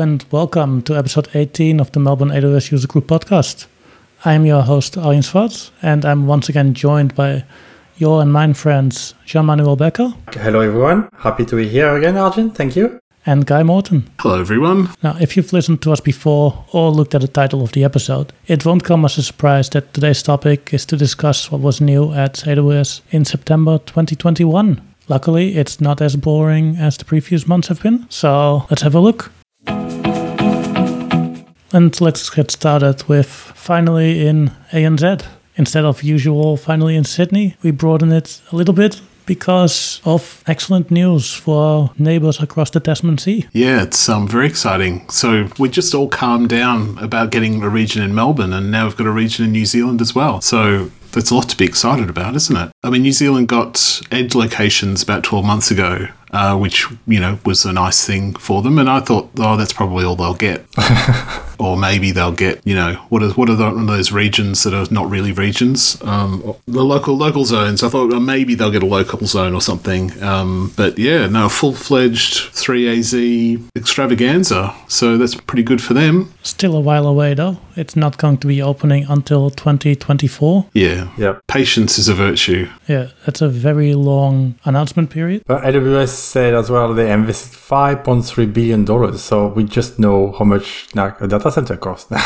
and 0.00 0.24
welcome 0.30 0.80
to 0.80 0.96
episode 0.96 1.28
18 1.34 1.78
of 1.78 1.92
the 1.92 2.00
Melbourne 2.00 2.30
AWS 2.30 2.72
User 2.72 2.88
Group 2.88 3.06
podcast. 3.06 3.66
I'm 4.24 4.46
your 4.46 4.62
host, 4.62 4.96
Arjen 4.96 5.20
Schwarz, 5.20 5.70
and 5.82 6.06
I'm 6.06 6.26
once 6.26 6.48
again 6.48 6.72
joined 6.72 7.14
by 7.14 7.44
your 7.98 8.22
and 8.22 8.32
mine 8.32 8.54
friends, 8.54 9.14
Jean-Manuel 9.26 9.76
Becker. 9.76 10.14
Hello, 10.32 10.60
everyone. 10.60 11.10
Happy 11.18 11.44
to 11.44 11.56
be 11.56 11.68
here 11.68 11.94
again, 11.96 12.16
Arjen. 12.16 12.50
Thank 12.50 12.76
you. 12.76 12.98
And 13.26 13.44
Guy 13.46 13.62
Morton. 13.62 14.08
Hello, 14.20 14.40
everyone. 14.40 14.88
Now, 15.02 15.16
if 15.20 15.36
you've 15.36 15.52
listened 15.52 15.82
to 15.82 15.92
us 15.92 16.00
before 16.00 16.64
or 16.72 16.90
looked 16.90 17.14
at 17.14 17.20
the 17.20 17.28
title 17.28 17.62
of 17.62 17.72
the 17.72 17.84
episode, 17.84 18.32
it 18.46 18.64
won't 18.64 18.84
come 18.84 19.04
as 19.04 19.18
a 19.18 19.22
surprise 19.22 19.68
that 19.70 19.92
today's 19.92 20.22
topic 20.22 20.72
is 20.72 20.86
to 20.86 20.96
discuss 20.96 21.52
what 21.52 21.60
was 21.60 21.82
new 21.82 22.12
at 22.14 22.36
AWS 22.36 23.02
in 23.10 23.26
September 23.26 23.76
2021. 23.76 24.80
Luckily, 25.08 25.56
it's 25.56 25.78
not 25.78 26.00
as 26.00 26.16
boring 26.16 26.76
as 26.78 26.96
the 26.96 27.04
previous 27.04 27.46
months 27.46 27.68
have 27.68 27.82
been, 27.82 28.06
so 28.08 28.64
let's 28.70 28.82
have 28.82 28.94
a 28.94 29.00
look. 29.00 29.30
And 31.72 32.00
let's 32.00 32.28
get 32.30 32.50
started 32.50 33.08
with 33.08 33.26
finally 33.26 34.26
in 34.26 34.50
ANZ. 34.72 35.24
Instead 35.56 35.84
of 35.84 36.02
usual 36.02 36.56
finally 36.56 36.96
in 36.96 37.04
Sydney, 37.04 37.56
we 37.62 37.70
broaden 37.70 38.12
it 38.12 38.40
a 38.50 38.56
little 38.56 38.74
bit 38.74 39.00
because 39.26 40.00
of 40.04 40.42
excellent 40.48 40.90
news 40.90 41.32
for 41.32 41.92
neighbors 41.96 42.40
across 42.40 42.70
the 42.70 42.80
Tasman 42.80 43.18
Sea. 43.18 43.46
Yeah, 43.52 43.82
it's 43.82 44.08
um, 44.08 44.26
very 44.26 44.46
exciting. 44.46 45.08
So 45.08 45.48
we 45.56 45.68
just 45.68 45.94
all 45.94 46.08
calmed 46.08 46.48
down 46.48 46.98
about 46.98 47.30
getting 47.30 47.62
a 47.62 47.68
region 47.68 48.02
in 48.02 48.12
Melbourne, 48.12 48.52
and 48.52 48.72
now 48.72 48.86
we've 48.86 48.96
got 48.96 49.06
a 49.06 49.12
region 49.12 49.44
in 49.44 49.52
New 49.52 49.66
Zealand 49.66 50.00
as 50.00 50.14
well. 50.16 50.40
So 50.40 50.90
that's 51.12 51.30
a 51.30 51.34
lot 51.36 51.48
to 51.50 51.56
be 51.56 51.64
excited 51.64 52.10
about, 52.10 52.34
isn't 52.34 52.56
it? 52.56 52.72
I 52.82 52.90
mean, 52.90 53.02
New 53.02 53.12
Zealand 53.12 53.46
got 53.46 54.00
edge 54.10 54.34
locations 54.34 55.02
about 55.02 55.22
12 55.22 55.44
months 55.44 55.70
ago, 55.70 56.08
uh, 56.32 56.56
which, 56.56 56.86
you 57.06 57.20
know, 57.20 57.38
was 57.44 57.64
a 57.64 57.72
nice 57.72 58.06
thing 58.06 58.34
for 58.34 58.62
them. 58.62 58.78
And 58.78 58.88
I 58.88 59.00
thought, 59.00 59.30
oh, 59.38 59.56
that's 59.56 59.72
probably 59.72 60.04
all 60.04 60.16
they'll 60.16 60.34
get. 60.34 60.64
or 61.58 61.76
maybe 61.76 62.10
they'll 62.10 62.32
get, 62.32 62.60
you 62.64 62.74
know, 62.74 62.94
what 63.10 63.22
are, 63.22 63.30
what 63.30 63.50
are 63.50 63.54
the, 63.54 63.70
those 63.84 64.12
regions 64.12 64.62
that 64.62 64.74
are 64.74 64.86
not 64.92 65.10
really 65.10 65.32
regions? 65.32 66.00
Um, 66.02 66.54
the 66.66 66.82
local 66.82 67.16
local 67.16 67.44
zones. 67.44 67.82
I 67.82 67.88
thought 67.88 68.10
well, 68.10 68.20
maybe 68.20 68.54
they'll 68.54 68.70
get 68.70 68.82
a 68.82 68.86
local 68.86 69.26
zone 69.26 69.54
or 69.54 69.60
something. 69.60 70.22
Um, 70.22 70.72
but 70.76 70.98
yeah, 70.98 71.26
no, 71.26 71.48
full 71.48 71.74
fledged 71.74 72.52
3AZ 72.54 73.68
extravaganza. 73.76 74.74
So 74.88 75.18
that's 75.18 75.34
pretty 75.34 75.62
good 75.62 75.82
for 75.82 75.94
them. 75.94 76.32
Still 76.42 76.76
a 76.76 76.80
while 76.80 77.06
away, 77.06 77.34
though. 77.34 77.58
It's 77.76 77.96
not 77.96 78.18
going 78.18 78.38
to 78.38 78.46
be 78.46 78.62
opening 78.62 79.06
until 79.08 79.50
2024. 79.50 80.66
Yeah. 80.72 81.10
Yep. 81.18 81.42
Patience 81.46 81.98
is 81.98 82.08
a 82.08 82.14
virtue. 82.14 82.68
Yeah, 82.88 83.08
that's 83.26 83.42
a 83.42 83.48
very 83.48 83.94
long 83.94 84.58
announcement 84.64 85.10
period. 85.10 85.42
But 85.46 85.62
AWS 85.62 86.19
said 86.22 86.54
as 86.54 86.70
well 86.70 86.92
they 86.94 87.12
invested 87.12 87.52
$5.3 87.52 88.52
billion. 88.52 89.18
So 89.18 89.48
we 89.48 89.64
just 89.64 89.98
know 89.98 90.32
how 90.32 90.44
much 90.44 90.88
now 90.94 91.16
a 91.20 91.28
data 91.28 91.50
center 91.50 91.76
costs 91.76 92.10
with 92.10 92.18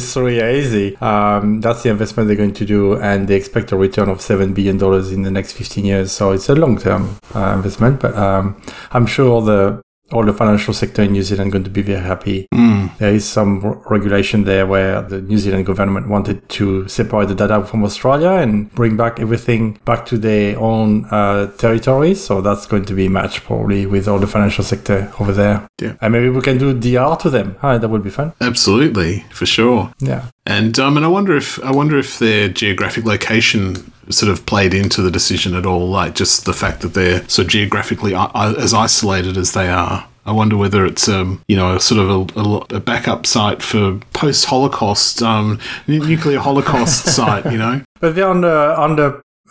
3AZ. 0.00 1.00
Um, 1.02 1.60
that's 1.60 1.82
the 1.82 1.90
investment 1.90 2.28
they're 2.28 2.36
going 2.36 2.54
to 2.54 2.64
do. 2.64 2.96
And 2.96 3.28
they 3.28 3.36
expect 3.36 3.72
a 3.72 3.76
return 3.76 4.08
of 4.08 4.18
$7 4.18 4.54
billion 4.54 4.76
in 5.12 5.22
the 5.22 5.30
next 5.30 5.52
15 5.52 5.84
years. 5.84 6.12
So 6.12 6.32
it's 6.32 6.48
a 6.48 6.54
long 6.54 6.78
term 6.78 7.18
uh, 7.34 7.54
investment. 7.56 8.00
But 8.00 8.14
um, 8.16 8.60
I'm 8.92 9.06
sure 9.06 9.42
the 9.42 9.82
all 10.12 10.24
the 10.24 10.32
financial 10.32 10.72
sector 10.72 11.02
in 11.02 11.12
New 11.12 11.22
Zealand 11.22 11.52
going 11.52 11.64
to 11.64 11.70
be 11.70 11.82
very 11.82 12.00
happy. 12.00 12.48
Mm. 12.54 12.96
There 12.98 13.12
is 13.12 13.28
some 13.28 13.64
r- 13.64 13.80
regulation 13.90 14.44
there 14.44 14.66
where 14.66 15.02
the 15.02 15.20
New 15.20 15.38
Zealand 15.38 15.66
government 15.66 16.08
wanted 16.08 16.48
to 16.50 16.88
separate 16.88 17.28
the 17.28 17.34
data 17.34 17.64
from 17.64 17.84
Australia 17.84 18.30
and 18.30 18.72
bring 18.74 18.96
back 18.96 19.20
everything 19.20 19.78
back 19.84 20.06
to 20.06 20.18
their 20.18 20.58
own 20.58 21.04
uh, 21.10 21.48
territory. 21.58 22.14
So 22.14 22.40
that's 22.40 22.66
going 22.66 22.86
to 22.86 22.94
be 22.94 23.08
matched 23.08 23.44
probably 23.44 23.86
with 23.86 24.08
all 24.08 24.18
the 24.18 24.26
financial 24.26 24.64
sector 24.64 25.12
over 25.20 25.32
there. 25.32 25.68
Yeah. 25.80 25.94
And 26.00 26.12
maybe 26.12 26.30
we 26.30 26.40
can 26.40 26.58
do 26.58 26.72
DR 26.72 27.16
to 27.20 27.30
them. 27.30 27.56
Hi, 27.60 27.78
that 27.78 27.88
would 27.88 28.02
be 28.02 28.10
fun. 28.10 28.32
Absolutely, 28.40 29.24
for 29.30 29.46
sure. 29.46 29.92
Yeah. 30.00 30.30
And 30.46 30.78
um, 30.78 30.96
and 30.96 31.04
I 31.04 31.08
wonder 31.08 31.36
if 31.36 31.62
I 31.62 31.70
wonder 31.70 31.98
if 31.98 32.18
their 32.18 32.48
geographic 32.48 33.04
location 33.04 33.92
sort 34.10 34.30
of 34.32 34.46
played 34.46 34.74
into 34.74 35.02
the 35.02 35.10
decision 35.10 35.54
at 35.54 35.66
all, 35.66 35.88
like 35.88 36.14
just 36.14 36.44
the 36.44 36.52
fact 36.52 36.80
that 36.82 36.94
they're 36.94 37.28
so 37.28 37.44
geographically 37.44 38.14
i- 38.14 38.54
as 38.58 38.72
isolated 38.74 39.36
as 39.36 39.52
they 39.52 39.68
are. 39.68 40.06
I 40.26 40.32
wonder 40.32 40.56
whether 40.58 40.84
it's 40.84 41.08
um, 41.08 41.40
you 41.48 41.56
know 41.56 41.76
a 41.76 41.80
sort 41.80 42.00
of 42.00 42.36
a, 42.36 42.76
a, 42.76 42.80
backup 42.80 43.26
site 43.26 43.62
for 43.62 43.98
post 44.12 44.44
Holocaust 44.44 45.22
um, 45.22 45.58
nuclear 45.86 46.38
Holocaust 46.38 47.06
site. 47.16 47.50
You 47.50 47.56
know, 47.58 47.82
But 48.00 48.14
they're 48.14 48.28
on 48.28 48.42
the, 48.42 48.74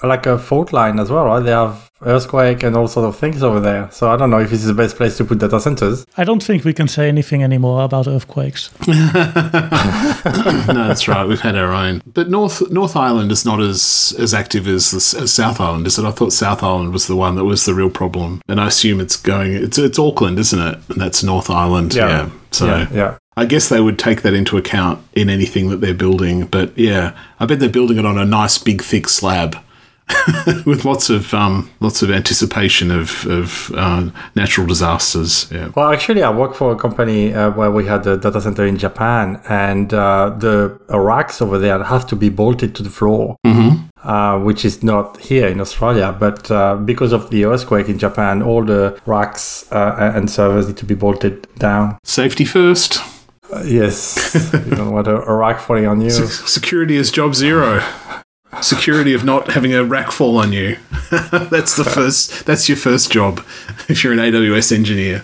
like 0.03 0.25
a 0.25 0.37
fault 0.37 0.73
line 0.73 0.99
as 0.99 1.09
well, 1.09 1.25
right? 1.25 1.39
They 1.39 1.51
have 1.51 1.89
earthquake 2.05 2.61
and 2.61 2.75
all 2.75 2.87
sort 2.87 3.07
of 3.07 3.17
things 3.17 3.41
over 3.41 3.59
there. 3.59 3.89
So 3.91 4.11
I 4.11 4.17
don't 4.17 4.29
know 4.29 4.39
if 4.39 4.51
this 4.51 4.61
is 4.61 4.67
the 4.67 4.73
best 4.73 4.95
place 4.95 5.17
to 5.17 5.25
put 5.25 5.39
data 5.39 5.59
centers. 5.59 6.05
I 6.15 6.23
don't 6.23 6.43
think 6.43 6.63
we 6.63 6.73
can 6.73 6.87
say 6.87 7.07
anything 7.07 7.43
anymore 7.43 7.83
about 7.83 8.07
earthquakes. 8.07 8.69
no, 8.87 8.93
that's 10.67 11.07
right. 11.07 11.27
We've 11.27 11.41
had 11.41 11.55
our 11.55 11.73
own, 11.73 12.03
but 12.05 12.29
North 12.29 12.69
North 12.69 12.95
Island 12.95 13.31
is 13.31 13.45
not 13.45 13.59
as 13.59 14.15
as 14.19 14.33
active 14.33 14.67
as, 14.67 14.91
the, 14.91 15.21
as 15.21 15.33
South 15.33 15.59
Island, 15.59 15.87
is 15.87 15.97
it? 15.97 16.05
I 16.05 16.11
thought 16.11 16.33
South 16.33 16.61
Island 16.61 16.93
was 16.93 17.07
the 17.07 17.15
one 17.15 17.35
that 17.35 17.45
was 17.45 17.65
the 17.65 17.73
real 17.73 17.89
problem, 17.89 18.41
and 18.47 18.59
I 18.59 18.67
assume 18.67 18.99
it's 18.99 19.15
going. 19.15 19.53
It's 19.53 19.77
it's 19.77 19.97
Auckland, 19.97 20.37
isn't 20.39 20.59
it? 20.59 20.79
And 20.89 21.01
that's 21.01 21.23
North 21.23 21.49
Island. 21.49 21.95
Yeah. 21.95 22.07
Yeah. 22.07 22.29
So 22.51 22.65
yeah. 22.67 22.87
Yeah. 22.93 23.17
I 23.37 23.45
guess 23.45 23.69
they 23.69 23.79
would 23.79 23.99
take 23.99 24.23
that 24.23 24.33
into 24.33 24.57
account 24.57 24.99
in 25.13 25.29
anything 25.29 25.69
that 25.69 25.79
they're 25.79 25.93
building. 25.93 26.47
But 26.47 26.75
yeah, 26.75 27.15
I 27.39 27.45
bet 27.45 27.59
they're 27.59 27.69
building 27.69 27.99
it 27.99 28.05
on 28.05 28.17
a 28.17 28.25
nice 28.25 28.57
big 28.57 28.81
thick 28.81 29.07
slab. 29.07 29.55
With 30.65 30.85
lots 30.85 31.09
of 31.09 31.33
um, 31.33 31.69
lots 31.79 32.01
of 32.01 32.11
anticipation 32.11 32.91
of 32.91 33.25
of 33.27 33.71
uh, 33.75 34.09
natural 34.35 34.65
disasters, 34.65 35.47
yeah. 35.51 35.71
Well, 35.75 35.91
actually, 35.91 36.23
I 36.23 36.29
work 36.31 36.53
for 36.55 36.71
a 36.71 36.75
company 36.75 37.33
uh, 37.33 37.51
where 37.51 37.71
we 37.71 37.85
had 37.85 38.07
a 38.07 38.17
data 38.17 38.39
center 38.41 38.65
in 38.65 38.77
Japan, 38.77 39.41
and 39.49 39.93
uh, 39.93 40.29
the 40.37 40.77
racks 40.89 41.41
over 41.41 41.57
there 41.59 41.83
have 41.83 42.07
to 42.07 42.15
be 42.15 42.29
bolted 42.29 42.73
to 42.75 42.83
the 42.83 42.89
floor, 42.89 43.35
uh, 44.03 44.39
which 44.39 44.63
is 44.63 44.81
not 44.81 45.17
here 45.19 45.47
in 45.47 45.59
Australia. 45.59 46.15
But 46.17 46.49
uh, 46.49 46.75
because 46.77 47.11
of 47.11 47.29
the 47.29 47.45
earthquake 47.45 47.89
in 47.89 47.99
Japan, 47.99 48.41
all 48.41 48.63
the 48.63 48.99
racks 49.05 49.69
uh, 49.71 50.11
and 50.15 50.29
servers 50.29 50.67
need 50.67 50.77
to 50.77 50.85
be 50.85 50.95
bolted 50.95 51.47
down. 51.57 51.97
Safety 52.03 52.45
first. 52.45 53.01
Yes, 53.65 54.35
you 54.53 54.75
don't 54.75 54.91
want 54.91 55.07
a, 55.07 55.21
a 55.21 55.33
rack 55.33 55.59
falling 55.59 55.85
on 55.87 56.01
you. 56.01 56.09
Se- 56.09 56.47
security 56.47 56.95
is 56.97 57.11
job 57.11 57.33
zero. 57.35 57.81
Security 58.61 59.13
of 59.13 59.23
not 59.23 59.51
having 59.51 59.73
a 59.73 59.83
rack 59.83 60.11
fall 60.11 60.37
on 60.37 60.51
you. 60.53 60.77
that's 61.11 61.75
the 61.75 61.83
first. 61.83 62.45
That's 62.45 62.67
your 62.67 62.77
first 62.77 63.11
job 63.11 63.45
if 63.89 64.03
you're 64.03 64.13
an 64.13 64.19
AWS 64.19 64.71
engineer. 64.71 65.23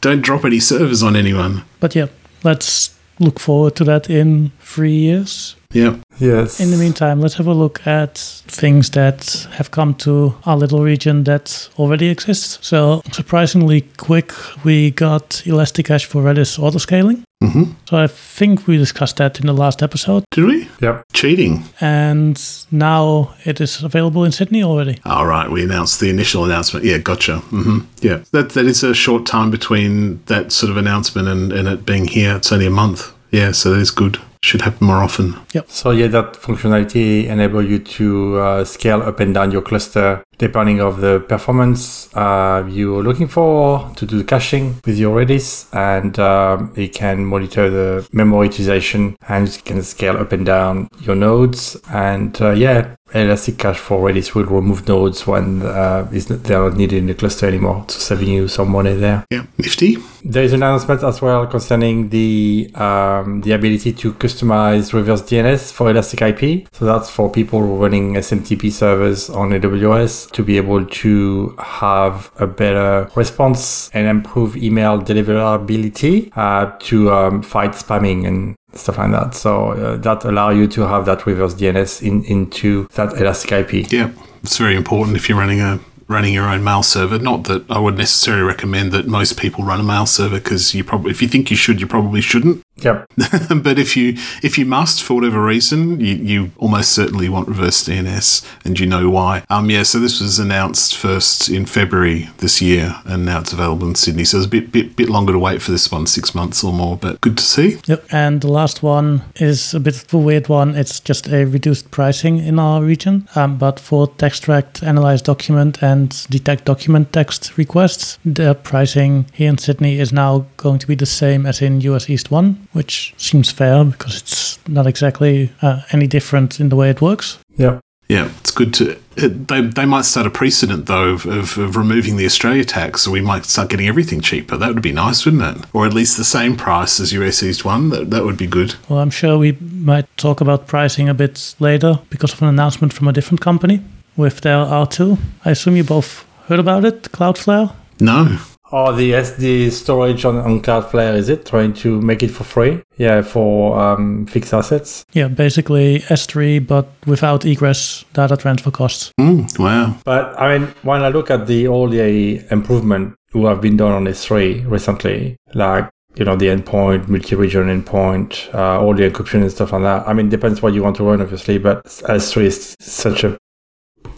Don't 0.00 0.20
drop 0.20 0.44
any 0.44 0.60
servers 0.60 1.02
on 1.02 1.16
anyone. 1.16 1.64
But 1.80 1.94
yeah, 1.94 2.06
let's 2.42 2.94
look 3.18 3.38
forward 3.40 3.76
to 3.76 3.84
that 3.84 4.10
in 4.10 4.52
three 4.60 4.94
years. 4.94 5.56
Yeah. 5.72 5.96
Yes. 6.18 6.60
In 6.60 6.70
the 6.70 6.76
meantime, 6.76 7.20
let's 7.20 7.34
have 7.34 7.46
a 7.46 7.54
look 7.54 7.86
at 7.86 8.18
things 8.46 8.90
that 8.90 9.46
have 9.52 9.70
come 9.70 9.94
to 9.94 10.34
our 10.44 10.56
little 10.56 10.82
region 10.82 11.24
that 11.24 11.68
already 11.78 12.08
exists. 12.08 12.58
So, 12.66 13.02
surprisingly 13.12 13.82
quick, 13.96 14.32
we 14.64 14.90
got 14.92 15.42
Elasticache 15.46 16.06
for 16.06 16.22
Redis 16.22 16.58
autoscaling. 16.58 17.22
Mm-hmm. 17.42 17.64
So, 17.88 17.98
I 17.98 18.06
think 18.06 18.66
we 18.66 18.78
discussed 18.78 19.16
that 19.18 19.40
in 19.40 19.46
the 19.46 19.52
last 19.52 19.82
episode. 19.82 20.24
Did 20.30 20.44
we? 20.44 20.68
Yep. 20.80 21.04
Cheating. 21.12 21.64
And 21.80 22.42
now 22.70 23.34
it 23.44 23.60
is 23.60 23.82
available 23.82 24.24
in 24.24 24.32
Sydney 24.32 24.62
already. 24.62 24.98
All 25.04 25.26
right. 25.26 25.50
We 25.50 25.62
announced 25.64 26.00
the 26.00 26.08
initial 26.10 26.44
announcement. 26.44 26.84
Yeah. 26.84 26.98
Gotcha. 26.98 27.38
hmm 27.38 27.80
Yeah. 28.00 28.22
That 28.32 28.50
that 28.50 28.64
is 28.66 28.82
a 28.82 28.94
short 28.94 29.26
time 29.26 29.50
between 29.50 30.22
that 30.26 30.52
sort 30.52 30.70
of 30.70 30.76
announcement 30.76 31.28
and, 31.28 31.52
and 31.52 31.68
it 31.68 31.84
being 31.84 32.06
here. 32.08 32.36
It's 32.36 32.52
only 32.52 32.66
a 32.66 32.70
month. 32.70 33.12
Yeah. 33.30 33.52
So 33.52 33.70
that 33.74 33.80
is 33.80 33.90
good. 33.90 34.18
Should 34.42 34.62
happen 34.62 34.86
more 34.86 35.02
often. 35.02 35.36
Yep. 35.52 35.70
So 35.70 35.90
yeah, 35.90 36.06
that 36.08 36.34
functionality 36.34 37.26
enable 37.26 37.62
you 37.62 37.78
to 37.78 38.38
uh, 38.38 38.64
scale 38.64 39.02
up 39.02 39.20
and 39.20 39.34
down 39.34 39.50
your 39.50 39.62
cluster 39.62 40.22
depending 40.38 40.80
of 40.80 41.00
the 41.00 41.20
performance 41.20 42.14
uh, 42.14 42.64
you're 42.68 43.02
looking 43.02 43.26
for 43.26 43.90
to 43.96 44.06
do 44.06 44.18
the 44.18 44.24
caching 44.24 44.80
with 44.84 44.98
your 44.98 45.16
Redis, 45.16 45.66
and 45.74 46.18
um, 46.18 46.72
it 46.76 46.94
can 46.94 47.24
monitor 47.24 47.70
the 47.70 48.08
memory 48.12 48.46
utilization 48.48 49.16
and 49.28 49.48
it 49.48 49.64
can 49.64 49.82
scale 49.82 50.16
up 50.16 50.32
and 50.32 50.46
down 50.46 50.88
your 51.00 51.16
nodes. 51.16 51.76
And 51.90 52.40
uh, 52.40 52.50
yeah, 52.50 52.96
ElastiCache 53.12 53.76
for 53.76 54.08
Redis 54.08 54.34
will 54.34 54.44
remove 54.44 54.86
nodes 54.88 55.26
when 55.26 55.62
uh, 55.62 56.08
not, 56.10 56.42
they're 56.42 56.58
not 56.58 56.76
needed 56.76 56.98
in 56.98 57.06
the 57.06 57.14
cluster 57.14 57.46
anymore, 57.46 57.84
so 57.88 57.98
saving 57.98 58.28
you 58.28 58.48
some 58.48 58.70
money 58.70 58.94
there. 58.94 59.24
Yeah. 59.30 59.46
Nifty. 59.58 59.96
There 60.24 60.42
is 60.42 60.52
an 60.52 60.62
announcement 60.62 61.02
as 61.04 61.22
well 61.22 61.46
concerning 61.46 62.08
the 62.08 62.70
um, 62.74 63.42
the 63.42 63.52
ability 63.52 63.92
to 63.92 64.12
customize 64.14 64.92
reverse 64.92 65.22
DNS 65.22 65.72
for 65.72 65.90
Elastic 65.90 66.20
IP. 66.20 66.66
So 66.72 66.84
that's 66.84 67.08
for 67.08 67.30
people 67.30 67.60
running 67.62 68.14
SMTP 68.14 68.72
servers 68.72 69.30
on 69.30 69.50
AWS 69.50 70.30
to 70.32 70.42
be 70.42 70.56
able 70.56 70.84
to 70.84 71.54
have 71.58 72.30
a 72.40 72.46
better 72.46 73.08
response 73.14 73.88
and 73.94 74.06
improve 74.08 74.56
email 74.56 75.00
deliverability 75.00 76.36
uh, 76.36 76.76
to 76.80 77.12
um, 77.12 77.42
fight 77.42 77.72
spamming 77.72 78.26
and 78.26 78.56
stuff 78.78 78.98
like 78.98 79.10
that. 79.12 79.34
So 79.34 79.72
uh, 79.72 79.96
that 79.96 80.24
allow 80.24 80.50
you 80.50 80.66
to 80.68 80.82
have 80.82 81.06
that 81.06 81.26
reverse 81.26 81.54
DNS 81.54 82.02
in, 82.02 82.24
into 82.24 82.86
that 82.94 83.14
Elastic 83.20 83.52
IP. 83.52 83.92
Yeah. 83.92 84.10
It's 84.42 84.58
very 84.58 84.76
important 84.76 85.16
if 85.16 85.28
you're 85.28 85.38
running 85.38 85.60
a 85.60 85.80
running 86.08 86.32
your 86.32 86.48
own 86.48 86.62
mail 86.62 86.82
server. 86.82 87.18
Not 87.18 87.44
that 87.44 87.68
I 87.70 87.78
would 87.78 87.96
necessarily 87.96 88.44
recommend 88.44 88.92
that 88.92 89.06
most 89.06 89.38
people 89.38 89.64
run 89.64 89.80
a 89.80 89.82
mail 89.82 90.06
server 90.06 90.38
because 90.38 90.74
you 90.74 90.84
probably, 90.84 91.10
if 91.10 91.20
you 91.20 91.28
think 91.28 91.50
you 91.50 91.56
should, 91.56 91.80
you 91.80 91.86
probably 91.86 92.20
shouldn't. 92.20 92.62
Yep. 92.78 93.06
but 93.62 93.78
if 93.78 93.96
you 93.96 94.14
if 94.42 94.58
you 94.58 94.66
must 94.66 95.02
for 95.02 95.14
whatever 95.14 95.42
reason, 95.42 95.98
you, 96.00 96.14
you 96.14 96.50
almost 96.58 96.92
certainly 96.92 97.28
want 97.28 97.48
reverse 97.48 97.82
DNS, 97.84 98.46
and 98.64 98.78
you 98.78 98.86
know 98.86 99.08
why. 99.08 99.44
Um, 99.48 99.70
yeah. 99.70 99.82
So 99.82 99.98
this 99.98 100.20
was 100.20 100.38
announced 100.38 100.96
first 100.96 101.48
in 101.48 101.64
February 101.64 102.28
this 102.38 102.60
year, 102.60 102.96
and 103.06 103.24
now 103.24 103.40
it's 103.40 103.52
available 103.52 103.88
in 103.88 103.94
Sydney. 103.94 104.24
So 104.24 104.38
it's 104.38 104.46
a 104.46 104.50
bit 104.50 104.72
bit 104.72 104.94
bit 104.94 105.08
longer 105.08 105.32
to 105.32 105.38
wait 105.38 105.62
for 105.62 105.70
this 105.70 105.90
one, 105.90 106.06
six 106.06 106.34
months 106.34 106.62
or 106.62 106.72
more, 106.72 106.96
but 106.96 107.20
good 107.22 107.38
to 107.38 107.44
see. 107.44 107.78
Yep. 107.86 108.04
And 108.12 108.40
the 108.42 108.52
last 108.52 108.82
one 108.82 109.22
is 109.36 109.72
a 109.72 109.80
bit 109.80 110.02
of 110.02 110.12
a 110.12 110.18
weird 110.18 110.48
one. 110.48 110.74
It's 110.74 111.00
just 111.00 111.28
a 111.28 111.46
reduced 111.46 111.90
pricing 111.90 112.38
in 112.38 112.58
our 112.58 112.82
region, 112.82 113.26
um, 113.34 113.56
but 113.56 113.80
for 113.80 114.06
Textract, 114.06 114.82
analyze 114.82 115.22
document, 115.22 115.82
and 115.82 116.26
detect 116.28 116.66
document 116.66 117.12
text 117.12 117.56
requests, 117.56 118.18
the 118.24 118.54
pricing 118.54 119.26
here 119.32 119.48
in 119.48 119.56
Sydney 119.56 119.98
is 119.98 120.12
now 120.12 120.44
going 120.58 120.78
to 120.78 120.86
be 120.86 120.94
the 120.94 121.06
same 121.06 121.46
as 121.46 121.62
in 121.62 121.80
US 121.80 122.10
East 122.10 122.30
One 122.30 122.65
which 122.76 123.14
seems 123.16 123.50
fair 123.50 123.84
because 123.84 124.18
it's 124.18 124.58
not 124.68 124.86
exactly 124.86 125.50
uh, 125.62 125.80
any 125.92 126.06
different 126.06 126.60
in 126.60 126.68
the 126.68 126.76
way 126.76 126.90
it 126.90 127.00
works. 127.00 127.38
Yeah. 127.56 127.80
Yeah, 128.08 128.30
it's 128.38 128.52
good 128.52 128.72
to. 128.74 129.00
It, 129.16 129.48
they, 129.48 129.62
they 129.62 129.84
might 129.84 130.04
start 130.04 130.28
a 130.28 130.30
precedent, 130.30 130.86
though, 130.86 131.08
of, 131.08 131.26
of, 131.26 131.58
of, 131.58 131.76
removing 131.76 132.16
the 132.16 132.24
Australia 132.24 132.64
tax, 132.64 133.02
so 133.02 133.10
we 133.10 133.20
might 133.20 133.46
start 133.46 133.68
getting 133.68 133.88
everything 133.88 134.20
cheaper. 134.20 134.56
That 134.56 134.74
would 134.74 134.82
be 134.82 134.92
nice, 134.92 135.24
wouldn't 135.24 135.42
it? 135.42 135.66
Or 135.72 135.86
at 135.86 135.92
least 135.92 136.16
the 136.16 136.22
same 136.22 136.56
price 136.56 137.00
as 137.00 137.12
US 137.12 137.42
East 137.42 137.64
1. 137.64 137.88
That, 137.88 138.10
that 138.10 138.24
would 138.24 138.36
be 138.36 138.46
good. 138.46 138.76
Well, 138.88 139.00
I'm 139.00 139.10
sure 139.10 139.36
we 139.38 139.52
might 139.60 140.06
talk 140.18 140.40
about 140.40 140.68
pricing 140.68 141.08
a 141.08 141.14
bit 141.14 141.56
later 141.58 141.98
because 142.08 142.32
of 142.32 142.42
an 142.42 142.48
announcement 142.48 142.92
from 142.92 143.08
a 143.08 143.12
different 143.12 143.40
company 143.40 143.82
with 144.16 144.42
their 144.42 144.64
R2. 144.64 145.18
I 145.44 145.50
assume 145.50 145.74
you 145.74 145.82
both 145.82 146.24
heard 146.46 146.60
about 146.60 146.84
it, 146.84 147.02
Cloudflare? 147.10 147.74
No. 147.98 148.38
Or 148.72 148.92
the 148.92 149.12
SD 149.12 149.70
storage 149.70 150.24
on, 150.24 150.36
on 150.38 150.60
Cloudflare, 150.60 151.14
is 151.14 151.28
it? 151.28 151.46
Trying 151.46 151.74
to 151.74 152.00
make 152.00 152.22
it 152.22 152.28
for 152.28 152.44
free? 152.44 152.82
Yeah, 152.96 153.22
for 153.22 153.78
um, 153.78 154.26
fixed 154.26 154.52
assets? 154.52 155.04
Yeah, 155.12 155.28
basically 155.28 156.00
S3, 156.00 156.66
but 156.66 156.88
without 157.06 157.44
egress 157.44 158.04
data 158.12 158.36
transfer 158.36 158.70
costs. 158.70 159.12
Mm, 159.20 159.58
wow. 159.58 159.96
But 160.04 160.38
I 160.40 160.58
mean, 160.58 160.68
when 160.82 161.02
I 161.02 161.08
look 161.08 161.30
at 161.30 161.46
the 161.46 161.68
all 161.68 161.88
the 161.88 162.44
improvement 162.50 163.14
who 163.30 163.46
have 163.46 163.60
been 163.60 163.76
done 163.76 163.92
on 163.92 164.04
S3 164.04 164.68
recently, 164.68 165.36
like 165.54 165.88
you 166.16 166.24
know 166.24 166.36
the 166.36 166.46
endpoint, 166.46 167.08
multi-region 167.08 167.82
endpoint, 167.82 168.52
uh, 168.54 168.80
all 168.80 168.94
the 168.94 169.08
encryption 169.08 169.42
and 169.42 169.52
stuff 169.52 169.72
like 169.72 169.82
that. 169.82 170.08
I 170.08 170.12
mean, 170.12 170.28
depends 170.28 170.62
what 170.62 170.74
you 170.74 170.82
want 170.82 170.96
to 170.96 171.04
run, 171.04 171.20
obviously, 171.20 171.58
but 171.58 171.84
S3 171.84 172.42
is 172.42 172.76
such 172.80 173.22
a 173.24 173.38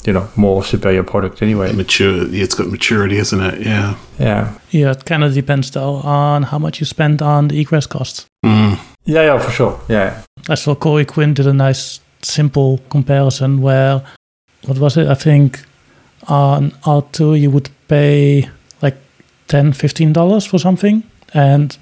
you 0.04 0.12
know 0.12 0.28
more 0.36 0.64
superior 0.64 1.02
product 1.02 1.42
anyway. 1.42 1.72
Mature, 1.72 2.26
it's 2.34 2.54
got 2.54 2.68
maturity, 2.68 3.16
isn't 3.16 3.40
it? 3.40 3.66
Yeah, 3.66 3.96
yeah, 4.18 4.58
yeah. 4.70 4.90
It 4.90 5.04
kind 5.04 5.24
of 5.24 5.34
depends 5.34 5.70
though 5.70 5.96
on 5.96 6.44
how 6.44 6.58
much 6.58 6.80
you 6.80 6.86
spend 6.86 7.22
on 7.22 7.48
the 7.48 7.60
egress 7.60 7.86
costs. 7.86 8.26
Mm. 8.44 8.78
Yeah, 9.04 9.22
yeah, 9.22 9.38
for 9.38 9.50
sure. 9.50 9.80
Yeah, 9.88 10.22
I 10.48 10.54
saw 10.54 10.74
Corey 10.74 11.04
Quinn 11.04 11.34
did 11.34 11.46
a 11.46 11.52
nice 11.52 12.00
simple 12.22 12.78
comparison 12.90 13.60
where 13.60 14.02
what 14.66 14.78
was 14.78 14.96
it? 14.96 15.08
I 15.08 15.14
think 15.14 15.64
on 16.26 16.72
R2 16.82 17.40
you 17.40 17.50
would 17.50 17.70
pay 17.88 18.48
like 18.82 18.96
10 19.48 19.72
15 19.72 20.12
dollars 20.12 20.44
for 20.44 20.58
something, 20.58 21.02
and 21.34 21.76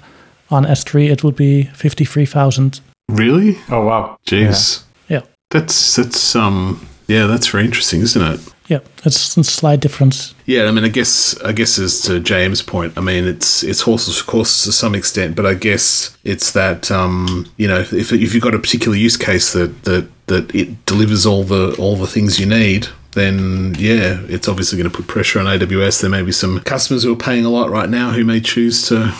on 0.49 0.65
S3 0.65 1.11
it 1.11 1.23
would 1.23 1.35
be 1.35 1.63
fifty 1.63 2.05
three 2.05 2.25
thousand. 2.25 2.81
Really? 3.09 3.57
Oh 3.69 3.85
wow! 3.85 4.17
Jeez. 4.25 4.83
Yeah. 5.07 5.19
yeah. 5.19 5.25
That's 5.49 5.95
that's 5.95 6.35
um 6.35 6.87
yeah, 7.07 7.25
that's 7.25 7.47
very 7.47 7.65
interesting, 7.65 8.01
isn't 8.01 8.21
it? 8.21 8.53
Yeah, 8.67 8.79
it's 9.05 9.37
a 9.37 9.43
slight 9.45 9.79
difference. 9.79 10.35
Yeah, 10.45 10.65
I 10.65 10.71
mean, 10.71 10.83
I 10.83 10.89
guess, 10.89 11.39
I 11.41 11.53
guess, 11.53 11.79
as 11.79 12.01
to 12.01 12.19
JM's 12.19 12.61
point, 12.61 12.97
I 12.97 13.01
mean, 13.01 13.25
it's 13.25 13.63
it's 13.63 13.81
horses 13.81 14.19
for 14.19 14.29
courses 14.29 14.65
to 14.65 14.71
some 14.73 14.93
extent, 14.93 15.35
but 15.35 15.45
I 15.45 15.53
guess 15.53 16.17
it's 16.25 16.51
that 16.51 16.91
um, 16.91 17.49
you 17.55 17.67
know, 17.67 17.79
if 17.79 18.11
if 18.11 18.33
you've 18.33 18.43
got 18.43 18.53
a 18.53 18.59
particular 18.59 18.97
use 18.97 19.15
case 19.15 19.53
that 19.53 19.83
that 19.83 20.09
that 20.27 20.53
it 20.53 20.85
delivers 20.85 21.25
all 21.25 21.43
the 21.43 21.75
all 21.79 21.95
the 21.95 22.07
things 22.07 22.39
you 22.39 22.45
need, 22.45 22.87
then 23.13 23.73
yeah, 23.79 24.19
it's 24.27 24.49
obviously 24.49 24.77
going 24.77 24.91
to 24.91 24.95
put 24.95 25.07
pressure 25.07 25.39
on 25.39 25.45
AWS. 25.45 26.01
There 26.01 26.09
may 26.09 26.21
be 26.21 26.33
some 26.33 26.59
customers 26.61 27.03
who 27.03 27.13
are 27.13 27.17
paying 27.17 27.45
a 27.45 27.49
lot 27.49 27.69
right 27.69 27.89
now 27.89 28.11
who 28.11 28.25
may 28.25 28.41
choose 28.41 28.85
to 28.89 29.13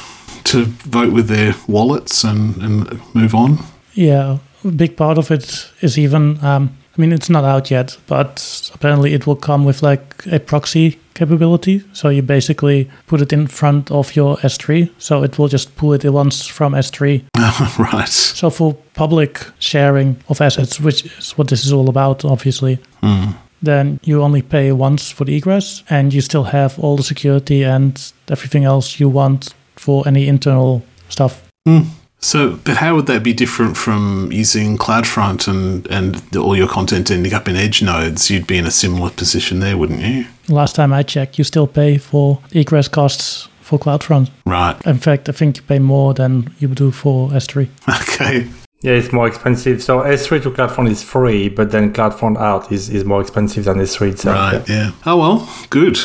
to 0.46 0.66
vote 0.66 1.14
with 1.14 1.28
their 1.28 1.56
wallets 1.68 2.24
and, 2.24 2.56
and 2.58 3.16
move 3.16 3.34
on. 3.34 3.60
Yeah, 3.94 4.40
a 4.64 4.72
big 4.72 4.96
part 4.98 5.18
of 5.18 5.32
it 5.32 5.70
is 5.82 5.98
even 5.98 6.44
um, 6.44 6.78
I 6.98 7.02
mean, 7.02 7.14
it's 7.14 7.30
not 7.30 7.44
out 7.44 7.70
yet, 7.70 7.98
but 8.08 8.72
apparently 8.74 9.14
it 9.14 9.28
will 9.28 9.36
come 9.36 9.66
with 9.66 9.84
like 9.84 10.26
a 10.32 10.40
proxy 10.40 11.00
capability. 11.14 11.84
So 11.94 12.10
you 12.10 12.24
basically 12.24 12.90
put 13.06 13.22
it 13.22 13.32
in 13.32 13.46
front 13.48 13.92
of 13.92 14.16
your 14.16 14.38
S3. 14.38 14.90
So 14.98 15.24
it 15.24 15.38
will 15.38 15.48
just 15.48 15.76
pull 15.76 15.94
it 15.94 16.04
once 16.06 16.48
from 16.48 16.74
S3. 16.74 17.24
right. 17.94 18.08
So 18.08 18.50
for 18.50 18.74
public 18.96 19.46
sharing 19.60 20.18
of 20.28 20.42
assets, 20.42 20.80
which 20.80 21.06
is 21.06 21.38
what 21.38 21.50
this 21.50 21.66
is 21.66 21.72
all 21.72 21.88
about, 21.88 22.26
obviously. 22.26 22.80
Mm. 23.04 23.36
Then 23.62 24.00
you 24.04 24.24
only 24.24 24.42
pay 24.42 24.72
once 24.72 25.12
for 25.12 25.26
the 25.26 25.36
egress, 25.36 25.84
and 25.90 26.14
you 26.14 26.22
still 26.22 26.44
have 26.44 26.78
all 26.80 26.96
the 26.96 27.04
security 27.04 27.64
and 27.64 28.14
everything 28.30 28.66
else 28.66 29.00
you 29.00 29.10
want 29.10 29.54
for 29.76 30.08
any 30.08 30.28
internal 30.28 30.84
stuff. 31.10 31.44
Mm. 31.68 31.88
So, 32.20 32.60
but 32.64 32.78
how 32.78 32.96
would 32.96 33.06
that 33.06 33.24
be 33.24 33.34
different 33.34 33.78
from 33.78 34.32
using 34.32 34.78
CloudFront 34.78 35.48
and, 35.48 35.88
and 35.88 36.36
all 36.36 36.56
your 36.56 36.68
content 36.68 37.12
ending 37.12 37.34
up 37.34 37.48
in 37.48 37.56
Edge 37.56 37.82
nodes? 37.82 38.30
You'd 38.30 38.48
be 38.48 38.58
in 38.58 38.66
a 38.66 38.72
similar 38.72 39.12
position 39.12 39.60
there, 39.60 39.78
wouldn't 39.78 40.02
you? 40.02 40.26
Last 40.50 40.76
time 40.76 40.92
I 40.94 41.04
checked, 41.04 41.38
you 41.38 41.44
still 41.44 41.68
pay 41.68 41.98
for 41.98 42.42
egress 42.52 42.88
costs 42.88 43.48
for 43.62 43.78
CloudFront. 43.78 44.32
Right. 44.46 44.76
In 44.86 44.98
fact, 44.98 45.30
I 45.30 45.32
think 45.32 45.58
you 45.58 45.64
pay 45.64 45.80
more 45.80 46.14
than 46.14 46.54
you 46.60 46.70
do 46.70 46.92
for 46.92 47.30
S3. 47.30 47.70
Okay. 48.20 48.48
Yeah, 48.82 48.94
it's 48.94 49.12
more 49.12 49.28
expensive. 49.28 49.82
So 49.82 50.02
S3 50.02 50.44
to 50.44 50.52
CloudFront 50.52 50.90
is 50.92 51.02
free, 51.04 51.50
but 51.50 51.72
then 51.72 51.92
CloudFront 51.94 52.38
out 52.38 52.72
is, 52.72 52.90
is 52.90 53.04
more 53.04 53.22
expensive 53.22 53.66
than 53.66 53.78
S3 53.78 54.12
itself. 54.12 54.54
Right, 54.54 54.70
yeah. 54.70 54.92
Oh, 55.06 55.18
well, 55.18 55.50
good. 55.72 55.98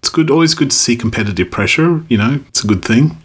It's 0.00 0.08
good. 0.08 0.30
Always 0.30 0.54
good 0.54 0.70
to 0.70 0.76
see 0.76 0.96
competitive 0.96 1.50
pressure. 1.50 2.04
You 2.08 2.18
know, 2.18 2.40
it's 2.48 2.64
a 2.64 2.66
good 2.66 2.84
thing. 2.84 3.16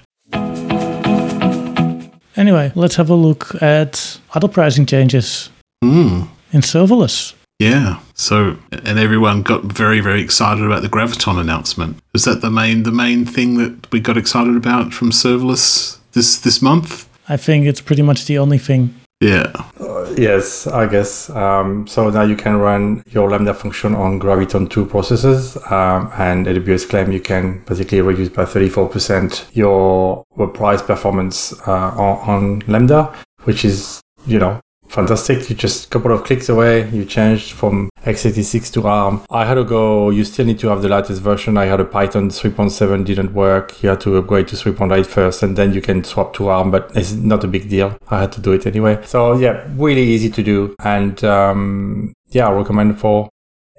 Anyway, 2.35 2.71
let's 2.75 2.95
have 2.95 3.09
a 3.09 3.15
look 3.15 3.61
at 3.61 4.19
other 4.33 4.47
pricing 4.47 4.85
changes 4.85 5.49
mm. 5.83 6.27
in 6.51 6.61
serverless. 6.61 7.33
Yeah. 7.59 7.99
So, 8.15 8.57
and 8.71 8.97
everyone 8.97 9.43
got 9.43 9.63
very, 9.63 9.99
very 9.99 10.21
excited 10.21 10.63
about 10.63 10.81
the 10.81 10.89
Graviton 10.89 11.39
announcement. 11.39 11.97
Is 12.15 12.25
that 12.25 12.41
the 12.41 12.49
main 12.49 12.83
the 12.83 12.91
main 12.91 13.25
thing 13.25 13.57
that 13.57 13.91
we 13.91 13.99
got 13.99 14.17
excited 14.17 14.55
about 14.55 14.93
from 14.93 15.11
serverless 15.11 15.99
this 16.13 16.37
this 16.37 16.61
month? 16.61 17.07
I 17.29 17.37
think 17.37 17.67
it's 17.67 17.81
pretty 17.81 18.01
much 18.01 18.25
the 18.25 18.39
only 18.39 18.57
thing. 18.57 18.95
Yeah. 19.21 19.53
Uh, 19.79 20.09
yes, 20.17 20.65
I 20.65 20.87
guess. 20.87 21.29
Um, 21.29 21.85
so 21.85 22.09
now 22.09 22.23
you 22.23 22.35
can 22.35 22.57
run 22.57 23.03
your 23.11 23.29
Lambda 23.29 23.53
function 23.53 23.93
on 23.93 24.19
Graviton 24.19 24.67
2 24.67 24.87
processors, 24.87 25.55
um, 25.71 26.11
and 26.17 26.47
AWS 26.47 26.89
claim 26.89 27.11
you 27.11 27.21
can 27.21 27.63
basically 27.65 28.01
reduce 28.01 28.29
by 28.29 28.45
34% 28.45 29.55
your 29.55 30.25
price 30.53 30.81
performance 30.81 31.53
uh, 31.67 31.91
on, 31.91 32.29
on 32.29 32.59
Lambda, 32.67 33.15
which 33.43 33.63
is, 33.63 34.01
you 34.25 34.39
know, 34.39 34.59
fantastic. 34.91 35.49
You 35.49 35.55
just 35.55 35.85
a 35.85 35.89
couple 35.89 36.11
of 36.11 36.23
clicks 36.23 36.49
away, 36.49 36.89
you 36.89 37.05
changed 37.05 37.53
from 37.53 37.89
x86 38.03 38.71
to 38.73 38.87
ARM. 38.87 39.21
I 39.29 39.45
had 39.45 39.55
to 39.55 39.63
go, 39.63 40.09
you 40.09 40.23
still 40.23 40.45
need 40.45 40.59
to 40.59 40.67
have 40.67 40.81
the 40.81 40.89
latest 40.89 41.21
version. 41.21 41.57
I 41.57 41.65
had 41.65 41.79
a 41.79 41.85
Python 41.85 42.29
3.7 42.29 43.05
didn't 43.05 43.33
work. 43.33 43.81
You 43.81 43.89
had 43.89 44.01
to 44.01 44.17
upgrade 44.17 44.47
to 44.49 44.55
3.8 44.55 45.05
first 45.05 45.43
and 45.43 45.57
then 45.57 45.73
you 45.73 45.81
can 45.81 46.03
swap 46.03 46.33
to 46.35 46.49
ARM, 46.49 46.71
but 46.71 46.91
it's 46.95 47.13
not 47.13 47.43
a 47.43 47.47
big 47.47 47.69
deal. 47.69 47.97
I 48.09 48.21
had 48.21 48.31
to 48.33 48.41
do 48.41 48.51
it 48.51 48.67
anyway. 48.67 49.01
So 49.05 49.37
yeah, 49.37 49.65
really 49.75 50.03
easy 50.03 50.29
to 50.29 50.43
do. 50.43 50.75
And 50.83 51.23
um, 51.23 52.13
yeah, 52.29 52.47
I 52.47 52.51
recommend 52.51 52.99
for 52.99 53.29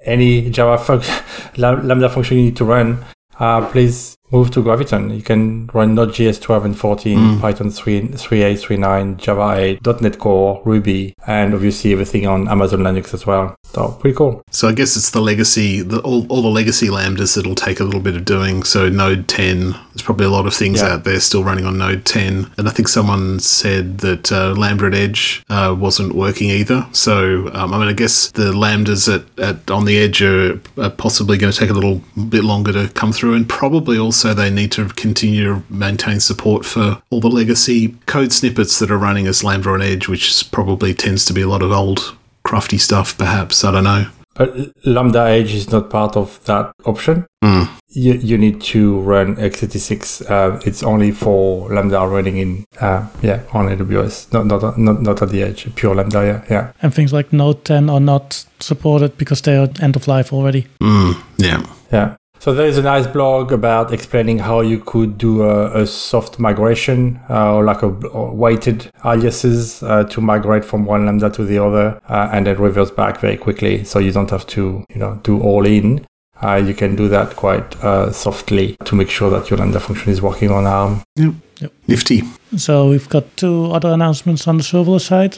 any 0.03 0.49
Java 0.49 1.01
Lambda 1.57 2.09
function 2.09 2.37
you 2.37 2.43
need 2.45 2.57
to 2.57 2.65
run, 2.65 3.03
uh, 3.39 3.69
please 3.69 4.17
move 4.33 4.51
to 4.51 4.63
Graviton. 4.63 5.15
You 5.15 5.21
can 5.21 5.69
run 5.73 5.95
Node.js 5.95 6.41
12 6.41 6.65
and 6.65 6.77
14, 6.77 7.17
mm. 7.17 7.41
Python 7.41 7.69
3, 7.69 8.01
3.8, 8.09 8.79
3.9, 8.79 9.17
Java 9.17 9.55
8, 9.57 10.01
.NET 10.01 10.19
Core, 10.19 10.61
Ruby, 10.65 11.15
and 11.27 11.53
obviously 11.53 11.93
everything 11.93 12.25
on 12.27 12.49
Amazon 12.49 12.79
Linux 12.79 13.13
as 13.13 13.25
well. 13.25 13.55
So 13.63 13.91
pretty 13.91 14.17
cool. 14.17 14.43
So 14.51 14.67
I 14.67 14.73
guess 14.73 14.97
it's 14.97 15.11
the 15.11 15.21
legacy, 15.21 15.81
the, 15.81 15.99
all, 16.01 16.25
all 16.27 16.41
the 16.41 16.49
legacy 16.49 16.87
lambdas 16.87 17.35
that'll 17.35 17.55
take 17.55 17.79
a 17.79 17.83
little 17.83 18.01
bit 18.01 18.15
of 18.15 18.25
doing. 18.25 18.63
So 18.63 18.89
Node 18.89 19.27
10, 19.27 19.71
there's 19.71 20.01
probably 20.01 20.25
a 20.25 20.29
lot 20.29 20.47
of 20.47 20.53
things 20.53 20.81
yeah. 20.81 20.93
out 20.93 21.03
there 21.03 21.19
still 21.19 21.43
running 21.43 21.65
on 21.65 21.77
Node 21.77 22.03
10. 22.05 22.51
And 22.57 22.67
I 22.67 22.71
think 22.71 22.87
someone 22.87 23.39
said 23.39 23.99
that 23.99 24.31
uh, 24.31 24.53
Lambda 24.53 24.87
at 24.87 24.95
Edge 24.95 25.43
uh, 25.49 25.75
wasn't 25.77 26.15
working 26.15 26.49
either. 26.49 26.87
So 26.91 27.49
um, 27.53 27.73
I 27.73 27.77
mean, 27.77 27.87
I 27.87 27.93
guess 27.93 28.31
the 28.31 28.51
lambdas 28.51 29.13
at, 29.13 29.39
at 29.39 29.69
on 29.69 29.85
the 29.85 29.99
edge 29.99 30.21
are, 30.21 30.59
are 30.77 30.89
possibly 30.89 31.37
going 31.37 31.51
to 31.53 31.57
take 31.57 31.69
a 31.69 31.73
little 31.73 32.01
bit 32.29 32.43
longer 32.43 32.73
to 32.73 32.89
come 32.93 33.11
through, 33.11 33.35
and 33.35 33.47
probably 33.47 33.97
also 33.97 34.22
they 34.31 34.51
need 34.51 34.71
to 34.73 34.87
continue 34.89 35.43
to 35.45 35.63
maintain 35.73 36.19
support 36.19 36.65
for 36.65 37.01
all 37.09 37.19
the 37.19 37.27
legacy 37.27 37.95
code 38.05 38.31
snippets 38.31 38.77
that 38.77 38.91
are 38.91 38.97
running 38.97 39.25
as 39.25 39.43
Lambda 39.43 39.71
on 39.71 39.81
Edge, 39.81 40.07
which 40.07 40.51
probably 40.51 40.93
tends 40.93 41.25
to 41.25 41.33
be 41.33 41.41
a 41.41 41.47
lot 41.47 41.63
of 41.63 41.71
old 41.71 42.15
crafty 42.43 42.77
stuff, 42.77 43.17
perhaps. 43.17 43.63
I 43.63 43.71
don't 43.71 43.85
know. 43.85 44.05
But 44.35 44.55
Lambda 44.85 45.21
Edge 45.21 45.53
is 45.53 45.71
not 45.71 45.89
part 45.89 46.17
of 46.17 46.43
that 46.45 46.73
option. 46.85 47.25
Mm. 47.43 47.69
You, 47.89 48.13
you 48.13 48.37
need 48.37 48.61
to 48.61 48.99
run 49.01 49.35
x86. 49.35 50.29
Uh, 50.29 50.59
it's 50.65 50.81
only 50.81 51.11
for 51.11 51.69
Lambda 51.69 51.99
running 52.07 52.37
in, 52.37 52.65
uh, 52.81 53.07
yeah, 53.21 53.43
on 53.53 53.67
AWS, 53.67 54.33
not, 54.33 54.47
not, 54.47 54.77
not, 54.77 55.01
not 55.01 55.21
at 55.21 55.29
the 55.29 55.43
edge, 55.43 55.73
pure 55.75 55.93
Lambda, 55.93 56.25
yeah. 56.25 56.45
yeah. 56.49 56.71
And 56.81 56.93
things 56.93 57.13
like 57.13 57.31
Node 57.31 57.63
10 57.65 57.89
are 57.89 57.99
not 57.99 58.45
supported 58.59 59.17
because 59.17 59.41
they 59.41 59.55
are 59.55 59.69
end 59.81 59.95
of 59.95 60.07
life 60.07 60.33
already. 60.33 60.67
Mm. 60.81 61.21
Yeah. 61.37 61.65
Yeah. 61.91 62.15
So 62.43 62.53
there 62.53 62.67
is 62.67 62.77
a 62.77 62.81
nice 62.81 63.07
blog 63.07 63.53
about 63.53 63.93
explaining 63.93 64.39
how 64.39 64.59
you 64.59 64.77
could 64.77 65.17
do 65.17 65.43
a, 65.43 65.83
a 65.83 65.87
soft 65.87 66.39
migration 66.39 67.21
uh, 67.29 67.53
or 67.53 67.63
like 67.63 67.83
a, 67.83 67.87
or 67.87 68.35
weighted 68.35 68.91
aliases 69.05 69.81
uh, 69.81 70.03
to 70.09 70.19
migrate 70.19 70.65
from 70.65 70.83
one 70.83 71.05
lambda 71.05 71.29
to 71.29 71.45
the 71.45 71.57
other 71.57 72.01
uh, 72.09 72.31
and 72.33 72.45
then 72.45 72.57
reverse 72.59 72.91
back 72.91 73.21
very 73.21 73.37
quickly. 73.37 73.85
So 73.85 73.99
you 73.99 74.11
don't 74.11 74.29
have 74.29 74.45
to, 74.47 74.83
you 74.89 74.97
know, 74.97 75.21
do 75.23 75.39
all 75.41 75.65
in. 75.65 76.05
Uh, 76.41 76.55
you 76.55 76.73
can 76.73 76.97
do 76.97 77.07
that 77.07 77.37
quite 77.37 77.81
uh, 77.81 78.11
softly 78.11 78.75
to 78.83 78.93
make 78.93 79.09
sure 79.09 79.29
that 79.29 79.49
your 79.49 79.57
lambda 79.57 79.79
function 79.79 80.11
is 80.11 80.21
working 80.21 80.51
on 80.51 80.65
ARM. 80.65 81.01
Yep. 81.15 81.35
Yep. 81.61 81.73
Nifty. 81.87 82.23
So 82.57 82.89
we've 82.89 83.07
got 83.07 83.37
two 83.37 83.71
other 83.71 83.93
announcements 83.93 84.49
on 84.49 84.57
the 84.57 84.63
serverless 84.63 85.07
side. 85.07 85.37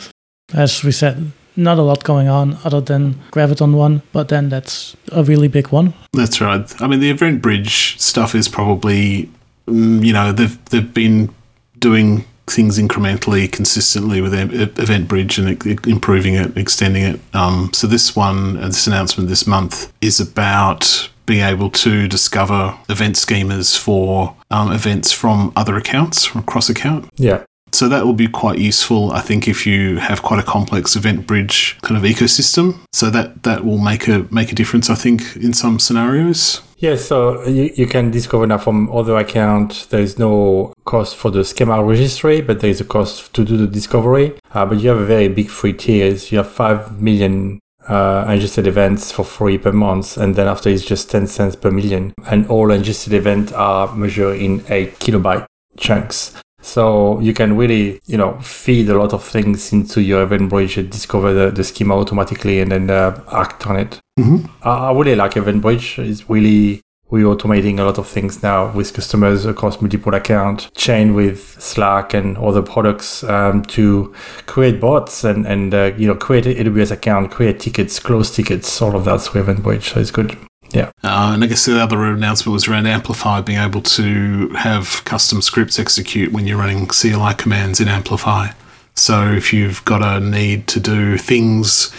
As 0.55 0.83
we 0.83 0.91
said, 0.91 1.31
not 1.55 1.77
a 1.77 1.81
lot 1.81 2.03
going 2.03 2.27
on 2.27 2.57
other 2.63 2.81
than 2.81 3.15
Graviton 3.31 3.73
one, 3.73 4.01
but 4.11 4.29
then 4.29 4.49
that's 4.49 4.95
a 5.11 5.23
really 5.23 5.47
big 5.47 5.69
one. 5.69 5.93
That's 6.13 6.41
right. 6.41 6.81
I 6.81 6.87
mean, 6.87 6.99
the 6.99 7.09
Event 7.09 7.41
Bridge 7.41 7.99
stuff 7.99 8.35
is 8.35 8.47
probably, 8.47 9.29
mm, 9.67 10.05
you 10.05 10.13
know, 10.13 10.31
they've 10.31 10.63
they've 10.65 10.93
been 10.93 11.33
doing 11.79 12.25
things 12.47 12.77
incrementally, 12.77 13.51
consistently 13.51 14.21
with 14.21 14.33
Event 14.33 15.07
Bridge 15.07 15.37
and 15.39 15.63
improving 15.87 16.35
it, 16.35 16.55
extending 16.57 17.03
it. 17.03 17.19
Um, 17.33 17.71
so 17.73 17.87
this 17.87 18.15
one, 18.15 18.57
uh, 18.57 18.67
this 18.67 18.87
announcement 18.87 19.29
this 19.29 19.47
month 19.47 19.91
is 20.01 20.19
about 20.19 21.09
being 21.25 21.43
able 21.43 21.71
to 21.71 22.07
discover 22.07 22.77
event 22.87 23.15
schemas 23.15 23.75
for 23.77 24.35
um, 24.51 24.71
events 24.71 25.11
from 25.11 25.51
other 25.55 25.75
accounts, 25.75 26.23
from 26.23 26.43
cross 26.43 26.69
account. 26.69 27.09
Yeah. 27.15 27.43
So 27.75 27.89
that 27.89 28.05
will 28.05 28.13
be 28.13 28.29
quite 28.29 28.57
useful, 28.57 29.11
I 29.11 29.19
think, 29.19 29.49
if 29.49 29.67
you 29.67 29.97
have 29.97 30.23
quite 30.23 30.39
a 30.39 30.43
complex 30.43 30.95
event 30.95 31.27
bridge 31.27 31.77
kind 31.81 31.97
of 31.97 32.03
ecosystem. 32.03 32.79
So 32.93 33.09
that 33.09 33.43
that 33.43 33.65
will 33.65 33.79
make 33.79 34.07
a 34.07 34.25
make 34.31 34.53
a 34.53 34.55
difference, 34.55 34.89
I 34.89 34.95
think, 34.95 35.35
in 35.35 35.51
some 35.51 35.77
scenarios. 35.79 36.61
Yeah, 36.77 36.95
so 36.95 37.43
you, 37.45 37.73
you 37.75 37.85
can 37.85 38.11
discover 38.11 38.47
now 38.47 38.59
from 38.59 38.89
other 38.95 39.17
account. 39.17 39.87
There 39.89 39.99
is 39.99 40.17
no 40.17 40.73
cost 40.85 41.17
for 41.17 41.31
the 41.31 41.43
schema 41.43 41.83
registry, 41.83 42.39
but 42.39 42.61
there 42.61 42.69
is 42.69 42.79
a 42.79 42.85
cost 42.85 43.33
to 43.33 43.43
do 43.43 43.57
the 43.57 43.67
discovery. 43.67 44.35
Uh, 44.53 44.65
but 44.65 44.79
you 44.79 44.87
have 44.87 44.99
a 44.99 45.05
very 45.05 45.27
big 45.27 45.49
free 45.49 45.73
tiers. 45.73 46.31
You 46.31 46.37
have 46.37 46.49
5 46.49 47.01
million 47.01 47.59
uh, 47.89 48.25
ingested 48.29 48.67
events 48.67 49.11
for 49.11 49.25
free 49.25 49.57
per 49.57 49.73
month. 49.73 50.15
And 50.15 50.35
then 50.35 50.47
after 50.47 50.69
it's 50.69 50.85
just 50.85 51.11
10 51.11 51.27
cents 51.27 51.57
per 51.57 51.71
million. 51.71 52.13
And 52.25 52.47
all 52.47 52.71
ingested 52.71 53.11
events 53.13 53.51
are 53.51 53.93
measured 53.93 54.39
in 54.39 54.63
8 54.69 54.99
kilobyte 54.99 55.45
chunks. 55.77 56.35
So 56.65 57.19
you 57.19 57.33
can 57.33 57.55
really, 57.55 58.01
you 58.07 58.17
know, 58.17 58.39
feed 58.39 58.89
a 58.89 58.97
lot 58.97 59.13
of 59.13 59.23
things 59.23 59.71
into 59.71 60.01
your 60.01 60.23
event 60.23 60.49
bridge 60.49 60.77
and 60.77 60.89
discover 60.89 61.31
the, 61.31 61.51
the 61.51 61.63
schema 61.63 61.95
automatically 61.95 62.59
and 62.59 62.71
then 62.71 62.89
uh, 62.89 63.23
act 63.31 63.67
on 63.67 63.77
it. 63.77 63.99
Mm-hmm. 64.19 64.47
I 64.63 64.89
I 64.89 64.91
really 64.91 65.15
like 65.15 65.37
Event 65.37 65.61
Bridge. 65.61 65.99
It's 65.99 66.27
really 66.27 66.81
we're 67.11 67.27
automating 67.27 67.77
a 67.79 67.83
lot 67.83 67.99
of 67.99 68.07
things 68.07 68.41
now 68.41 68.71
with 68.71 68.93
customers 68.95 69.45
across 69.45 69.79
multiple 69.79 70.15
accounts, 70.15 70.71
chain 70.75 71.13
with 71.13 71.61
Slack 71.61 72.15
and 72.15 72.35
other 72.37 72.63
products 72.63 73.23
um, 73.23 73.61
to 73.65 74.13
create 74.47 74.81
bots 74.81 75.23
and 75.23 75.45
and 75.45 75.73
uh, 75.73 75.91
you 75.97 76.07
know 76.07 76.15
create 76.15 76.45
AWS 76.45 76.91
account, 76.91 77.29
create 77.29 77.59
tickets, 77.59 77.99
close 77.99 78.35
tickets, 78.35 78.81
all 78.81 78.95
of 78.95 79.05
that 79.05 79.29
with 79.33 79.35
Event 79.35 79.61
Bridge. 79.61 79.89
So 79.89 79.99
it's 79.99 80.11
good. 80.11 80.35
Yeah. 80.71 80.91
Uh, 81.03 81.31
and 81.33 81.43
I 81.43 81.47
guess 81.47 81.65
the 81.65 81.81
other 81.81 82.03
announcement 82.05 82.53
was 82.53 82.67
around 82.67 82.87
Amplify 82.87 83.41
being 83.41 83.59
able 83.59 83.81
to 83.81 84.49
have 84.49 85.03
custom 85.05 85.41
scripts 85.41 85.79
execute 85.79 86.31
when 86.31 86.47
you're 86.47 86.57
running 86.57 86.87
CLI 86.87 87.35
commands 87.35 87.79
in 87.79 87.87
Amplify. 87.87 88.49
So 88.95 89.31
if 89.31 89.53
you've 89.53 89.83
got 89.85 90.01
a 90.01 90.19
need 90.19 90.67
to 90.67 90.79
do 90.79 91.17
things 91.17 91.93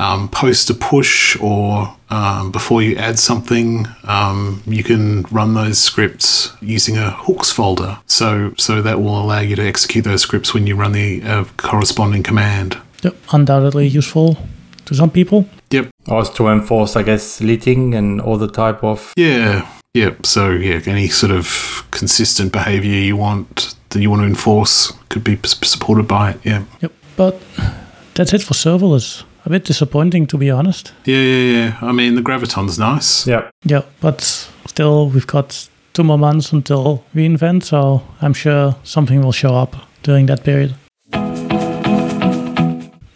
um, 0.00 0.28
post 0.28 0.70
a 0.70 0.74
push 0.74 1.36
or 1.40 1.96
um, 2.10 2.52
before 2.52 2.82
you 2.82 2.96
add 2.96 3.18
something, 3.18 3.86
um, 4.04 4.62
you 4.66 4.84
can 4.84 5.22
run 5.24 5.54
those 5.54 5.78
scripts 5.78 6.52
using 6.60 6.96
a 6.96 7.10
hooks 7.10 7.50
folder. 7.50 7.98
So 8.06 8.54
so 8.56 8.80
that 8.82 9.00
will 9.00 9.20
allow 9.20 9.40
you 9.40 9.56
to 9.56 9.66
execute 9.66 10.04
those 10.04 10.22
scripts 10.22 10.54
when 10.54 10.66
you 10.66 10.76
run 10.76 10.92
the 10.92 11.22
uh, 11.22 11.44
corresponding 11.56 12.22
command. 12.22 12.78
Yep, 13.02 13.16
undoubtedly 13.32 13.86
useful 13.86 14.36
to 14.86 14.94
some 14.94 15.10
people. 15.10 15.48
Yep. 15.70 15.90
Also 16.08 16.32
to 16.34 16.48
enforce, 16.48 16.96
I 16.96 17.02
guess, 17.02 17.40
linting 17.40 17.94
and 17.94 18.20
all 18.20 18.38
the 18.38 18.48
type 18.48 18.82
of 18.84 19.12
Yeah. 19.16 19.66
Yep. 19.94 20.26
So 20.26 20.50
yeah, 20.50 20.80
any 20.86 21.08
sort 21.08 21.32
of 21.32 21.84
consistent 21.90 22.52
behavior 22.52 22.92
you 22.92 23.16
want 23.16 23.74
that 23.90 24.00
you 24.00 24.10
want 24.10 24.22
to 24.22 24.26
enforce 24.26 24.92
could 25.08 25.24
be 25.24 25.36
p- 25.36 25.48
supported 25.62 26.06
by 26.06 26.30
it. 26.30 26.40
Yeah. 26.44 26.62
Yep, 26.80 26.92
but 27.16 27.40
that's 28.14 28.32
it 28.32 28.42
for 28.42 28.54
serverless. 28.54 29.24
A 29.46 29.50
bit 29.50 29.64
disappointing, 29.64 30.26
to 30.26 30.36
be 30.38 30.50
honest. 30.50 30.92
Yeah, 31.06 31.16
yeah, 31.22 31.52
yeah. 31.58 31.76
I 31.80 31.92
mean, 31.92 32.14
the 32.16 32.20
Graviton's 32.22 32.78
nice. 32.78 33.26
yeah. 33.26 33.48
Yeah, 33.64 33.82
but 34.00 34.20
still, 34.66 35.08
we've 35.08 35.26
got 35.26 35.68
two 35.94 36.04
more 36.04 36.18
months 36.18 36.52
until 36.52 37.02
reinvent, 37.14 37.62
so 37.64 38.02
I'm 38.20 38.34
sure 38.34 38.74
something 38.84 39.22
will 39.22 39.32
show 39.32 39.54
up 39.54 39.74
during 40.02 40.26
that 40.26 40.44
period. 40.44 40.74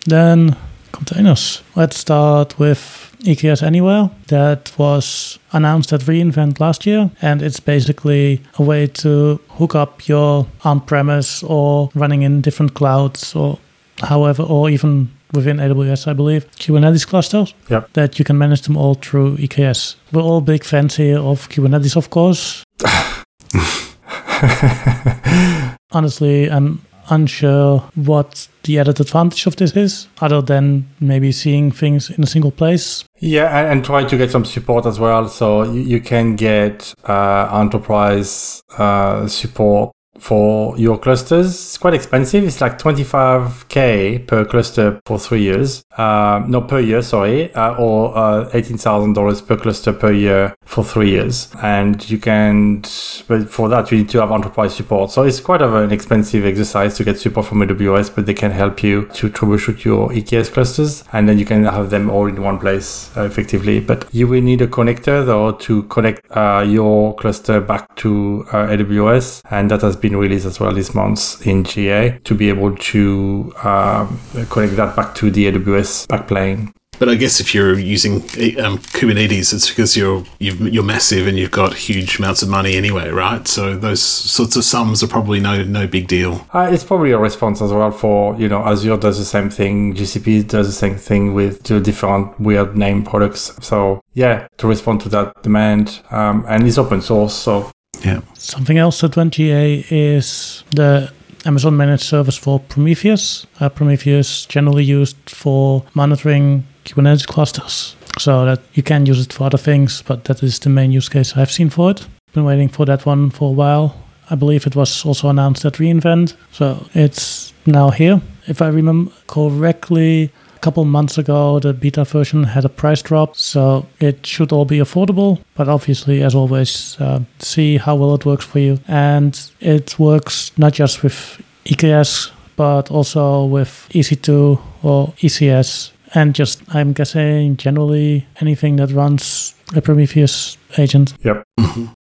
Then 0.06 0.56
containers. 1.04 1.62
Let's 1.74 1.96
start 1.96 2.58
with 2.58 3.14
EKS 3.20 3.62
Anywhere. 3.62 4.10
That 4.28 4.72
was 4.78 5.38
announced 5.52 5.92
at 5.92 6.00
reInvent 6.02 6.60
last 6.60 6.86
year, 6.86 7.10
and 7.20 7.42
it's 7.42 7.60
basically 7.60 8.40
a 8.58 8.62
way 8.62 8.86
to 8.86 9.40
hook 9.50 9.74
up 9.74 10.08
your 10.08 10.46
on-premise 10.64 11.42
or 11.42 11.90
running 11.94 12.22
in 12.22 12.40
different 12.40 12.74
clouds 12.74 13.34
or 13.34 13.58
however, 13.98 14.42
or 14.42 14.70
even 14.70 15.10
within 15.32 15.56
AWS, 15.56 16.06
I 16.06 16.12
believe, 16.12 16.50
Kubernetes 16.52 17.06
clusters. 17.06 17.54
Yep. 17.68 17.92
That 17.94 18.18
you 18.18 18.24
can 18.24 18.38
manage 18.38 18.62
them 18.62 18.76
all 18.76 18.94
through 18.94 19.38
EKS. 19.38 19.96
We're 20.12 20.22
all 20.22 20.40
big 20.40 20.64
fans 20.64 20.96
here 20.96 21.18
of 21.18 21.48
Kubernetes, 21.48 21.96
of 21.96 22.10
course. 22.10 22.64
Honestly, 25.92 26.50
I'm 26.50 26.80
unsure 27.12 27.80
what 27.94 28.48
the 28.64 28.78
added 28.78 29.00
advantage 29.00 29.46
of 29.46 29.56
this 29.56 29.76
is, 29.76 30.08
other 30.20 30.40
than 30.40 30.86
maybe 31.00 31.32
seeing 31.32 31.70
things 31.70 32.10
in 32.10 32.22
a 32.22 32.26
single 32.26 32.50
place. 32.50 33.04
Yeah, 33.20 33.56
and, 33.58 33.68
and 33.68 33.84
try 33.84 34.04
to 34.04 34.16
get 34.16 34.30
some 34.30 34.44
support 34.44 34.86
as 34.86 34.98
well. 34.98 35.28
So 35.28 35.64
you, 35.64 35.82
you 35.82 36.00
can 36.00 36.36
get 36.36 36.94
uh, 37.08 37.60
enterprise 37.60 38.62
uh, 38.78 39.26
support 39.28 39.92
for 40.18 40.78
your 40.78 40.98
clusters. 40.98 41.48
It's 41.48 41.78
quite 41.78 41.94
expensive. 41.94 42.44
It's 42.44 42.60
like 42.60 42.78
25k 42.78 44.26
per 44.26 44.44
cluster 44.44 45.00
for 45.06 45.18
three 45.18 45.42
years. 45.42 45.84
Uh, 45.96 46.42
no, 46.46 46.60
per 46.60 46.80
year, 46.80 47.02
sorry, 47.02 47.52
uh, 47.54 47.74
or 47.76 48.16
uh, 48.16 48.50
$18,000 48.50 49.46
per 49.46 49.56
cluster 49.56 49.92
per 49.92 50.12
year 50.12 50.54
for 50.64 50.84
three 50.84 51.10
years. 51.10 51.52
And 51.62 52.08
you 52.10 52.18
can, 52.18 52.82
but 53.26 53.48
for 53.48 53.68
that, 53.68 53.90
you 53.90 53.98
need 53.98 54.08
to 54.10 54.20
have 54.20 54.30
enterprise 54.30 54.74
support. 54.74 55.10
So 55.10 55.22
it's 55.22 55.40
quite 55.40 55.62
of 55.62 55.74
an 55.74 55.92
expensive 55.92 56.44
exercise 56.44 56.96
to 56.96 57.04
get 57.04 57.18
support 57.18 57.46
from 57.46 57.60
AWS, 57.60 58.14
but 58.14 58.26
they 58.26 58.34
can 58.34 58.50
help 58.50 58.82
you 58.82 59.06
to 59.14 59.28
troubleshoot 59.28 59.84
your 59.84 60.10
EKS 60.10 60.52
clusters. 60.52 61.04
And 61.12 61.28
then 61.28 61.38
you 61.38 61.44
can 61.44 61.64
have 61.64 61.90
them 61.90 62.10
all 62.10 62.26
in 62.26 62.40
one 62.42 62.58
place 62.58 63.10
uh, 63.16 63.24
effectively. 63.24 63.80
But 63.80 64.06
you 64.12 64.28
will 64.28 64.42
need 64.42 64.60
a 64.60 64.66
connector 64.66 65.24
though 65.24 65.52
to 65.52 65.82
connect 65.84 66.30
uh, 66.30 66.64
your 66.66 67.14
cluster 67.16 67.60
back 67.60 67.94
to 67.96 68.46
uh, 68.48 68.68
AWS. 68.68 69.42
And 69.50 69.70
that 69.70 69.82
has 69.82 69.96
been 70.02 70.16
released 70.16 70.44
as 70.44 70.60
well 70.60 70.72
this 70.72 70.94
month 70.94 71.46
in 71.46 71.64
GA 71.64 72.18
to 72.24 72.34
be 72.34 72.48
able 72.48 72.76
to 72.76 73.54
um, 73.62 74.20
connect 74.50 74.76
that 74.76 74.94
back 74.94 75.14
to 75.16 75.30
the 75.30 75.50
AWS 75.50 76.06
backplane. 76.08 76.72
But 77.02 77.08
I 77.08 77.16
guess 77.16 77.40
if 77.40 77.52
you're 77.52 77.76
using 77.76 78.16
um, 78.60 78.78
Kubernetes, 78.78 79.52
it's 79.52 79.68
because 79.68 79.96
you're 79.96 80.22
you've, 80.38 80.60
you're 80.60 80.84
massive 80.84 81.26
and 81.26 81.36
you've 81.36 81.50
got 81.50 81.74
huge 81.74 82.18
amounts 82.18 82.42
of 82.42 82.48
money 82.48 82.76
anyway, 82.76 83.08
right? 83.08 83.48
So 83.48 83.76
those 83.76 84.00
sorts 84.00 84.54
of 84.54 84.62
sums 84.62 85.02
are 85.02 85.08
probably 85.08 85.40
no 85.40 85.64
no 85.64 85.88
big 85.88 86.06
deal. 86.06 86.46
Uh, 86.54 86.68
it's 86.70 86.84
probably 86.84 87.10
a 87.10 87.18
response 87.18 87.60
as 87.60 87.72
well 87.72 87.90
for, 87.90 88.36
you 88.36 88.48
know, 88.48 88.62
Azure 88.64 88.98
does 88.98 89.18
the 89.18 89.24
same 89.24 89.50
thing, 89.50 89.96
GCP 89.96 90.46
does 90.46 90.68
the 90.68 90.72
same 90.72 90.94
thing 90.94 91.34
with 91.34 91.64
the 91.64 91.80
different 91.80 92.38
weird 92.38 92.76
name 92.76 93.02
products. 93.02 93.52
So 93.60 94.00
yeah, 94.12 94.46
to 94.58 94.68
respond 94.68 95.00
to 95.00 95.08
that 95.08 95.42
demand, 95.42 96.02
um, 96.12 96.44
and 96.46 96.68
it's 96.68 96.78
open 96.78 97.02
source. 97.02 97.34
So 97.34 97.72
Yeah. 98.00 98.20
Something 98.34 98.78
else 98.78 99.00
that 99.00 99.16
went 99.16 99.34
GA 99.34 99.84
is 99.90 100.64
the 100.70 101.12
Amazon 101.44 101.76
Managed 101.76 102.02
Service 102.02 102.36
for 102.36 102.58
Prometheus. 102.60 103.46
Uh, 103.60 103.68
Prometheus 103.68 104.46
generally 104.46 104.84
used 104.84 105.16
for 105.28 105.84
monitoring 105.94 106.66
Kubernetes 106.84 107.26
clusters, 107.26 107.94
so 108.18 108.44
that 108.44 108.60
you 108.74 108.82
can 108.82 109.06
use 109.06 109.24
it 109.24 109.32
for 109.32 109.44
other 109.44 109.58
things, 109.58 110.02
but 110.02 110.24
that 110.24 110.42
is 110.42 110.58
the 110.58 110.70
main 110.70 110.90
use 110.90 111.08
case 111.08 111.36
I've 111.36 111.50
seen 111.50 111.70
for 111.70 111.90
it. 111.90 112.06
Been 112.32 112.44
waiting 112.44 112.68
for 112.68 112.86
that 112.86 113.06
one 113.06 113.30
for 113.30 113.50
a 113.50 113.52
while. 113.52 113.96
I 114.30 114.34
believe 114.34 114.66
it 114.66 114.74
was 114.74 115.04
also 115.04 115.28
announced 115.28 115.64
at 115.64 115.74
reInvent, 115.74 116.34
so 116.50 116.86
it's 116.94 117.52
now 117.66 117.90
here. 117.90 118.20
If 118.48 118.62
I 118.62 118.68
remember 118.68 119.12
correctly, 119.26 120.32
couple 120.62 120.84
months 120.84 121.18
ago, 121.18 121.58
the 121.58 121.74
beta 121.74 122.04
version 122.04 122.44
had 122.44 122.64
a 122.64 122.68
price 122.68 123.02
drop, 123.02 123.36
so 123.36 123.86
it 124.00 124.24
should 124.24 124.52
all 124.52 124.64
be 124.64 124.78
affordable. 124.78 125.40
But 125.54 125.68
obviously, 125.68 126.22
as 126.22 126.34
always, 126.34 126.96
uh, 127.00 127.20
see 127.40 127.76
how 127.76 127.96
well 127.96 128.14
it 128.14 128.24
works 128.24 128.46
for 128.46 128.60
you. 128.60 128.78
And 128.88 129.38
it 129.60 129.98
works 129.98 130.52
not 130.56 130.72
just 130.72 131.02
with 131.02 131.42
EKS, 131.66 132.30
but 132.56 132.90
also 132.90 133.44
with 133.44 133.88
EC2 133.90 134.60
or 134.82 135.08
ECS, 135.20 135.90
and 136.14 136.34
just, 136.34 136.62
I'm 136.74 136.92
guessing, 136.92 137.56
generally 137.56 138.26
anything 138.40 138.76
that 138.76 138.90
runs 138.92 139.54
a 139.74 139.80
Prometheus 139.80 140.58
agent. 140.78 141.14
Yep. 141.24 141.44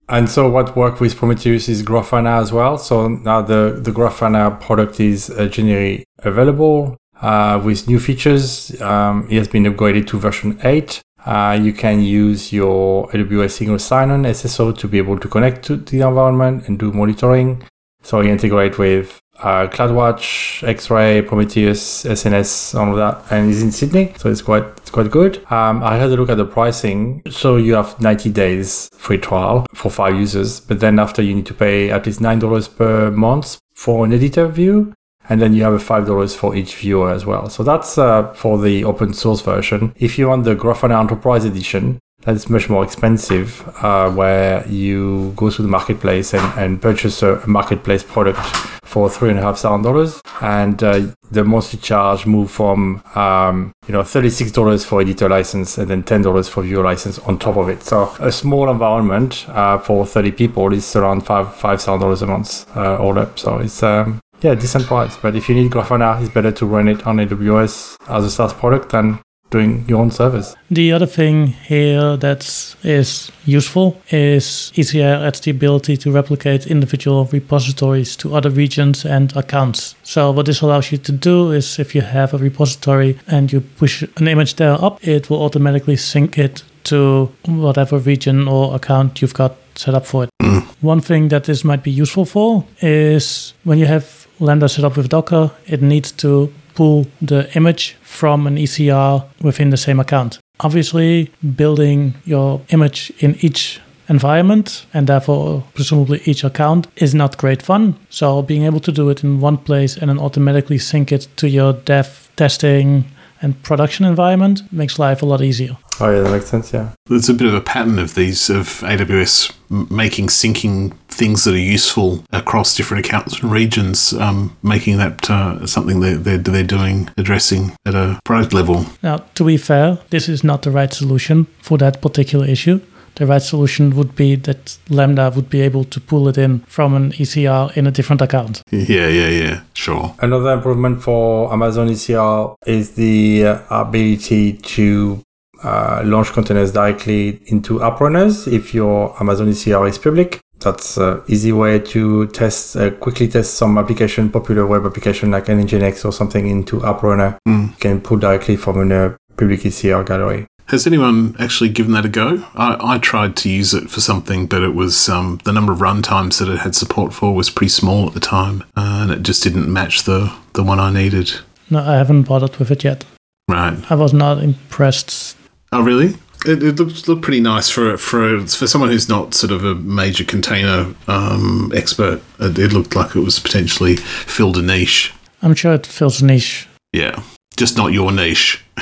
And 0.09 0.29
so 0.29 0.49
what 0.49 0.75
work 0.75 0.99
with 0.99 1.15
Prometheus 1.15 1.69
is 1.69 1.83
Grafana 1.83 2.41
as 2.41 2.51
well. 2.51 2.77
So 2.77 3.07
now 3.07 3.41
the, 3.41 3.79
the 3.81 3.91
Grafana 3.91 4.59
product 4.59 4.99
is 4.99 5.29
uh, 5.29 5.47
generally 5.47 6.03
available 6.19 6.97
uh, 7.21 7.61
with 7.63 7.87
new 7.87 7.99
features. 7.99 8.79
Um, 8.81 9.27
it 9.29 9.37
has 9.37 9.47
been 9.47 9.63
upgraded 9.63 10.07
to 10.07 10.19
version 10.19 10.59
8. 10.63 11.01
Uh, 11.25 11.59
you 11.61 11.71
can 11.71 12.01
use 12.01 12.51
your 12.51 13.07
AWS 13.09 13.51
single 13.51 13.79
sign-on 13.79 14.23
SSO 14.23 14.75
to 14.77 14.87
be 14.87 14.97
able 14.97 15.19
to 15.19 15.27
connect 15.27 15.63
to 15.65 15.77
the 15.77 16.01
environment 16.01 16.67
and 16.67 16.79
do 16.79 16.91
monitoring. 16.91 17.63
So 18.01 18.21
you 18.21 18.31
integrate 18.31 18.79
with 18.79 19.21
uh, 19.39 19.67
CloudWatch, 19.67 20.67
X-Ray, 20.67 21.21
Prometheus, 21.23 22.03
SNS, 22.03 22.79
all 22.79 22.91
of 22.91 22.97
that, 22.97 23.31
and 23.31 23.51
it's 23.51 23.61
in 23.61 23.71
Sydney, 23.71 24.13
so 24.17 24.29
it's 24.29 24.41
quite 24.41 24.63
it's 24.77 24.89
quite 24.89 25.09
good. 25.09 25.37
Um, 25.51 25.83
I 25.83 25.97
had 25.97 26.09
a 26.09 26.15
look 26.15 26.29
at 26.29 26.37
the 26.37 26.45
pricing. 26.45 27.21
So 27.29 27.57
you 27.57 27.75
have 27.75 27.99
90 27.99 28.31
days 28.31 28.89
free 28.93 29.17
trial 29.17 29.65
for 29.73 29.89
five 29.89 30.15
users, 30.15 30.59
but 30.59 30.79
then 30.79 30.99
after 30.99 31.21
you 31.21 31.33
need 31.33 31.45
to 31.47 31.53
pay 31.53 31.89
at 31.91 32.05
least 32.05 32.21
nine 32.21 32.39
dollars 32.39 32.67
per 32.67 33.11
month 33.11 33.59
for 33.73 34.05
an 34.05 34.13
editor 34.13 34.47
view. 34.47 34.93
And 35.31 35.41
then 35.41 35.53
you 35.53 35.63
have 35.63 35.71
a 35.71 35.79
five 35.79 36.05
dollars 36.05 36.35
for 36.35 36.53
each 36.59 36.75
viewer 36.75 37.09
as 37.09 37.25
well. 37.25 37.49
So 37.49 37.63
that's 37.63 37.97
uh, 37.97 38.33
for 38.33 38.59
the 38.59 38.83
open 38.83 39.13
source 39.13 39.41
version. 39.41 39.93
If 39.95 40.19
you 40.19 40.27
want 40.27 40.43
the 40.43 40.55
Grafana 40.57 40.99
Enterprise 40.99 41.45
Edition, 41.45 41.99
that's 42.23 42.49
much 42.49 42.69
more 42.69 42.83
expensive, 42.83 43.49
uh, 43.81 44.11
where 44.11 44.67
you 44.67 45.31
go 45.37 45.49
to 45.49 45.61
the 45.61 45.69
marketplace 45.69 46.33
and, 46.33 46.59
and 46.59 46.81
purchase 46.81 47.23
a, 47.23 47.41
marketplace 47.47 48.03
product 48.03 48.39
for 48.83 49.09
three 49.09 49.29
and 49.29 49.39
a 49.39 49.41
half 49.41 49.57
thousand 49.57 49.83
dollars, 49.83 50.21
and 50.41 50.83
uh, 50.83 50.99
the 51.31 51.45
monthly 51.45 51.79
charge 51.79 52.25
move 52.25 52.51
from 52.51 53.01
um, 53.15 53.71
you 53.87 53.93
know 53.93 54.03
thirty 54.03 54.29
six 54.29 54.51
dollars 54.51 54.83
for 54.83 54.99
editor 54.99 55.29
license 55.29 55.77
and 55.77 55.89
then 55.89 56.03
ten 56.03 56.21
dollars 56.21 56.49
for 56.49 56.61
viewer 56.61 56.83
license 56.83 57.19
on 57.19 57.39
top 57.39 57.55
of 57.55 57.69
it. 57.69 57.81
So 57.83 58.13
a 58.19 58.33
small 58.33 58.69
environment 58.69 59.45
uh, 59.47 59.77
for 59.77 60.05
thirty 60.05 60.33
people 60.33 60.73
is 60.73 60.93
around 60.93 61.21
five 61.21 61.55
five 61.55 61.81
thousand 61.81 62.01
dollars 62.01 62.21
a 62.21 62.27
month 62.27 62.67
uh, 62.75 62.97
all 62.97 63.17
up. 63.17 63.39
So 63.39 63.59
it's 63.59 63.81
um, 63.81 64.19
yeah 64.41 64.55
decent 64.55 64.85
price. 64.85 65.17
But 65.17 65.35
if 65.35 65.49
you 65.49 65.55
need 65.55 65.71
Grafana, 65.71 66.21
it's 66.21 66.33
better 66.33 66.51
to 66.51 66.65
run 66.65 66.87
it 66.87 67.05
on 67.05 67.17
AWS 67.17 67.97
as 68.09 68.25
a 68.25 68.31
SaaS 68.31 68.53
product 68.53 68.89
than 68.89 69.19
doing 69.51 69.85
your 69.87 69.99
own 69.99 70.09
service. 70.09 70.55
The 70.71 70.91
other 70.93 71.05
thing 71.05 71.47
here 71.47 72.17
that 72.17 72.75
is 72.83 73.31
useful 73.45 74.01
is 74.09 74.71
ECR 74.75 75.27
adds 75.27 75.41
the 75.41 75.51
ability 75.51 75.97
to 75.97 76.11
replicate 76.11 76.65
individual 76.67 77.25
repositories 77.25 78.15
to 78.17 78.33
other 78.33 78.49
regions 78.49 79.05
and 79.05 79.35
accounts. 79.35 79.95
So 80.03 80.31
what 80.31 80.45
this 80.45 80.61
allows 80.61 80.91
you 80.91 80.97
to 80.99 81.11
do 81.11 81.51
is 81.51 81.77
if 81.79 81.93
you 81.93 82.01
have 82.01 82.33
a 82.33 82.37
repository 82.37 83.19
and 83.27 83.51
you 83.51 83.61
push 83.61 84.03
an 84.15 84.27
image 84.27 84.55
there 84.55 84.81
up, 84.83 85.05
it 85.05 85.29
will 85.29 85.43
automatically 85.43 85.97
sync 85.97 86.37
it 86.37 86.63
to 86.85 87.31
whatever 87.45 87.99
region 87.99 88.47
or 88.47 88.73
account 88.73 89.21
you've 89.21 89.35
got 89.35 89.55
set 89.75 89.93
up 89.93 90.05
for 90.05 90.23
it. 90.23 90.29
Mm. 90.41 90.63
One 90.81 91.01
thing 91.01 91.27
that 91.27 91.43
this 91.43 91.63
might 91.63 91.83
be 91.83 91.91
useful 91.91 92.25
for 92.25 92.65
is 92.81 93.53
when 93.63 93.77
you 93.77 93.85
have 93.85 94.20
Lambda 94.41 94.67
set 94.67 94.83
up 94.83 94.97
with 94.97 95.09
Docker, 95.09 95.51
it 95.67 95.81
needs 95.81 96.11
to 96.13 96.51
pull 96.73 97.05
the 97.21 97.49
image 97.55 97.95
from 98.01 98.47
an 98.47 98.57
ECR 98.57 99.25
within 99.41 99.69
the 99.69 99.77
same 99.77 99.99
account. 99.99 100.39
Obviously, 100.59 101.31
building 101.55 102.15
your 102.25 102.61
image 102.69 103.13
in 103.19 103.35
each 103.41 103.79
environment 104.09 104.85
and 104.93 105.07
therefore 105.07 105.63
presumably 105.73 106.21
each 106.25 106.43
account 106.43 106.87
is 106.97 107.13
not 107.13 107.37
great 107.37 107.61
fun. 107.61 107.95
So 108.09 108.41
being 108.41 108.63
able 108.63 108.81
to 108.81 108.91
do 108.91 109.09
it 109.09 109.23
in 109.23 109.39
one 109.39 109.57
place 109.57 109.95
and 109.95 110.09
then 110.09 110.19
automatically 110.19 110.77
sync 110.77 111.11
it 111.11 111.27
to 111.37 111.47
your 111.47 111.73
dev 111.73 112.29
testing 112.35 113.05
and 113.41 113.61
production 113.63 114.05
environment 114.05 114.61
makes 114.71 114.99
life 114.99 115.21
a 115.21 115.25
lot 115.25 115.41
easier. 115.41 115.77
Oh 115.99 116.09
yeah, 116.09 116.21
that 116.21 116.31
makes 116.31 116.47
sense. 116.47 116.73
Yeah. 116.73 116.93
There's 117.05 117.29
a 117.29 117.33
bit 117.33 117.47
of 117.47 117.53
a 117.53 117.61
pattern 117.61 117.99
of 117.99 118.15
these 118.15 118.49
of 118.49 118.67
AWS 118.81 119.53
making 119.91 120.27
syncing 120.27 120.95
things 121.07 121.43
that 121.43 121.53
are 121.53 121.59
useful 121.59 122.23
across 122.31 122.75
different 122.75 123.05
accounts 123.05 123.39
and 123.39 123.51
regions, 123.51 124.13
um, 124.13 124.57
making 124.63 124.97
that 124.97 125.29
uh, 125.29 125.65
something 125.65 125.99
they're, 125.99 126.17
they're, 126.17 126.37
they're 126.37 126.63
doing, 126.63 127.09
addressing 127.17 127.75
at 127.85 127.95
a 127.95 128.19
product 128.25 128.53
level. 128.53 128.85
Now, 129.03 129.17
to 129.35 129.43
be 129.43 129.57
fair, 129.57 129.99
this 130.09 130.27
is 130.27 130.43
not 130.43 130.63
the 130.63 130.71
right 130.71 130.91
solution 130.91 131.45
for 131.61 131.77
that 131.77 132.01
particular 132.01 132.45
issue. 132.45 132.81
The 133.15 133.25
right 133.25 133.41
solution 133.41 133.95
would 133.95 134.15
be 134.15 134.35
that 134.35 134.77
Lambda 134.89 135.31
would 135.35 135.49
be 135.49 135.61
able 135.61 135.83
to 135.85 135.99
pull 135.99 136.27
it 136.27 136.37
in 136.37 136.59
from 136.61 136.93
an 136.93 137.11
ECR 137.11 137.75
in 137.75 137.87
a 137.87 137.91
different 137.91 138.21
account. 138.21 138.61
Yeah, 138.71 139.07
yeah, 139.07 139.29
yeah, 139.29 139.61
sure. 139.73 140.15
Another 140.19 140.51
improvement 140.53 141.03
for 141.03 141.51
Amazon 141.51 141.89
ECR 141.89 142.55
is 142.65 142.95
the 142.95 143.45
uh, 143.45 143.59
ability 143.69 144.53
to 144.53 145.21
uh, 145.63 146.01
launch 146.05 146.31
containers 146.33 146.71
directly 146.71 147.41
into 147.45 147.83
app 147.83 147.99
runners 147.99 148.47
if 148.47 148.73
your 148.73 149.15
Amazon 149.21 149.47
ECR 149.47 149.87
is 149.87 149.97
public. 149.97 150.39
That's 150.59 150.97
an 150.97 151.23
easy 151.27 151.51
way 151.51 151.79
to 151.79 152.27
test, 152.27 152.75
uh, 152.75 152.91
quickly 152.91 153.27
test 153.27 153.55
some 153.55 153.77
application, 153.77 154.29
popular 154.29 154.65
web 154.67 154.85
application 154.85 155.31
like 155.31 155.49
an 155.49 155.61
Nginx 155.63 156.05
or 156.05 156.11
something 156.11 156.47
into 156.47 156.85
app 156.85 157.01
runner. 157.01 157.37
You 157.45 157.69
can 157.79 157.99
pull 157.99 158.17
directly 158.17 158.55
from 158.57 158.91
a 158.91 159.17
public 159.37 159.61
ECR 159.61 160.05
gallery. 160.05 160.45
Has 160.71 160.87
anyone 160.87 161.35
actually 161.37 161.67
given 161.67 161.91
that 161.91 162.05
a 162.05 162.09
go? 162.09 162.45
I, 162.55 162.77
I 162.79 162.97
tried 162.97 163.35
to 163.37 163.49
use 163.49 163.73
it 163.73 163.89
for 163.89 163.99
something, 163.99 164.47
but 164.47 164.63
it 164.63 164.73
was 164.73 165.09
um, 165.09 165.41
the 165.43 165.51
number 165.51 165.73
of 165.73 165.79
runtimes 165.79 166.39
that 166.39 166.47
it 166.47 166.59
had 166.59 166.75
support 166.75 167.13
for 167.13 167.35
was 167.35 167.49
pretty 167.49 167.71
small 167.71 168.07
at 168.07 168.13
the 168.13 168.21
time, 168.21 168.63
uh, 168.77 169.01
and 169.03 169.11
it 169.11 169.21
just 169.21 169.43
didn't 169.43 169.71
match 169.71 170.03
the, 170.03 170.33
the 170.53 170.63
one 170.63 170.79
I 170.79 170.89
needed. 170.89 171.33
No, 171.69 171.79
I 171.79 171.97
haven't 171.97 172.23
bothered 172.23 172.55
with 172.55 172.71
it 172.71 172.85
yet. 172.85 173.03
Right. 173.49 173.79
I 173.91 173.95
was 173.95 174.13
not 174.13 174.41
impressed. 174.41 175.35
Oh, 175.73 175.83
really? 175.83 176.15
It, 176.45 176.63
it 176.63 176.79
looked, 176.79 177.05
looked 177.05 177.21
pretty 177.21 177.41
nice 177.41 177.69
for 177.69 177.97
for 177.97 178.39
for 178.47 178.65
someone 178.65 178.91
who's 178.91 179.09
not 179.09 179.33
sort 179.33 179.51
of 179.51 179.65
a 179.65 179.75
major 179.75 180.23
container 180.23 180.95
um, 181.07 181.73
expert. 181.75 182.23
It, 182.39 182.57
it 182.57 182.71
looked 182.71 182.95
like 182.95 183.13
it 183.13 183.19
was 183.19 183.39
potentially 183.39 183.97
filled 183.97 184.57
a 184.57 184.61
niche. 184.61 185.13
I'm 185.41 185.53
sure 185.53 185.73
it 185.73 185.85
fills 185.85 186.21
a 186.21 186.25
niche. 186.25 186.69
Yeah, 186.93 187.21
just 187.61 187.77
not 187.77 187.93
your 187.93 188.11
niche. 188.11 188.65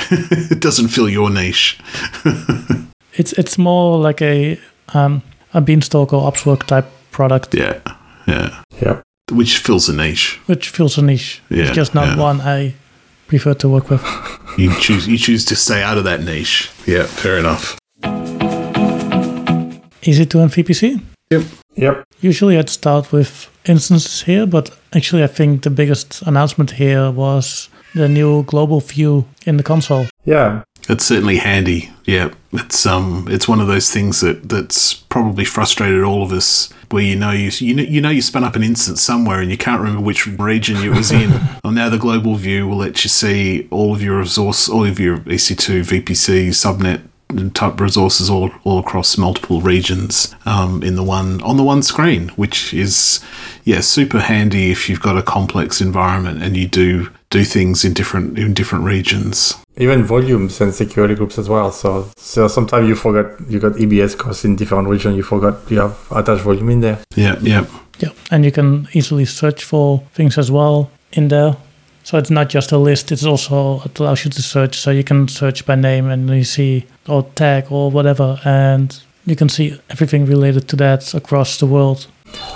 it 0.50 0.60
doesn't 0.60 0.88
fill 0.88 1.08
your 1.08 1.30
niche. 1.30 1.78
It's 3.12 3.32
it's 3.32 3.58
more 3.58 3.98
like 3.98 4.22
a 4.22 4.56
um, 4.94 5.22
a 5.52 5.60
beanstalk 5.60 6.12
or 6.12 6.30
OpsWorks 6.30 6.66
type 6.66 6.86
product, 7.10 7.54
yeah, 7.54 7.80
yeah. 8.26 8.62
Yeah. 8.80 9.02
Which 9.32 9.58
fills 9.58 9.88
a 9.88 9.92
niche. 9.92 10.38
which 10.46 10.68
fills 10.68 10.96
a 10.96 11.02
niche. 11.02 11.42
Yeah, 11.50 11.64
it's 11.64 11.76
just 11.76 11.92
not 11.94 12.06
yeah. 12.06 12.22
one 12.22 12.40
I 12.40 12.74
prefer 13.26 13.54
to 13.54 13.68
work 13.68 13.90
with. 13.90 14.02
You 14.56 14.72
choose 14.80 15.08
you 15.08 15.18
choose 15.18 15.44
to 15.46 15.56
stay 15.56 15.82
out 15.82 15.98
of 15.98 16.04
that 16.04 16.20
niche. 16.22 16.70
Yeah, 16.86 17.06
fair 17.06 17.38
enough. 17.38 17.76
EC2 20.02 20.34
and 20.42 20.50
VPC. 20.52 21.00
Yep. 21.30 21.42
Yep. 21.76 22.04
Usually 22.20 22.58
I'd 22.58 22.70
start 22.70 23.12
with 23.12 23.48
instances 23.64 24.22
here, 24.22 24.46
but 24.46 24.70
actually 24.92 25.24
I 25.24 25.28
think 25.28 25.62
the 25.62 25.70
biggest 25.70 26.22
announcement 26.22 26.70
here 26.70 27.10
was 27.10 27.69
the 27.94 28.08
new 28.08 28.42
global 28.44 28.80
view 28.80 29.26
in 29.46 29.56
the 29.56 29.62
console. 29.62 30.06
Yeah. 30.24 30.62
It's 30.88 31.04
certainly 31.04 31.36
handy. 31.36 31.90
Yeah, 32.04 32.32
it's 32.52 32.84
um, 32.86 33.28
it's 33.30 33.46
one 33.46 33.60
of 33.60 33.68
those 33.68 33.92
things 33.92 34.20
that 34.22 34.48
that's 34.48 34.94
probably 34.94 35.44
frustrated 35.44 36.02
all 36.02 36.22
of 36.22 36.32
us. 36.32 36.72
Where 36.90 37.02
you 37.02 37.14
know 37.14 37.30
you 37.30 37.50
you 37.58 37.74
know 37.74 37.82
you 37.82 38.00
know 38.00 38.10
you 38.10 38.22
spun 38.22 38.42
up 38.42 38.56
an 38.56 38.64
instance 38.64 39.00
somewhere 39.00 39.40
and 39.40 39.50
you 39.50 39.56
can't 39.56 39.80
remember 39.80 40.02
which 40.02 40.26
region 40.26 40.78
it 40.78 40.88
was 40.88 41.12
in. 41.12 41.30
well, 41.64 41.72
now 41.72 41.88
the 41.88 41.98
global 41.98 42.34
view 42.34 42.66
will 42.66 42.78
let 42.78 43.04
you 43.04 43.10
see 43.10 43.68
all 43.70 43.94
of 43.94 44.02
your 44.02 44.18
resource, 44.18 44.68
all 44.68 44.84
of 44.84 44.98
your 44.98 45.18
EC2, 45.18 46.02
VPC, 46.02 46.48
subnet 46.48 47.02
type 47.54 47.80
resources 47.80 48.28
all, 48.28 48.50
all 48.64 48.80
across 48.80 49.16
multiple 49.16 49.60
regions 49.60 50.34
um, 50.46 50.82
in 50.82 50.96
the 50.96 51.04
one 51.04 51.40
on 51.42 51.56
the 51.56 51.62
one 51.62 51.82
screen, 51.82 52.30
which 52.30 52.74
is 52.74 53.20
yeah 53.64 53.80
super 53.80 54.18
handy 54.18 54.72
if 54.72 54.88
you've 54.88 55.02
got 55.02 55.16
a 55.16 55.22
complex 55.22 55.80
environment 55.80 56.42
and 56.42 56.56
you 56.56 56.66
do 56.66 57.10
do 57.30 57.44
things 57.44 57.84
in 57.84 57.94
different 57.94 58.38
in 58.38 58.54
different 58.54 58.84
regions. 58.84 59.56
Even 59.76 60.04
volumes 60.04 60.60
and 60.60 60.74
security 60.74 61.14
groups 61.14 61.38
as 61.38 61.48
well. 61.48 61.72
So, 61.72 62.10
so 62.16 62.48
sometimes 62.48 62.88
you 62.88 62.96
forgot 62.96 63.40
you 63.48 63.60
got 63.60 63.72
EBS 63.72 64.18
costs 64.18 64.44
in 64.44 64.56
different 64.56 64.88
region. 64.88 65.14
You 65.14 65.22
forgot 65.22 65.70
you 65.70 65.78
have 65.78 65.96
attached 66.10 66.42
volume 66.42 66.70
in 66.70 66.80
there. 66.80 66.98
Yeah, 67.14 67.36
yeah. 67.40 67.64
Yeah, 67.98 68.10
and 68.30 68.44
you 68.44 68.50
can 68.50 68.88
easily 68.92 69.24
search 69.24 69.62
for 69.64 70.02
things 70.14 70.38
as 70.38 70.50
well 70.50 70.90
in 71.12 71.28
there. 71.28 71.56
So 72.02 72.18
it's 72.18 72.30
not 72.30 72.48
just 72.48 72.72
a 72.72 72.78
list; 72.78 73.12
it's 73.12 73.24
also 73.24 73.82
it 73.82 73.98
allows 73.98 74.24
you 74.24 74.30
to 74.30 74.42
search. 74.42 74.76
So 74.76 74.90
you 74.90 75.04
can 75.04 75.28
search 75.28 75.64
by 75.66 75.76
name 75.76 76.06
and 76.06 76.28
you 76.28 76.44
see 76.44 76.86
or 77.08 77.22
tag 77.34 77.66
or 77.70 77.90
whatever, 77.90 78.40
and 78.44 79.00
you 79.26 79.36
can 79.36 79.48
see 79.48 79.78
everything 79.90 80.26
related 80.26 80.66
to 80.68 80.76
that 80.76 81.14
across 81.14 81.58
the 81.58 81.66
world. 81.66 82.08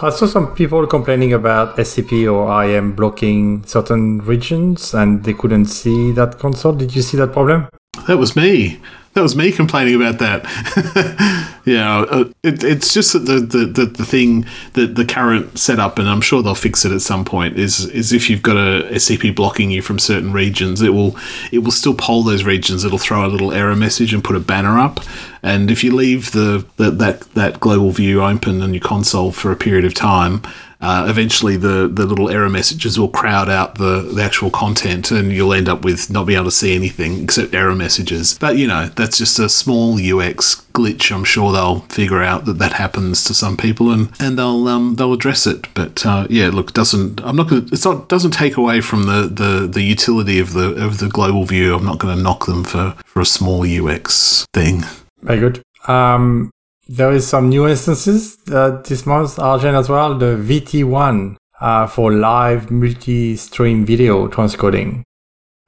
I 0.03 0.11
saw 0.11 0.27
some 0.27 0.55
people 0.55 0.87
complaining 0.87 1.33
about 1.33 1.77
SCP 1.77 2.31
or 2.31 2.65
IAM 2.65 2.95
blocking 2.95 3.65
certain 3.65 4.19
regions 4.19 4.95
and 4.95 5.25
they 5.25 5.35
couldn't 5.35 5.67
see 5.67 6.13
that 6.13 6.39
console. 6.39 6.73
Did 6.73 6.95
you 6.95 7.03
see 7.03 7.17
that 7.17 7.33
problem? 7.33 7.69
That 8.07 8.19
was 8.19 8.37
me. 8.37 8.81
That 9.15 9.23
was 9.23 9.37
me 9.37 9.53
complaining 9.53 9.95
about 9.95 10.19
that. 10.19 11.63
yeah, 11.65 12.01
uh, 12.01 12.25
it, 12.43 12.65
it's 12.65 12.93
just 12.93 13.13
that 13.13 13.21
the, 13.21 13.65
the, 13.65 13.87
the, 13.87 14.05
thing 14.05 14.45
that 14.73 14.97
the 14.97 15.05
current 15.05 15.57
setup, 15.57 16.01
and 16.01 16.09
I'm 16.09 16.21
sure 16.21 16.43
they'll 16.43 16.57
fix 16.57 16.85
it 16.85 16.91
at 16.91 17.01
some 17.01 17.25
point, 17.25 17.57
is 17.57 17.87
is 17.91 18.13
if 18.13 18.29
you've 18.29 18.43
got 18.43 18.57
a 18.57 18.89
SCP 18.91 19.33
blocking 19.37 19.71
you 19.71 19.83
from 19.83 20.01
certain 20.01 20.33
regions, 20.33 20.83
it 20.83 20.91
will 20.91 21.17
it 21.53 21.61
will 21.61 21.71
still 21.71 21.95
poll 21.95 22.25
those 22.25 22.43
regions. 22.43 22.85
It'll 22.85 22.99
throw 22.99 23.25
a 23.25 23.29
little 23.29 23.53
error 23.53 23.77
message 23.77 24.13
and 24.13 24.23
put 24.23 24.35
a 24.35 24.41
banner 24.41 24.81
up. 24.81 24.99
And 25.45 25.71
if 25.71 25.85
you 25.85 25.95
leave 25.95 26.33
the, 26.33 26.67
the 26.77 26.91
that 26.91 27.21
that 27.35 27.61
global 27.61 27.91
view 27.91 28.25
open 28.25 28.63
on 28.63 28.73
your 28.73 28.81
console 28.83 29.31
for 29.31 29.53
a 29.53 29.57
period 29.57 29.85
of 29.85 29.93
time, 29.93 30.43
uh, 30.81 31.07
eventually 31.09 31.57
the, 31.57 31.89
the 31.91 32.05
little 32.05 32.29
error 32.29 32.51
messages 32.51 32.99
will 32.99 33.09
crowd 33.09 33.49
out 33.49 33.77
the, 33.77 34.03
the 34.03 34.23
actual 34.23 34.51
content 34.51 35.11
and 35.11 35.33
you'll 35.33 35.55
end 35.55 35.69
up 35.69 35.83
with 35.83 36.11
not 36.11 36.27
being 36.27 36.39
able 36.39 36.45
to 36.45 36.51
see 36.51 36.75
anything 36.75 37.23
except 37.23 37.55
error 37.55 37.75
messages. 37.75 38.39
But, 38.39 38.59
you 38.59 38.67
know, 38.67 38.87
that's 38.87 39.17
just 39.17 39.39
a 39.39 39.49
small 39.49 39.95
UX 39.95 40.67
glitch. 40.75 41.11
I'm 41.11 41.25
sure 41.25 41.53
they'll 41.53 41.81
figure 41.81 42.23
out 42.23 42.45
that 42.45 42.59
that 42.59 42.75
happens 42.75 43.25
to 43.25 43.35
some 43.35 43.57
people 43.57 43.91
and, 43.91 44.11
and 44.21 44.39
they'll 44.39 44.69
um, 44.69 44.97
they'll 44.97 45.13
address 45.13 45.47
it. 45.47 45.73
But 45.75 46.05
uh, 46.05 46.27
yeah, 46.29 46.49
look, 46.49 46.75
doesn't 46.75 47.21
I'm 47.23 47.37
not 47.37 47.49
gonna 47.49 47.67
it's 47.73 47.85
not 47.85 48.09
doesn't 48.11 48.33
take 48.33 48.57
away 48.57 48.81
from 48.81 49.05
the, 49.05 49.23
the, 49.23 49.67
the 49.67 49.83
utility 49.83 50.39
of 50.39 50.53
the 50.53 50.75
of 50.85 50.99
the 50.99 51.09
global 51.09 51.45
view. 51.45 51.75
I'm 51.75 51.85
not 51.85 51.99
going 51.99 52.17
to 52.17 52.23
knock 52.23 52.47
them 52.47 52.65
for, 52.65 52.95
for 53.05 53.21
a 53.21 53.27
small 53.27 53.65
UX 53.65 54.47
thing. 54.53 54.83
Very 55.25 55.41
good. 55.41 55.63
Um, 55.89 56.51
there 56.87 57.11
is 57.13 57.27
some 57.27 57.49
new 57.49 57.67
instances 57.67 58.37
uh, 58.53 58.83
this 58.87 59.07
month, 59.07 59.39
Arjen 59.39 59.75
as 59.75 59.89
well. 59.89 60.19
The 60.19 60.37
VT1 60.37 61.37
uh, 61.61 61.87
for 61.87 62.13
live 62.13 62.71
multi-stream 62.71 63.87
video 63.87 64.29
transcoding. 64.29 65.03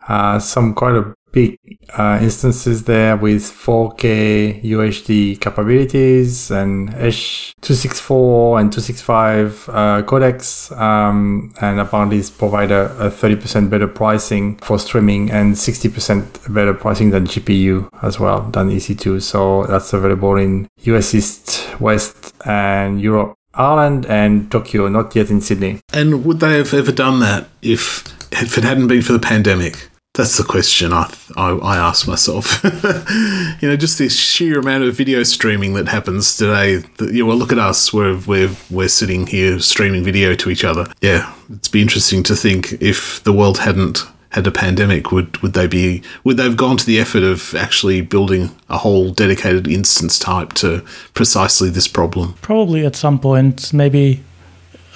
Uh, 0.06 0.38
some 0.38 0.74
quite 0.74 0.94
a 0.94 1.14
big 1.36 1.58
uh, 1.98 2.18
instances 2.22 2.84
there 2.84 3.14
with 3.14 3.42
4K 3.42 4.64
UHD 4.64 5.38
capabilities 5.38 6.50
and 6.50 6.88
H264 6.94 8.58
and 8.58 8.72
265 8.72 9.68
uh, 9.68 10.02
codecs. 10.10 10.74
Um, 10.74 11.52
and 11.60 11.78
apparently 11.78 12.16
it's 12.16 12.30
provide 12.30 12.70
a, 12.70 12.84
a 12.98 13.10
30% 13.10 13.68
better 13.68 13.86
pricing 13.86 14.56
for 14.56 14.78
streaming 14.78 15.30
and 15.30 15.54
60% 15.54 16.54
better 16.54 16.72
pricing 16.72 17.10
than 17.10 17.26
GPU 17.26 17.90
as 18.02 18.18
well, 18.18 18.40
than 18.52 18.70
EC2. 18.70 19.20
So 19.20 19.66
that's 19.66 19.92
available 19.92 20.36
in 20.36 20.66
US 20.84 21.14
East, 21.14 21.68
West 21.78 22.34
and 22.46 22.98
Europe. 22.98 23.34
Ireland 23.52 24.06
and 24.06 24.50
Tokyo, 24.50 24.88
not 24.88 25.14
yet 25.14 25.30
in 25.30 25.40
Sydney. 25.42 25.80
And 25.92 26.24
would 26.24 26.40
they 26.40 26.56
have 26.58 26.72
ever 26.72 26.92
done 26.92 27.20
that 27.20 27.48
if 27.62 28.04
if 28.32 28.58
it 28.58 28.64
hadn't 28.64 28.88
been 28.88 29.00
for 29.00 29.14
the 29.14 29.18
pandemic? 29.18 29.88
That's 30.16 30.38
the 30.38 30.44
question 30.44 30.92
I, 30.94 31.12
I, 31.36 31.50
I 31.50 31.76
ask 31.76 32.08
myself. 32.08 32.62
you 33.60 33.68
know, 33.68 33.76
just 33.76 33.98
this 33.98 34.18
sheer 34.18 34.58
amount 34.58 34.84
of 34.84 34.94
video 34.96 35.22
streaming 35.22 35.74
that 35.74 35.88
happens 35.88 36.36
today. 36.36 36.76
That, 36.96 37.12
you 37.12 37.22
know, 37.22 37.26
well, 37.28 37.36
look 37.36 37.52
at 37.52 37.58
us. 37.58 37.92
We're, 37.92 38.16
we're, 38.26 38.50
we're 38.70 38.88
sitting 38.88 39.26
here 39.26 39.58
streaming 39.60 40.04
video 40.04 40.34
to 40.34 40.48
each 40.50 40.64
other. 40.64 40.86
Yeah, 41.02 41.34
it'd 41.50 41.70
be 41.70 41.82
interesting 41.82 42.22
to 42.24 42.34
think 42.34 42.72
if 42.80 43.22
the 43.24 43.32
world 43.32 43.58
hadn't 43.58 44.04
had 44.30 44.46
a 44.46 44.50
pandemic, 44.50 45.12
would, 45.12 45.36
would 45.42 45.52
they 45.52 45.66
be 45.66 46.02
would 46.24 46.36
they 46.38 46.44
have 46.44 46.56
gone 46.56 46.76
to 46.78 46.84
the 46.86 46.98
effort 46.98 47.22
of 47.22 47.54
actually 47.54 48.00
building 48.00 48.50
a 48.68 48.76
whole 48.78 49.10
dedicated 49.10 49.66
instance 49.68 50.18
type 50.18 50.52
to 50.54 50.82
precisely 51.14 51.68
this 51.70 51.88
problem? 51.88 52.34
Probably 52.42 52.84
at 52.86 52.96
some 52.96 53.18
point, 53.18 53.72
maybe 53.72 54.22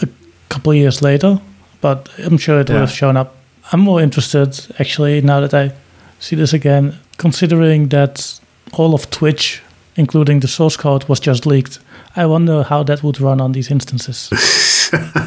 a 0.03 0.09
couple 0.49 0.73
of 0.73 0.79
years 0.79 1.01
later, 1.03 1.41
but 1.81 2.09
I'm 2.19 2.39
sure 2.39 2.61
it 2.61 2.69
Yeah. 2.69 2.75
would 2.77 2.81
have 2.81 2.91
shown 2.93 3.17
up 3.17 3.35
I'm 3.73 3.81
more 3.81 4.01
interested, 4.01 4.67
actually, 4.79 5.21
now 5.21 5.41
that 5.41 5.55
I 5.55 5.73
see 6.19 6.37
this 6.37 6.53
again, 6.53 6.99
considering 7.19 7.89
that 7.89 8.41
all 8.73 8.95
of 8.95 9.11
Twitch, 9.11 9.63
including 9.97 10.41
the 10.41 10.49
source 10.49 10.77
code, 10.77 11.05
was 11.05 11.21
just 11.21 11.47
leaked. 11.47 11.79
I 12.17 12.27
wonder 12.27 12.65
how 12.65 12.83
that 12.85 13.03
would 13.03 13.21
run 13.21 13.41
on 13.41 13.53
these 13.53 13.71
instances. 13.71 14.31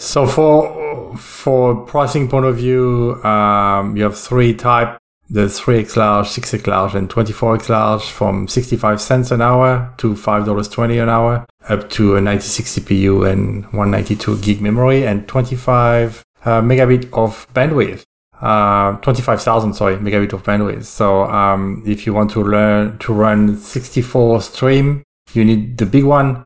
So 0.00 0.26
for 0.26 1.16
for 1.16 1.74
pricing 1.84 2.28
point 2.28 2.46
of 2.46 2.56
view, 2.56 3.22
um, 3.24 3.96
you 3.96 4.04
have 4.04 4.16
three 4.16 4.54
type: 4.54 4.96
the 5.28 5.46
3x 5.46 5.96
large, 5.96 6.28
6x 6.28 6.66
large, 6.66 6.94
and 6.94 7.10
24x 7.10 7.68
large, 7.68 8.04
from 8.04 8.48
65 8.48 9.00
cents 9.00 9.30
an 9.30 9.42
hour 9.42 9.92
to 9.98 10.16
five 10.16 10.46
dollars 10.46 10.68
twenty 10.68 10.98
an 10.98 11.08
hour, 11.08 11.46
up 11.68 11.90
to 11.90 12.16
a 12.16 12.20
96 12.20 12.78
CPU 12.78 13.30
and 13.30 13.64
192 13.64 14.38
gig 14.38 14.60
memory 14.62 15.04
and 15.04 15.28
25 15.28 16.24
uh, 16.44 16.60
megabit 16.60 17.12
of 17.12 17.46
bandwidth. 17.54 18.02
Uh, 18.40 18.96
25,000, 18.98 19.74
sorry, 19.74 19.96
megabit 19.96 20.32
of 20.32 20.44
bandwidth. 20.44 20.84
So, 20.84 21.24
um, 21.24 21.82
if 21.86 22.06
you 22.06 22.14
want 22.14 22.30
to 22.32 22.42
learn 22.42 22.98
to 22.98 23.12
run 23.12 23.56
64 23.56 24.42
stream, 24.42 25.02
you 25.32 25.44
need 25.44 25.76
the 25.78 25.86
big 25.86 26.04
one. 26.04 26.44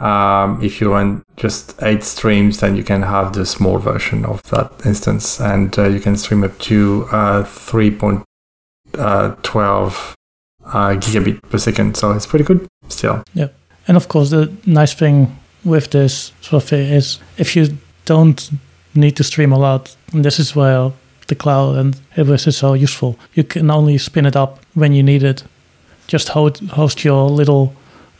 Um, 0.00 0.62
if 0.62 0.80
you 0.80 0.92
run 0.92 1.22
just 1.36 1.80
eight 1.82 2.04
streams, 2.04 2.58
then 2.60 2.76
you 2.76 2.84
can 2.84 3.02
have 3.02 3.32
the 3.32 3.44
small 3.46 3.78
version 3.78 4.24
of 4.24 4.42
that 4.44 4.72
instance, 4.84 5.40
and 5.40 5.76
uh, 5.78 5.88
you 5.88 6.00
can 6.00 6.16
stream 6.16 6.44
up 6.44 6.58
to 6.60 7.06
uh, 7.10 7.42
3.12 7.44 8.24
uh, 10.64 10.90
gigabit 10.94 11.42
per 11.50 11.58
second. 11.58 11.96
So 11.96 12.12
it's 12.12 12.26
pretty 12.26 12.44
good 12.44 12.66
still. 12.88 13.22
Yeah. 13.34 13.48
And 13.86 13.96
of 13.96 14.08
course, 14.08 14.30
the 14.30 14.52
nice 14.66 14.94
thing 14.94 15.36
with 15.64 15.90
this 15.90 16.32
software 16.40 16.80
is 16.80 17.18
if 17.36 17.56
you 17.56 17.78
don't 18.04 18.50
need 18.98 19.16
to 19.16 19.24
stream 19.24 19.52
a 19.52 19.58
lot, 19.58 19.96
and 20.12 20.24
this 20.24 20.38
is 20.38 20.54
where 20.54 20.92
the 21.28 21.34
cloud 21.34 21.76
and 21.76 21.94
AWS 22.16 22.48
is 22.48 22.56
so 22.56 22.74
useful, 22.74 23.18
you 23.34 23.44
can 23.44 23.70
only 23.70 23.98
spin 23.98 24.26
it 24.26 24.36
up 24.36 24.58
when 24.74 24.92
you 24.92 25.02
need 25.02 25.22
it. 25.22 25.44
Just 26.06 26.30
host, 26.30 26.62
host 26.70 27.04
your 27.04 27.28
little 27.28 27.74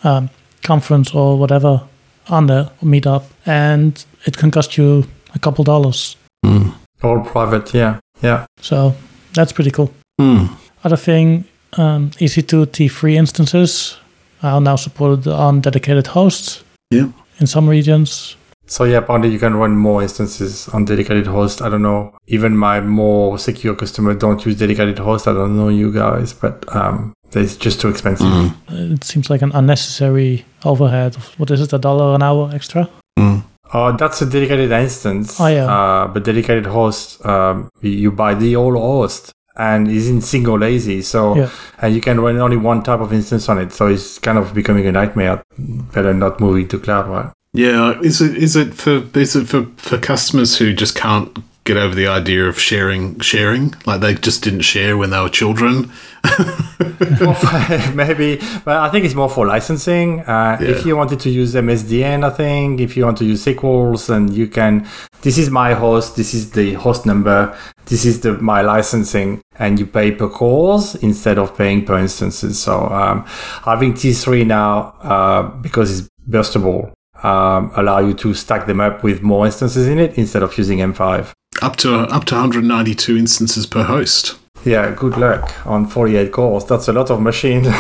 um, 0.04 0.30
conference 0.62 1.14
or 1.14 1.38
whatever 1.38 1.82
on 2.28 2.46
the 2.46 2.70
meetup, 2.82 3.24
and 3.46 4.04
it 4.26 4.36
can 4.36 4.50
cost 4.50 4.76
you 4.76 5.06
a 5.34 5.38
couple 5.38 5.64
dollars. 5.64 6.16
Mm. 6.44 6.74
All 7.02 7.20
private, 7.20 7.72
yeah, 7.74 8.00
yeah. 8.22 8.46
So 8.60 8.94
that's 9.32 9.52
pretty 9.52 9.70
cool. 9.70 9.90
Mm. 10.20 10.50
Other 10.84 10.96
thing, 10.96 11.44
um, 11.78 12.10
EC2 12.10 12.66
T3 12.66 13.14
instances 13.14 13.96
are 14.42 14.60
now 14.60 14.76
supported 14.76 15.26
on 15.26 15.60
dedicated 15.60 16.08
hosts. 16.08 16.62
Yeah. 16.90 17.08
In 17.40 17.46
some 17.46 17.68
regions, 17.68 18.36
So 18.68 18.84
yeah, 18.84 18.98
apparently 18.98 19.30
you 19.30 19.38
can 19.38 19.54
run 19.56 19.76
more 19.76 20.02
instances 20.02 20.68
on 20.68 20.84
dedicated 20.84 21.26
host. 21.26 21.62
I 21.62 21.68
don't 21.70 21.82
know. 21.82 22.14
Even 22.26 22.56
my 22.56 22.80
more 22.80 23.38
secure 23.38 23.74
customer 23.74 24.14
don't 24.14 24.44
use 24.44 24.58
dedicated 24.58 24.98
host. 24.98 25.26
I 25.26 25.32
don't 25.32 25.56
know 25.56 25.68
you 25.70 25.90
guys, 25.92 26.34
but 26.34 26.64
um, 26.76 27.14
it's 27.32 27.56
just 27.56 27.80
too 27.80 27.88
expensive. 27.88 28.26
Mm. 28.26 28.92
it 28.94 29.04
seems 29.04 29.30
like 29.30 29.40
an 29.42 29.52
unnecessary 29.54 30.44
overhead. 30.64 31.16
Of, 31.16 31.24
what 31.40 31.50
is 31.50 31.60
it, 31.62 31.72
a 31.72 31.78
dollar 31.78 32.14
an 32.14 32.22
hour 32.22 32.50
extra? 32.54 32.88
Mm. 33.18 33.42
Uh, 33.72 33.92
that's 33.92 34.20
a 34.22 34.26
dedicated 34.26 34.70
instance. 34.70 35.40
Oh, 35.40 35.46
yeah. 35.46 35.64
Uh, 35.66 36.08
but 36.08 36.24
dedicated 36.24 36.66
host, 36.66 37.24
um, 37.26 37.70
you- 37.80 37.90
you 38.04 38.10
buy 38.12 38.34
the 38.34 38.52
whole 38.54 38.74
host 38.78 39.32
and 39.56 39.88
is 39.88 40.08
in 40.08 40.20
single 40.20 40.62
AZ. 40.62 41.06
So, 41.08 41.36
Yeah. 41.36 41.50
and 41.82 41.94
you 41.94 42.00
can 42.00 42.20
run 42.20 42.36
only 42.38 42.56
one 42.56 42.82
type 42.82 43.00
of 43.00 43.12
instance 43.12 43.48
on 43.48 43.58
it. 43.58 43.72
So 43.72 43.86
it's 43.86 44.18
kind 44.18 44.38
of 44.38 44.52
becoming 44.54 44.86
a 44.86 44.92
nightmare. 44.92 45.42
Better 45.94 46.14
not 46.14 46.38
moving 46.40 46.68
to 46.68 46.78
cloud, 46.78 47.08
right? 47.08 47.30
Yeah, 47.52 47.98
is 48.00 48.20
it 48.20 48.36
is 48.36 48.56
it 48.56 48.74
for 48.74 49.02
is 49.18 49.34
it 49.34 49.48
for, 49.48 49.64
for 49.76 49.98
customers 49.98 50.58
who 50.58 50.72
just 50.72 50.94
can't 50.94 51.36
get 51.64 51.76
over 51.76 51.94
the 51.94 52.06
idea 52.06 52.46
of 52.46 52.58
sharing 52.58 53.18
sharing? 53.20 53.74
Like 53.86 54.00
they 54.00 54.14
just 54.14 54.42
didn't 54.42 54.62
share 54.62 54.96
when 54.96 55.10
they 55.10 55.20
were 55.20 55.28
children. 55.30 55.90
Maybe, 57.94 58.36
but 58.64 58.76
I 58.76 58.88
think 58.90 59.04
it's 59.04 59.14
more 59.14 59.30
for 59.30 59.46
licensing. 59.46 60.20
Uh, 60.20 60.58
If 60.60 60.84
you 60.84 60.96
wanted 60.96 61.20
to 61.20 61.30
use 61.30 61.54
MSDN, 61.54 62.24
I 62.24 62.30
think 62.30 62.80
if 62.80 62.96
you 62.96 63.04
want 63.04 63.18
to 63.18 63.24
use 63.24 63.44
SQLs, 63.44 64.10
and 64.10 64.32
you 64.34 64.46
can, 64.46 64.86
this 65.22 65.38
is 65.38 65.48
my 65.48 65.74
host, 65.74 66.16
this 66.16 66.34
is 66.34 66.50
the 66.50 66.74
host 66.74 67.06
number, 67.06 67.56
this 67.86 68.04
is 68.04 68.20
the 68.20 68.32
my 68.34 68.60
licensing, 68.62 69.40
and 69.58 69.78
you 69.78 69.86
pay 69.86 70.10
per 70.12 70.28
calls 70.28 70.94
instead 70.96 71.38
of 71.38 71.56
paying 71.56 71.84
per 71.84 71.98
instances. 71.98 72.60
So 72.60 72.88
um, 72.88 73.24
having 73.64 73.94
T3 73.94 74.46
now, 74.46 74.94
uh, 75.02 75.42
because 75.62 75.98
it's 76.00 76.08
burstable, 76.28 76.92
um, 77.22 77.70
allow 77.74 77.98
you 77.98 78.14
to 78.14 78.34
stack 78.34 78.66
them 78.66 78.80
up 78.80 79.02
with 79.02 79.22
more 79.22 79.46
instances 79.46 79.86
in 79.86 79.98
it 79.98 80.16
instead 80.16 80.42
of 80.42 80.56
using 80.56 80.78
M5. 80.78 81.32
Up 81.62 81.76
to 81.76 81.94
up 81.94 82.24
to 82.26 82.34
192 82.34 83.16
instances 83.16 83.66
per 83.66 83.82
host. 83.82 84.38
Yeah, 84.64 84.90
good 84.94 85.16
luck 85.16 85.66
on 85.66 85.86
48 85.86 86.32
cores. 86.32 86.64
That's 86.64 86.88
a 86.88 86.92
lot 86.92 87.10
of 87.10 87.20
machine. 87.20 87.66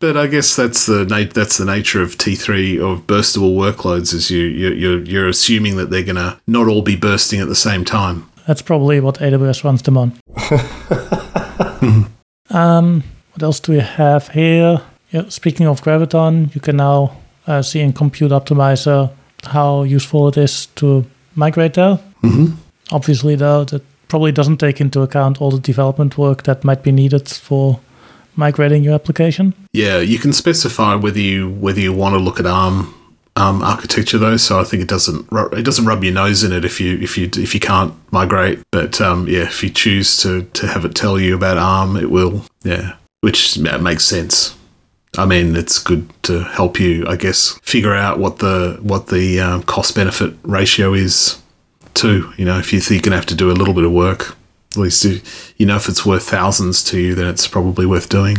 But 0.00 0.16
I 0.16 0.28
guess 0.28 0.54
that's 0.54 0.86
the 0.86 1.04
na- 1.04 1.32
that's 1.32 1.56
the 1.58 1.64
nature 1.64 2.00
of 2.02 2.16
T3 2.16 2.80
of 2.80 3.06
burstable 3.06 3.56
workloads. 3.56 4.14
Is 4.14 4.30
you 4.30 4.44
you 4.44 4.70
you're, 4.70 5.02
you're 5.02 5.28
assuming 5.28 5.76
that 5.76 5.90
they're 5.90 6.04
gonna 6.04 6.40
not 6.46 6.68
all 6.68 6.82
be 6.82 6.94
bursting 6.94 7.40
at 7.40 7.48
the 7.48 7.56
same 7.56 7.84
time. 7.84 8.30
That's 8.46 8.62
probably 8.62 9.00
what 9.00 9.16
AWS 9.16 9.64
runs 9.64 9.82
them 9.82 9.98
on. 9.98 10.12
um, 12.50 13.02
what 13.32 13.42
else 13.42 13.60
do 13.60 13.72
we 13.72 13.80
have 13.80 14.28
here? 14.28 14.82
Yeah, 15.10 15.28
speaking 15.28 15.66
of 15.66 15.80
Graviton, 15.82 16.54
you 16.54 16.60
can 16.60 16.76
now 16.76 17.16
uh, 17.48 17.62
see 17.62 17.80
in 17.80 17.92
Compute 17.92 18.30
Optimizer 18.30 19.10
how 19.44 19.82
useful 19.82 20.28
it 20.28 20.36
is 20.36 20.66
to 20.76 21.04
migrate 21.34 21.74
there. 21.74 21.98
Mm-hmm. 22.22 22.54
Obviously, 22.92 23.34
though, 23.34 23.64
that 23.64 23.82
probably 24.08 24.32
doesn't 24.32 24.58
take 24.58 24.80
into 24.80 25.02
account 25.02 25.40
all 25.40 25.50
the 25.50 25.60
development 25.60 26.16
work 26.16 26.44
that 26.44 26.64
might 26.64 26.82
be 26.82 26.92
needed 26.92 27.28
for 27.28 27.80
migrating 28.36 28.84
your 28.84 28.94
application. 28.94 29.54
Yeah, 29.72 29.98
you 29.98 30.18
can 30.18 30.32
specify 30.32 30.94
whether 30.94 31.20
you 31.20 31.50
whether 31.50 31.80
you 31.80 31.92
want 31.92 32.14
to 32.14 32.18
look 32.18 32.38
at 32.38 32.46
ARM 32.46 32.94
um, 33.36 33.62
architecture 33.62 34.18
though, 34.18 34.36
so 34.36 34.58
I 34.58 34.64
think 34.64 34.82
it 34.82 34.88
doesn't 34.88 35.28
it 35.52 35.64
doesn't 35.64 35.84
rub 35.84 36.02
your 36.02 36.14
nose 36.14 36.42
in 36.42 36.52
it 36.52 36.64
if 36.64 36.80
you 36.80 36.98
if 36.98 37.16
you 37.16 37.30
if 37.36 37.54
you 37.54 37.60
can't 37.60 37.94
migrate. 38.12 38.60
But 38.70 39.00
um, 39.00 39.28
yeah, 39.28 39.42
if 39.42 39.62
you 39.62 39.70
choose 39.70 40.16
to 40.18 40.42
to 40.42 40.66
have 40.66 40.84
it 40.84 40.94
tell 40.94 41.18
you 41.20 41.34
about 41.34 41.58
ARM, 41.58 41.96
it 41.96 42.10
will. 42.10 42.44
Yeah, 42.64 42.96
which 43.20 43.56
yeah, 43.56 43.76
makes 43.76 44.04
sense. 44.04 44.57
I 45.16 45.26
mean, 45.26 45.56
it's 45.56 45.78
good 45.78 46.10
to 46.24 46.44
help 46.44 46.78
you, 46.78 47.06
I 47.06 47.16
guess, 47.16 47.58
figure 47.62 47.94
out 47.94 48.18
what 48.18 48.38
the 48.38 48.78
what 48.82 49.06
the 49.06 49.40
um, 49.40 49.62
cost 49.62 49.94
benefit 49.94 50.34
ratio 50.42 50.92
is 50.92 51.40
too. 51.94 52.32
You 52.36 52.44
know, 52.44 52.58
if 52.58 52.72
you 52.72 52.80
think 52.80 53.04
you're 53.04 53.10
gonna 53.10 53.16
have 53.16 53.26
to 53.26 53.34
do 53.34 53.50
a 53.50 53.56
little 53.56 53.74
bit 53.74 53.84
of 53.84 53.92
work, 53.92 54.36
at 54.72 54.76
least 54.76 55.04
you, 55.04 55.20
you 55.56 55.66
know 55.66 55.76
if 55.76 55.88
it's 55.88 56.04
worth 56.04 56.28
thousands 56.28 56.84
to 56.84 57.00
you, 57.00 57.14
then 57.14 57.26
it's 57.26 57.48
probably 57.48 57.86
worth 57.86 58.08
doing. 58.08 58.38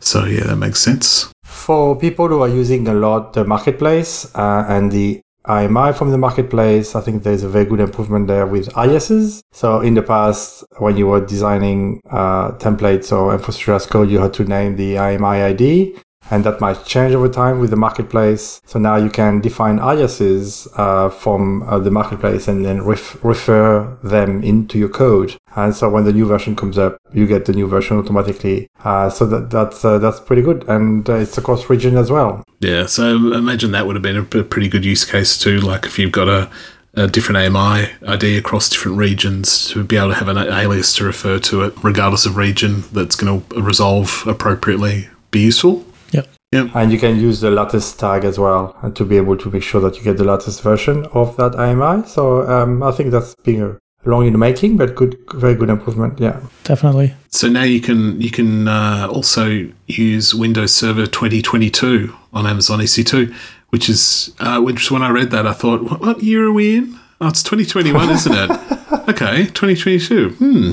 So 0.00 0.24
yeah, 0.24 0.44
that 0.44 0.56
makes 0.56 0.80
sense. 0.80 1.30
For 1.44 1.96
people 1.96 2.28
who 2.28 2.42
are 2.42 2.48
using 2.48 2.88
a 2.88 2.94
lot 2.94 3.32
the 3.32 3.44
marketplace 3.44 4.26
uh, 4.34 4.66
and 4.68 4.90
the 4.92 5.20
IMI 5.46 5.96
from 5.96 6.10
the 6.10 6.18
marketplace, 6.18 6.94
I 6.94 7.00
think 7.00 7.22
there's 7.22 7.42
a 7.42 7.48
very 7.48 7.64
good 7.64 7.80
improvement 7.80 8.28
there 8.28 8.46
with 8.46 8.76
ISs. 8.76 9.42
So 9.52 9.80
in 9.80 9.94
the 9.94 10.02
past, 10.02 10.64
when 10.78 10.96
you 10.96 11.08
were 11.08 11.24
designing 11.24 12.00
uh, 12.10 12.52
templates 12.52 13.10
or 13.16 13.32
infrastructure 13.32 13.74
as 13.74 13.86
code, 13.86 14.10
you 14.10 14.20
had 14.20 14.34
to 14.34 14.44
name 14.44 14.76
the 14.76 14.94
IMI 14.94 15.44
ID 15.44 15.96
and 16.32 16.44
that 16.44 16.62
might 16.62 16.86
change 16.86 17.14
over 17.14 17.28
time 17.28 17.60
with 17.60 17.68
the 17.68 17.76
marketplace. 17.76 18.62
So 18.64 18.78
now 18.78 18.96
you 18.96 19.10
can 19.10 19.42
define 19.42 19.78
aliases 19.78 20.66
uh, 20.76 21.10
from 21.10 21.62
uh, 21.64 21.78
the 21.78 21.90
marketplace 21.90 22.48
and 22.48 22.64
then 22.64 22.82
ref- 22.82 23.22
refer 23.22 23.98
them 24.02 24.42
into 24.42 24.78
your 24.78 24.88
code. 24.88 25.36
And 25.54 25.76
so 25.76 25.90
when 25.90 26.04
the 26.04 26.12
new 26.12 26.24
version 26.24 26.56
comes 26.56 26.78
up, 26.78 26.96
you 27.12 27.26
get 27.26 27.44
the 27.44 27.52
new 27.52 27.66
version 27.66 27.98
automatically. 27.98 28.70
Uh, 28.82 29.10
so 29.10 29.26
that 29.26 29.50
that's 29.50 29.84
uh, 29.84 29.98
that's 29.98 30.20
pretty 30.20 30.40
good, 30.40 30.66
and 30.68 31.08
uh, 31.08 31.16
it's 31.16 31.36
across 31.36 31.68
region 31.68 31.98
as 31.98 32.10
well. 32.10 32.42
Yeah, 32.60 32.86
so 32.86 33.04
imagine 33.34 33.72
that 33.72 33.86
would 33.86 33.96
have 33.96 34.02
been 34.02 34.16
a 34.16 34.22
pretty 34.24 34.68
good 34.68 34.86
use 34.86 35.04
case 35.04 35.36
too. 35.36 35.60
Like 35.60 35.84
if 35.84 35.98
you've 35.98 36.12
got 36.12 36.28
a, 36.28 36.50
a 36.94 37.08
different 37.08 37.54
AMI 37.54 37.90
ID 38.08 38.38
across 38.38 38.70
different 38.70 38.96
regions 38.96 39.68
to 39.68 39.84
be 39.84 39.98
able 39.98 40.08
to 40.08 40.14
have 40.14 40.28
an 40.28 40.38
alias 40.38 40.94
to 40.94 41.04
refer 41.04 41.38
to 41.40 41.64
it, 41.64 41.74
regardless 41.84 42.24
of 42.24 42.38
region, 42.38 42.84
that's 42.90 43.16
going 43.16 43.42
to 43.42 43.60
resolve 43.60 44.24
appropriately, 44.26 45.08
be 45.30 45.40
useful. 45.40 45.84
Yep. 46.12 46.28
Yep. 46.52 46.70
And 46.74 46.92
you 46.92 46.98
can 46.98 47.18
use 47.18 47.40
the 47.40 47.50
latest 47.50 47.98
tag 47.98 48.24
as 48.24 48.38
well 48.38 48.76
and 48.82 48.94
to 48.96 49.04
be 49.04 49.16
able 49.16 49.36
to 49.38 49.50
make 49.50 49.62
sure 49.62 49.80
that 49.80 49.96
you 49.96 50.04
get 50.04 50.18
the 50.18 50.24
latest 50.24 50.62
version 50.62 51.06
of 51.12 51.36
that 51.36 51.54
AMI. 51.54 52.06
So 52.06 52.48
um, 52.48 52.82
I 52.82 52.92
think 52.92 53.10
that's 53.10 53.34
been 53.36 53.62
a 53.62 53.78
long 54.08 54.26
in 54.26 54.32
the 54.32 54.38
making, 54.38 54.76
but 54.76 54.94
good, 54.94 55.16
very 55.34 55.54
good 55.54 55.70
improvement. 55.70 56.20
Yeah. 56.20 56.40
Definitely. 56.64 57.14
So 57.28 57.48
now 57.48 57.62
you 57.62 57.80
can 57.80 58.20
you 58.20 58.30
can 58.30 58.68
uh, 58.68 59.08
also 59.10 59.70
use 59.86 60.34
Windows 60.34 60.74
Server 60.74 61.06
2022 61.06 62.14
on 62.32 62.46
Amazon 62.46 62.80
EC2, 62.80 63.34
which 63.70 63.88
is 63.88 64.34
uh, 64.40 64.60
which 64.60 64.90
when 64.90 65.02
I 65.02 65.10
read 65.10 65.30
that 65.30 65.46
I 65.46 65.52
thought, 65.52 65.82
what, 65.84 66.00
what 66.00 66.22
year 66.22 66.46
are 66.46 66.52
we 66.52 66.76
in? 66.76 66.98
Oh, 67.20 67.28
it's 67.28 67.42
2021, 67.42 68.10
isn't 68.10 68.34
it? 68.34 68.50
Okay, 69.08 69.46
2022. 69.46 70.30
Hmm. 70.30 70.72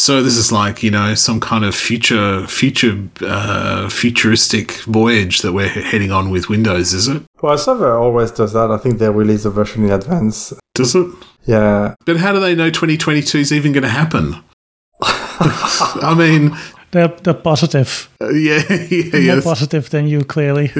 So 0.00 0.22
this 0.22 0.38
is 0.38 0.50
like 0.50 0.82
you 0.82 0.90
know 0.90 1.14
some 1.14 1.40
kind 1.40 1.62
of 1.62 1.74
future 1.74 2.46
future 2.46 2.98
uh, 3.20 3.86
futuristic 3.90 4.72
voyage 4.86 5.42
that 5.42 5.52
we're 5.52 5.68
heading 5.68 6.10
on 6.10 6.30
with 6.30 6.48
Windows, 6.48 6.94
is 6.94 7.06
it? 7.06 7.22
Well, 7.42 7.58
Server 7.58 7.98
always 7.98 8.30
does 8.30 8.54
that. 8.54 8.70
I 8.70 8.78
think 8.78 8.98
they 8.98 9.10
release 9.10 9.44
a 9.44 9.50
version 9.50 9.84
in 9.84 9.90
advance. 9.90 10.54
Does 10.74 10.94
it? 10.94 11.06
Yeah. 11.44 11.94
But 12.06 12.16
how 12.16 12.32
do 12.32 12.40
they 12.40 12.54
know 12.54 12.70
2022 12.70 13.38
is 13.38 13.52
even 13.52 13.72
going 13.72 13.82
to 13.82 13.90
happen? 13.90 14.36
I 15.02 16.14
mean, 16.16 16.56
They're, 16.92 17.08
they're 17.08 17.34
positive. 17.34 18.08
uh, 18.22 18.30
yeah, 18.30 18.62
yeah, 18.90 19.10
More 19.12 19.20
yeah. 19.20 19.40
positive 19.42 19.90
than 19.90 20.06
you, 20.06 20.24
clearly. 20.24 20.72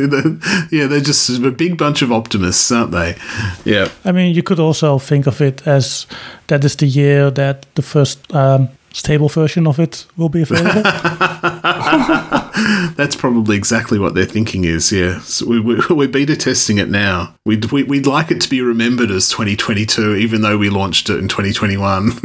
yeah, 0.70 0.86
they're 0.86 1.00
just 1.00 1.28
a 1.28 1.50
big 1.50 1.76
bunch 1.76 2.00
of 2.02 2.10
optimists, 2.10 2.72
aren't 2.72 2.92
they? 2.92 3.16
Yeah. 3.64 3.88
I 4.04 4.12
mean, 4.12 4.34
you 4.34 4.42
could 4.42 4.58
also 4.60 4.98
think 4.98 5.26
of 5.26 5.40
it 5.42 5.66
as 5.66 6.06
that 6.46 6.64
is 6.64 6.74
the 6.76 6.86
year 6.86 7.30
that 7.30 7.66
the 7.74 7.82
first 7.82 8.18
um, 8.34 8.68
stable 8.92 9.28
version 9.28 9.66
of 9.66 9.78
it 9.78 10.06
will 10.16 10.28
be 10.28 10.42
available. 10.42 10.82
That's 12.96 13.16
probably 13.16 13.56
exactly 13.56 13.98
what 13.98 14.14
they're 14.14 14.24
thinking 14.24 14.64
is. 14.64 14.92
Yeah, 14.92 15.20
so 15.20 15.46
we, 15.46 15.60
we, 15.60 15.80
we're 15.90 16.08
beta 16.08 16.36
testing 16.36 16.78
it 16.78 16.88
now. 16.88 17.34
We'd 17.44 17.66
we, 17.66 17.82
we'd 17.84 18.06
like 18.06 18.30
it 18.30 18.40
to 18.42 18.50
be 18.50 18.60
remembered 18.60 19.10
as 19.10 19.28
2022, 19.28 20.16
even 20.16 20.42
though 20.42 20.58
we 20.58 20.70
launched 20.70 21.10
it 21.10 21.18
in 21.18 21.28
2021. 21.28 22.10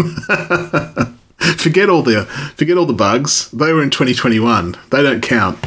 forget 1.58 1.90
all 1.90 2.02
the 2.02 2.26
forget 2.56 2.78
all 2.78 2.86
the 2.86 2.94
bugs. 2.94 3.50
They 3.52 3.72
were 3.72 3.84
in 3.84 3.90
2021. 3.90 4.76
They 4.92 5.04
don't 5.04 5.22
count. 5.22 5.58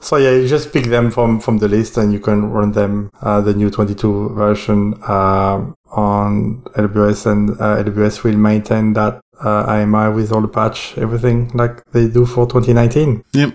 So 0.00 0.16
yeah, 0.16 0.30
you 0.30 0.48
just 0.48 0.72
pick 0.72 0.84
them 0.84 1.10
from 1.10 1.40
from 1.40 1.58
the 1.58 1.68
list, 1.68 1.96
and 1.96 2.12
you 2.12 2.20
can 2.20 2.50
run 2.50 2.72
them 2.72 3.10
uh, 3.20 3.40
the 3.40 3.52
new 3.52 3.68
22 3.68 4.30
version 4.30 4.94
um, 5.08 5.74
on 5.90 6.62
AWS, 6.76 7.26
and 7.26 7.50
uh, 7.50 7.82
AWS 7.82 8.22
will 8.22 8.36
maintain 8.36 8.92
that 8.94 9.20
uh, 9.40 9.66
IMI 9.66 10.14
with 10.14 10.32
all 10.32 10.40
the 10.40 10.48
patch, 10.48 10.96
everything 10.98 11.50
like 11.54 11.84
they 11.92 12.08
do 12.08 12.26
for 12.26 12.46
2019. 12.46 13.24
Yep. 13.32 13.54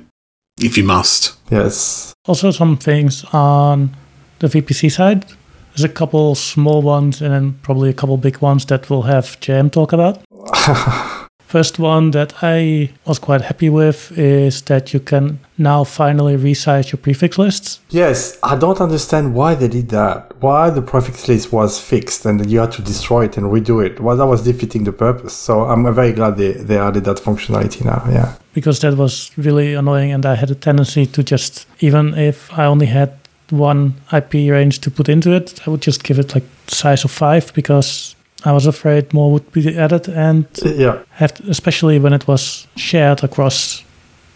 If 0.59 0.77
you 0.77 0.83
must. 0.83 1.35
Yes. 1.49 2.13
also, 2.27 2.51
some 2.51 2.77
things 2.77 3.25
on 3.33 3.95
the 4.39 4.47
VPC 4.47 4.91
side. 4.91 5.25
There's 5.71 5.83
a 5.83 5.89
couple 5.89 6.35
small 6.35 6.81
ones 6.83 7.21
and 7.21 7.33
then 7.33 7.53
probably 7.63 7.89
a 7.89 7.93
couple 7.93 8.15
big 8.17 8.37
ones 8.41 8.65
that 8.67 8.89
we'll 8.89 9.01
have 9.03 9.39
JM 9.39 9.71
talk 9.71 9.91
about. 9.91 10.19
First 11.53 11.77
one 11.77 12.09
that 12.11 12.33
I 12.41 12.89
was 13.05 13.19
quite 13.19 13.41
happy 13.41 13.69
with 13.69 14.11
is 14.17 14.63
that 14.63 14.91
you 14.91 14.99
can 14.99 15.39
now 15.59 15.83
finally 15.83 16.35
resize 16.35 16.91
your 16.91 16.97
prefix 16.97 17.37
lists. 17.37 17.79
Yes, 17.91 18.39
I 18.41 18.55
don't 18.55 18.81
understand 18.81 19.35
why 19.35 19.53
they 19.53 19.67
did 19.67 19.89
that. 19.89 20.33
Why 20.41 20.71
the 20.71 20.81
prefix 20.81 21.27
list 21.27 21.53
was 21.53 21.79
fixed 21.79 22.25
and 22.25 22.43
you 22.49 22.57
had 22.61 22.71
to 22.71 22.81
destroy 22.81 23.25
it 23.25 23.37
and 23.37 23.45
redo 23.51 23.85
it. 23.85 23.99
Well, 23.99 24.17
that 24.17 24.25
was 24.25 24.41
defeating 24.43 24.83
the 24.83 24.91
purpose. 24.91 25.35
So 25.35 25.65
I'm 25.65 25.83
very 25.93 26.11
glad 26.11 26.37
they, 26.37 26.53
they 26.53 26.79
added 26.79 27.03
that 27.03 27.17
functionality 27.17 27.85
now. 27.85 28.01
Yeah. 28.09 28.33
because 28.55 28.79
that 28.79 28.97
was 28.97 29.29
really 29.37 29.75
annoying 29.75 30.11
and 30.11 30.25
I 30.25 30.33
had 30.33 30.49
a 30.49 30.55
tendency 30.55 31.05
to 31.05 31.21
just 31.23 31.67
even 31.81 32.15
if 32.17 32.51
I 32.57 32.65
only 32.65 32.87
had 32.87 33.11
one 33.51 33.93
IP 34.11 34.33
range 34.33 34.79
to 34.79 34.89
put 34.89 35.07
into 35.07 35.31
it, 35.31 35.67
I 35.67 35.69
would 35.69 35.81
just 35.81 36.03
give 36.03 36.17
it 36.17 36.33
like 36.33 36.45
size 36.67 37.05
of 37.05 37.11
five 37.11 37.53
because 37.53 38.15
I 38.45 38.51
was 38.51 38.65
afraid 38.65 39.13
more 39.13 39.31
would 39.31 39.51
be 39.51 39.77
added 39.77 40.07
and 40.09 40.45
Yeah. 40.63 40.97
have 41.11 41.33
to, 41.35 41.43
especially 41.49 41.99
when 41.99 42.13
it 42.13 42.27
was 42.27 42.67
shared 42.75 43.23
across 43.23 43.83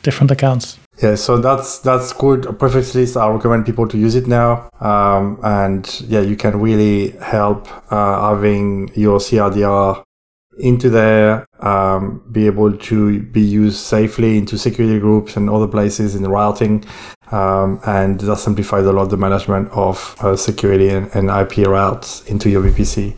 different 0.04 0.32
accounts. 0.32 0.78
Yeah, 1.04 1.16
so 1.16 1.38
that's 1.38 1.80
that's 1.80 2.12
good. 2.14 2.46
A 2.46 2.54
prefix 2.54 2.96
list. 2.96 3.18
I 3.18 3.30
recommend 3.30 3.66
people 3.66 3.88
to 3.88 3.98
use 3.98 4.16
it 4.16 4.26
now. 4.28 4.68
Um, 4.82 5.38
and 5.44 5.84
yeah, 6.08 6.22
you 6.22 6.36
can 6.36 6.60
really 6.60 7.12
help 7.22 7.68
uh, 7.92 8.30
having 8.30 8.90
your 8.96 9.20
CIDR 9.20 10.02
into 10.60 10.90
there, 10.90 11.46
um, 11.60 12.24
be 12.32 12.48
able 12.48 12.72
to 12.76 13.20
be 13.22 13.42
used 13.42 13.78
safely 13.78 14.40
into 14.40 14.58
security 14.58 15.00
groups 15.00 15.38
and 15.38 15.52
other 15.52 15.68
places 15.68 16.16
in 16.16 16.24
the 16.24 16.30
routing, 16.30 16.84
um, 17.32 17.80
and 17.86 18.20
that 18.22 18.38
simplifies 18.38 18.84
a 18.86 18.92
lot 18.92 19.10
the 19.12 19.18
management 19.18 19.70
of 19.72 20.16
uh, 20.22 20.36
security 20.36 20.90
and, 20.90 21.12
and 21.14 21.30
IP 21.30 21.68
routes 21.68 22.24
into 22.26 22.50
your 22.50 22.64
VPC. 22.64 23.14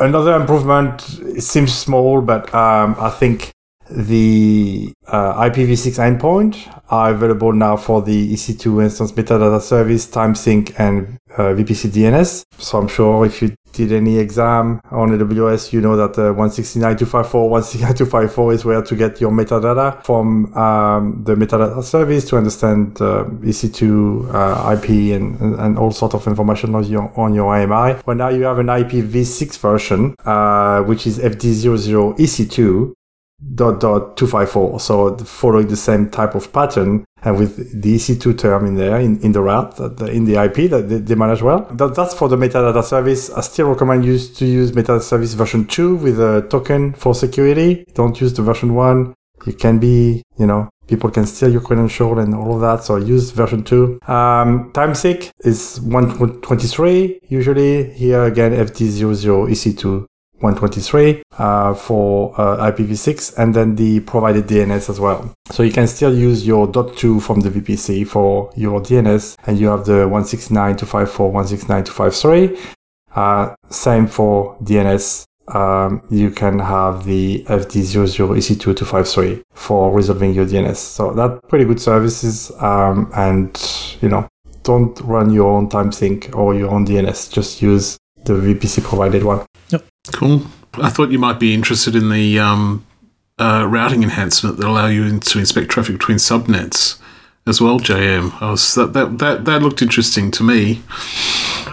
Another 0.00 0.34
improvement 0.34 1.00
seems 1.38 1.76
small, 1.76 2.20
but 2.20 2.52
um, 2.54 2.96
I 2.98 3.10
think 3.10 3.50
the 3.90 4.92
uh, 5.14 5.48
IPv6 5.48 5.98
endpoint 6.08 6.52
are 6.90 7.10
available 7.12 7.52
now 7.52 7.76
for 7.76 8.02
the 8.02 8.32
EC2 8.34 8.82
instance 8.82 9.12
metadata 9.12 9.60
service, 9.60 10.06
timesync, 10.06 10.74
and 10.78 11.18
uh, 11.36 11.54
VPC 11.56 11.90
DNS. 11.90 12.44
So 12.58 12.78
I'm 12.78 12.88
sure 12.88 13.24
if 13.24 13.40
you 13.40 13.54
did 13.72 13.92
any 13.92 14.18
exam 14.18 14.80
on 14.90 15.10
AWS, 15.10 15.72
you 15.72 15.80
know 15.80 15.96
that 15.96 16.18
uh, 16.18 16.32
169.254, 16.34 17.50
169.254 17.76 18.54
is 18.54 18.64
where 18.64 18.82
to 18.82 18.96
get 18.96 19.20
your 19.20 19.30
metadata 19.30 20.04
from 20.04 20.52
um, 20.54 21.22
the 21.24 21.34
metadata 21.34 21.82
service 21.82 22.24
to 22.28 22.36
understand 22.36 23.00
uh, 23.00 23.24
EC2 23.52 24.34
uh, 24.34 24.72
IP 24.74 24.88
and, 25.16 25.40
and, 25.40 25.54
and 25.60 25.78
all 25.78 25.90
sort 25.90 26.14
of 26.14 26.26
information 26.26 26.74
on 26.74 26.84
your 26.84 27.12
on 27.16 27.34
your 27.34 27.54
AMI. 27.54 28.00
Well, 28.06 28.16
now 28.16 28.28
you 28.28 28.44
have 28.44 28.58
an 28.58 28.66
IPv6 28.66 29.58
version, 29.58 30.14
uh, 30.24 30.82
which 30.82 31.06
is 31.06 31.18
FD00 31.18 32.18
EC2 32.18 32.94
dot 33.54 33.80
dot 33.80 34.16
254 34.16 34.80
so 34.80 35.16
following 35.18 35.68
the 35.68 35.76
same 35.76 36.08
type 36.08 36.34
of 36.34 36.52
pattern 36.52 37.04
and 37.22 37.38
with 37.38 37.82
the 37.82 37.96
ec2 37.96 38.38
term 38.38 38.66
in 38.66 38.76
there 38.76 38.98
in, 38.98 39.20
in 39.20 39.32
the 39.32 39.40
route 39.40 39.76
the, 39.76 40.06
in 40.06 40.24
the 40.24 40.42
ip 40.44 40.70
that 40.70 40.88
they, 40.88 40.98
they 40.98 41.14
manage 41.14 41.42
well 41.42 41.60
that, 41.72 41.94
that's 41.94 42.14
for 42.14 42.28
the 42.28 42.36
metadata 42.36 42.82
service 42.82 43.30
i 43.30 43.40
still 43.40 43.68
recommend 43.68 44.04
you 44.04 44.18
to 44.18 44.46
use 44.46 44.72
metadata 44.72 45.02
service 45.02 45.34
version 45.34 45.66
2 45.66 45.96
with 45.96 46.20
a 46.20 46.46
token 46.48 46.92
for 46.94 47.14
security 47.14 47.84
don't 47.94 48.20
use 48.20 48.32
the 48.34 48.42
version 48.42 48.74
1 48.74 49.14
You 49.46 49.52
can 49.52 49.78
be, 49.78 50.22
you 50.38 50.46
know, 50.46 50.68
people 50.86 51.10
can 51.10 51.26
steal 51.26 51.50
your 51.50 51.60
credential 51.60 52.18
and 52.18 52.34
all 52.34 52.54
of 52.54 52.60
that. 52.60 52.84
So 52.84 52.96
use 52.96 53.30
version 53.30 53.62
two. 53.62 53.98
Um, 54.06 54.72
TimeSync 54.72 55.30
is 55.40 55.80
123 55.80 57.20
usually. 57.28 57.92
Here 57.92 58.24
again, 58.24 58.52
FD00 58.52 59.50
EC2 59.50 60.06
123 60.44 61.22
uh, 61.38 61.72
for 61.72 62.38
uh, 62.38 62.70
IPv6 62.70 63.38
and 63.38 63.54
then 63.54 63.74
the 63.76 64.00
provided 64.00 64.46
DNS 64.46 64.90
as 64.90 65.00
well. 65.00 65.32
So 65.50 65.62
you 65.62 65.72
can 65.72 65.86
still 65.88 66.14
use 66.14 66.46
your 66.46 66.68
.2 66.68 67.22
from 67.22 67.40
the 67.40 67.48
VPC 67.48 68.06
for 68.06 68.52
your 68.54 68.80
DNS 68.80 69.36
and 69.46 69.58
you 69.58 69.68
have 69.68 69.86
the 69.86 70.06
169.254, 70.06 71.32
169.253. 71.86 72.74
Uh, 73.14 73.54
same 73.70 74.06
for 74.06 74.56
DNS. 74.62 75.24
Um, 75.48 76.02
you 76.10 76.30
can 76.30 76.58
have 76.58 77.04
the 77.04 77.44
FD00 77.48 78.36
EC2253 78.36 79.42
for 79.52 79.92
resolving 79.92 80.34
your 80.34 80.46
DNS. 80.46 80.76
So 80.76 81.12
that's 81.12 81.40
pretty 81.48 81.64
good 81.64 81.80
services. 81.80 82.50
Um, 82.60 83.10
and, 83.14 83.48
you 84.00 84.08
know, 84.08 84.28
don't 84.62 84.98
run 85.00 85.30
your 85.30 85.52
own 85.52 85.68
time 85.68 85.92
sync 85.92 86.30
or 86.34 86.54
your 86.54 86.70
own 86.70 86.86
DNS. 86.86 87.32
Just 87.32 87.62
use 87.62 87.98
the 88.24 88.34
VPC 88.34 88.82
provided 88.82 89.24
one. 89.24 89.46
Yep. 89.70 89.84
Cool. 90.12 90.42
I 90.74 90.90
thought 90.90 91.10
you 91.10 91.18
might 91.18 91.38
be 91.38 91.54
interested 91.54 91.94
in 91.94 92.10
the 92.10 92.38
um, 92.38 92.84
uh, 93.38 93.66
routing 93.68 94.02
enhancement 94.02 94.56
that 94.56 94.66
allow 94.66 94.86
you 94.86 95.18
to 95.18 95.38
inspect 95.38 95.70
traffic 95.70 95.98
between 95.98 96.18
subnets 96.18 97.00
as 97.46 97.60
well, 97.60 97.78
JM. 97.78 98.40
I 98.40 98.50
was 98.50 98.74
that 98.74 98.92
that 98.94 99.18
that, 99.18 99.44
that 99.44 99.62
looked 99.62 99.82
interesting 99.82 100.30
to 100.32 100.42
me. 100.42 100.82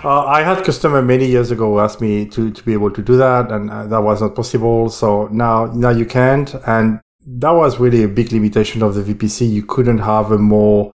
Uh, 0.04 0.26
I 0.26 0.42
had 0.42 0.64
customer 0.64 1.02
many 1.02 1.28
years 1.28 1.52
ago 1.52 1.80
ask 1.80 2.02
me 2.02 2.26
to, 2.26 2.50
to 2.52 2.64
be 2.64 2.74
able 2.74 2.92
to 2.92 3.02
do 3.02 3.18
that, 3.18 3.52
and 3.52 3.70
uh, 3.70 3.86
that 3.88 4.02
was 4.02 4.22
not 4.22 4.36
possible. 4.36 4.90
So 4.90 5.28
now 5.28 5.66
now 5.68 5.90
you 5.90 6.06
can't, 6.06 6.54
and 6.66 7.00
that 7.26 7.52
was 7.52 7.80
really 7.80 8.04
a 8.04 8.08
big 8.08 8.32
limitation 8.32 8.82
of 8.82 8.96
the 8.96 9.14
VPC. 9.14 9.50
You 9.50 9.64
couldn't 9.64 10.00
have 10.00 10.32
a 10.32 10.38
more 10.38 10.92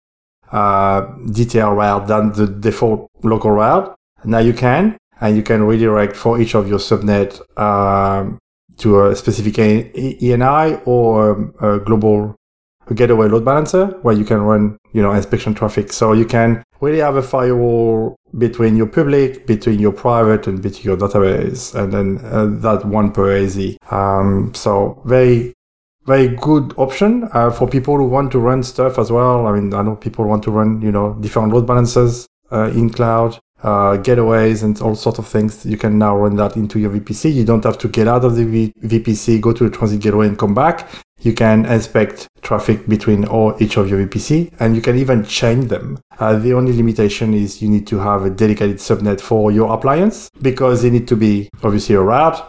uh, 0.52 1.02
detailed 1.32 1.78
route 1.78 2.08
than 2.08 2.34
the 2.34 2.48
default 2.48 3.10
local 3.24 3.52
route. 3.52 3.96
Now 4.24 4.40
you 4.40 4.54
can, 4.54 4.98
and 5.22 5.38
you 5.38 5.44
can 5.44 5.64
redirect 5.64 6.16
for 6.16 6.42
each 6.42 6.56
of 6.56 6.68
your 6.68 6.80
subnet 6.80 7.40
um, 7.60 8.40
to 8.78 9.08
a 9.08 9.16
specific 9.16 9.54
ENI 9.56 10.82
or 10.86 11.54
a 11.62 11.80
global 11.80 12.36
gateway 12.96 13.28
load 13.28 13.46
balancer 13.46 13.86
where 14.02 14.16
you 14.16 14.26
can 14.26 14.42
run, 14.42 14.78
you 14.92 15.02
know, 15.02 15.12
inspection 15.12 15.54
traffic. 15.54 15.94
So 15.94 16.14
you 16.14 16.26
can 16.26 16.64
really 16.82 17.00
have 17.00 17.16
a 17.16 17.22
firewall 17.22 18.16
between 18.38 18.76
your 18.76 18.88
public, 18.88 19.46
between 19.46 19.80
your 19.80 19.92
private, 19.92 20.48
and 20.48 20.62
between 20.62 20.84
your 20.84 20.98
database, 20.98 21.76
and 21.76 21.94
then 21.94 22.20
uh, 22.26 22.48
that 22.62 22.86
one 22.86 23.12
per 23.12 23.36
AZ. 23.36 23.78
Um, 23.92 24.54
so 24.56 25.02
very, 25.06 25.54
very 26.06 26.30
good 26.30 26.74
option 26.78 27.30
uh, 27.34 27.52
for 27.52 27.68
people 27.68 27.98
who 27.98 28.06
want 28.06 28.32
to 28.32 28.40
run 28.40 28.64
stuff 28.64 28.98
as 28.98 29.12
well. 29.12 29.46
I 29.46 29.54
mean, 29.54 29.74
I 29.74 29.84
know 29.84 29.96
people 29.96 30.26
want 30.26 30.44
to 30.44 30.52
run, 30.52 30.82
you 30.82 30.92
know, 30.92 31.14
different 31.22 31.54
load 31.54 31.68
balancers 31.68 32.26
uh, 32.52 32.72
in 32.72 32.90
cloud 32.90 33.38
uh, 33.64 33.98
getaways 33.98 34.64
and 34.64 34.80
all 34.82 34.96
sorts 34.96 35.20
of 35.20 35.28
things. 35.28 35.66
You 35.66 35.78
can 35.78 35.98
now 35.98 36.18
run 36.18 36.36
that 36.38 36.56
into 36.56 36.80
your 36.80 36.92
VPC. 36.92 37.34
You 37.34 37.46
don't 37.46 37.64
have 37.64 37.78
to 37.80 37.88
get 37.88 38.08
out 38.08 38.26
of 38.26 38.36
the 38.36 38.46
v- 38.46 38.74
VPC, 38.84 39.40
go 39.42 39.54
to 39.54 39.70
the 39.70 39.76
transit 39.76 40.02
gateway 40.02 40.28
and 40.28 40.38
come 40.38 40.54
back. 40.54 40.88
You 41.22 41.34
can 41.34 41.66
inspect 41.66 42.28
traffic 42.42 42.88
between 42.88 43.26
all 43.26 43.56
each 43.62 43.78
of 43.78 43.90
your 43.90 44.04
VPC 44.06 44.54
and 44.60 44.76
you 44.76 44.82
can 44.82 44.98
even 44.98 45.24
change 45.24 45.68
them. 45.68 46.00
Uh, 46.20 46.38
the 46.38 46.54
only 46.54 46.74
limitation 46.74 47.34
is 47.36 47.62
you 47.62 47.70
need 47.70 47.86
to 47.88 48.00
have 48.00 48.26
a 48.26 48.30
dedicated 48.32 48.78
subnet 48.78 49.22
for 49.22 49.52
your 49.52 49.72
appliance 49.72 50.32
because 50.42 50.82
they 50.82 50.90
need 50.90 51.08
to 51.08 51.16
be 51.16 51.48
obviously 51.64 51.94
a 51.94 52.02
route 52.02 52.44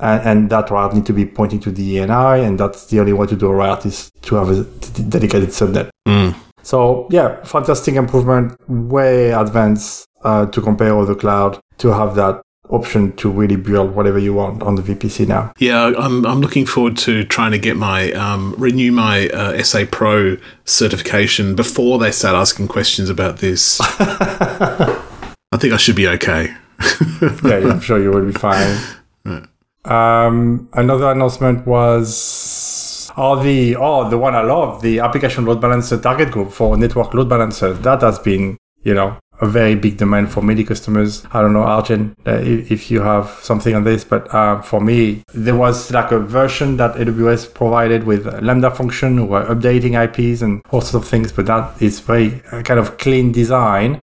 and, 0.00 0.22
and, 0.28 0.50
that 0.50 0.70
route 0.70 0.94
need 0.94 1.04
to 1.04 1.12
be 1.12 1.26
pointing 1.26 1.60
to 1.60 1.70
the 1.70 1.96
ENI 1.96 2.46
and 2.46 2.58
that's 2.58 2.86
the 2.86 3.00
only 3.00 3.12
way 3.12 3.26
to 3.26 3.36
do 3.36 3.48
a 3.48 3.54
route 3.54 3.84
is 3.84 4.10
to 4.22 4.36
have 4.36 4.48
a 4.48 4.64
d- 4.64 5.04
dedicated 5.08 5.50
subnet. 5.50 5.90
Mm. 6.06 6.34
So 6.62 7.08
yeah, 7.10 7.42
fantastic 7.44 7.94
improvement, 7.94 8.56
way 8.68 9.32
advanced 9.32 10.07
uh, 10.22 10.46
to 10.46 10.60
compare 10.60 10.96
with 10.96 11.08
the 11.08 11.14
cloud 11.14 11.60
to 11.78 11.88
have 11.88 12.14
that 12.16 12.42
option 12.70 13.16
to 13.16 13.30
really 13.30 13.56
build 13.56 13.94
whatever 13.94 14.18
you 14.18 14.34
want 14.34 14.62
on 14.62 14.74
the 14.74 14.82
VPC 14.82 15.26
now. 15.26 15.52
Yeah, 15.58 15.92
I'm, 15.98 16.26
I'm 16.26 16.40
looking 16.40 16.66
forward 16.66 16.96
to 16.98 17.24
trying 17.24 17.52
to 17.52 17.58
get 17.58 17.76
my 17.76 18.12
um, 18.12 18.54
renew 18.58 18.92
my 18.92 19.28
uh, 19.28 19.62
SA 19.62 19.84
Pro 19.90 20.36
certification 20.64 21.54
before 21.54 21.98
they 21.98 22.10
start 22.10 22.34
asking 22.34 22.68
questions 22.68 23.08
about 23.08 23.38
this. 23.38 23.80
I 25.50 25.56
think 25.56 25.72
I 25.72 25.76
should 25.76 25.96
be 25.96 26.08
okay. 26.08 26.54
yeah, 27.44 27.70
I'm 27.70 27.80
sure 27.80 28.00
you 28.00 28.10
will 28.10 28.26
be 28.26 28.32
fine. 28.32 28.78
Um, 29.84 30.68
another 30.74 31.10
announcement 31.10 31.66
was 31.66 33.10
oh 33.16 33.42
the 33.42 33.76
oh 33.76 34.08
the 34.10 34.18
one 34.18 34.34
I 34.34 34.42
love 34.42 34.82
the 34.82 35.00
application 35.00 35.46
load 35.46 35.60
balancer 35.60 35.98
target 35.98 36.30
group 36.30 36.52
for 36.52 36.76
network 36.76 37.14
load 37.14 37.28
balancers 37.28 37.78
that 37.80 38.02
has 38.02 38.18
been 38.18 38.58
you 38.82 38.92
know 38.92 39.16
a 39.40 39.46
very 39.46 39.74
big 39.74 39.96
demand 39.96 40.30
for 40.30 40.42
many 40.42 40.64
customers. 40.64 41.24
I 41.32 41.40
don't 41.40 41.52
know, 41.52 41.62
Arjen, 41.62 42.14
uh, 42.26 42.38
if 42.42 42.90
you 42.90 43.00
have 43.00 43.30
something 43.42 43.74
on 43.74 43.84
this, 43.84 44.04
but 44.04 44.32
uh, 44.34 44.60
for 44.62 44.80
me, 44.80 45.22
there 45.32 45.56
was 45.56 45.90
like 45.90 46.10
a 46.12 46.18
version 46.18 46.76
that 46.78 46.96
AWS 46.96 47.54
provided 47.54 48.04
with 48.04 48.26
Lambda 48.42 48.70
function 48.70 49.18
who 49.18 49.28
updating 49.28 49.94
IPs 50.02 50.42
and 50.42 50.62
all 50.70 50.80
sorts 50.80 50.94
of 50.94 51.08
things, 51.08 51.32
but 51.32 51.46
that 51.46 51.80
is 51.80 52.00
very 52.00 52.42
uh, 52.52 52.62
kind 52.62 52.80
of 52.80 52.98
clean 52.98 53.32
design. 53.32 54.00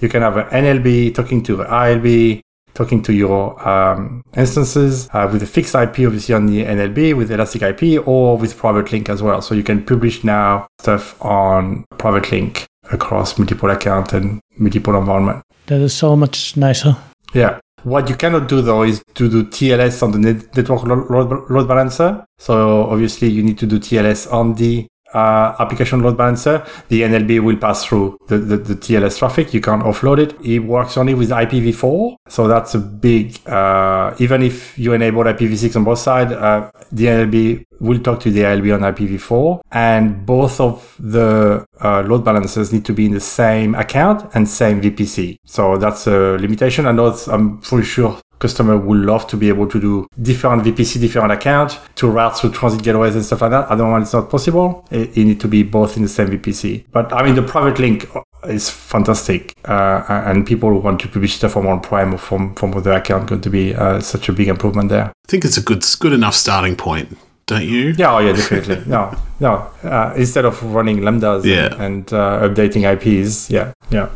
You 0.00 0.08
can 0.08 0.22
have 0.22 0.36
an 0.36 0.46
NLB 0.46 1.14
talking 1.14 1.42
to 1.44 1.58
ALB, 1.58 2.40
talking 2.74 3.02
to 3.02 3.12
your 3.12 3.68
um, 3.68 4.22
instances 4.36 5.08
uh, 5.12 5.28
with 5.30 5.42
a 5.42 5.46
fixed 5.46 5.74
IP, 5.74 6.00
obviously 6.00 6.34
on 6.34 6.46
the 6.46 6.64
NLB 6.64 7.16
with 7.16 7.30
Elastic 7.30 7.62
IP 7.62 8.06
or 8.06 8.36
with 8.36 8.56
Private 8.56 8.90
Link 8.90 9.08
as 9.08 9.22
well. 9.22 9.40
So 9.42 9.54
you 9.54 9.62
can 9.62 9.84
publish 9.84 10.24
now 10.24 10.66
stuff 10.80 11.22
on 11.22 11.84
Private 11.98 12.32
Link 12.32 12.66
across 12.92 13.38
multiple 13.38 13.70
accounts 13.70 14.12
and 14.12 14.40
multiple 14.58 14.94
environment. 14.96 15.42
That 15.66 15.80
is 15.80 15.94
so 15.94 16.16
much 16.16 16.56
nicer. 16.56 16.96
Yeah. 17.34 17.58
What 17.84 18.08
you 18.08 18.14
cannot 18.14 18.48
do 18.48 18.62
though 18.62 18.84
is 18.84 19.02
to 19.14 19.28
do 19.28 19.44
TLS 19.44 20.02
on 20.02 20.12
the 20.12 20.18
net- 20.18 20.56
network 20.56 20.84
load, 20.84 21.50
load 21.50 21.66
balancer. 21.68 22.24
So 22.38 22.84
obviously 22.84 23.28
you 23.28 23.42
need 23.42 23.58
to 23.58 23.66
do 23.66 23.78
TLS 23.80 24.32
on 24.32 24.54
the 24.54 24.86
uh, 25.12 25.54
application 25.58 26.00
load 26.00 26.16
balancer, 26.16 26.64
the 26.88 27.02
NLB 27.02 27.40
will 27.40 27.56
pass 27.56 27.84
through 27.84 28.18
the, 28.28 28.38
the, 28.38 28.56
the, 28.56 28.74
TLS 28.74 29.18
traffic. 29.18 29.52
You 29.54 29.60
can't 29.60 29.82
offload 29.82 30.18
it. 30.18 30.34
It 30.44 30.60
works 30.60 30.96
only 30.96 31.14
with 31.14 31.30
IPv4. 31.30 32.16
So 32.28 32.48
that's 32.48 32.74
a 32.74 32.78
big, 32.78 33.46
uh, 33.48 34.14
even 34.18 34.42
if 34.42 34.78
you 34.78 34.92
enable 34.92 35.24
IPv6 35.24 35.76
on 35.76 35.84
both 35.84 35.98
sides, 35.98 36.32
uh, 36.32 36.70
the 36.90 37.06
NLB 37.06 37.64
will 37.80 37.98
talk 38.00 38.20
to 38.20 38.30
the 38.30 38.44
ALB 38.44 38.72
on 38.72 38.80
IPv4. 38.80 39.60
And 39.72 40.24
both 40.24 40.60
of 40.60 40.96
the 40.98 41.66
uh, 41.80 42.02
load 42.02 42.24
balancers 42.24 42.72
need 42.72 42.84
to 42.86 42.92
be 42.92 43.06
in 43.06 43.12
the 43.12 43.20
same 43.20 43.74
account 43.74 44.30
and 44.34 44.48
same 44.48 44.80
VPC. 44.80 45.38
So 45.44 45.76
that's 45.76 46.06
a 46.06 46.38
limitation. 46.38 46.86
I 46.86 46.92
know 46.92 47.14
I'm 47.28 47.60
fully 47.60 47.84
sure 47.84 48.18
customer 48.42 48.76
would 48.76 48.98
love 48.98 49.26
to 49.28 49.36
be 49.36 49.48
able 49.48 49.68
to 49.68 49.80
do 49.80 50.06
different 50.20 50.64
VPC, 50.64 51.00
different 51.00 51.32
account 51.32 51.78
to 51.94 52.10
route 52.10 52.36
through 52.36 52.50
transit 52.50 52.82
gateways 52.82 53.14
and 53.14 53.24
stuff 53.24 53.40
like 53.42 53.52
that. 53.52 53.70
At 53.70 53.76
the 53.78 53.84
moment, 53.84 54.02
it's 54.02 54.12
not 54.12 54.28
possible. 54.28 54.86
It, 54.90 55.16
it 55.16 55.24
need 55.24 55.40
to 55.40 55.48
be 55.48 55.62
both 55.62 55.96
in 55.96 56.02
the 56.02 56.08
same 56.08 56.28
VPC. 56.28 56.84
But 56.90 57.12
I 57.12 57.22
mean, 57.24 57.36
the 57.36 57.42
private 57.42 57.78
link 57.78 58.08
is 58.48 58.68
fantastic, 58.68 59.54
uh, 59.68 60.04
and 60.08 60.46
people 60.46 60.68
who 60.70 60.78
want 60.78 61.00
to 61.00 61.08
publish 61.08 61.34
stuff 61.34 61.52
from 61.52 61.66
on-prem 61.66 62.14
or 62.14 62.18
from 62.18 62.54
from 62.54 62.74
other 62.74 62.92
account 62.92 63.28
going 63.28 63.40
to 63.40 63.50
be 63.50 63.74
uh, 63.74 64.00
such 64.00 64.28
a 64.28 64.32
big 64.32 64.48
improvement 64.48 64.88
there. 64.88 65.06
I 65.06 65.28
think 65.28 65.44
it's 65.44 65.56
a 65.56 65.62
good 65.62 65.84
good 66.00 66.12
enough 66.12 66.34
starting 66.34 66.76
point. 66.76 67.16
Don't 67.46 67.64
you? 67.64 67.94
Yeah, 67.98 68.14
oh 68.14 68.18
yeah, 68.18 68.32
definitely. 68.32 68.82
no, 68.86 69.16
no. 69.40 69.52
Uh, 69.82 70.14
instead 70.16 70.44
of 70.44 70.62
running 70.62 70.98
lambdas 71.00 71.44
yeah. 71.44 71.74
and, 71.74 71.82
and 71.82 72.12
uh, 72.12 72.48
updating 72.48 72.82
IPs, 72.94 73.50
yeah, 73.50 73.72
yeah. 73.90 74.08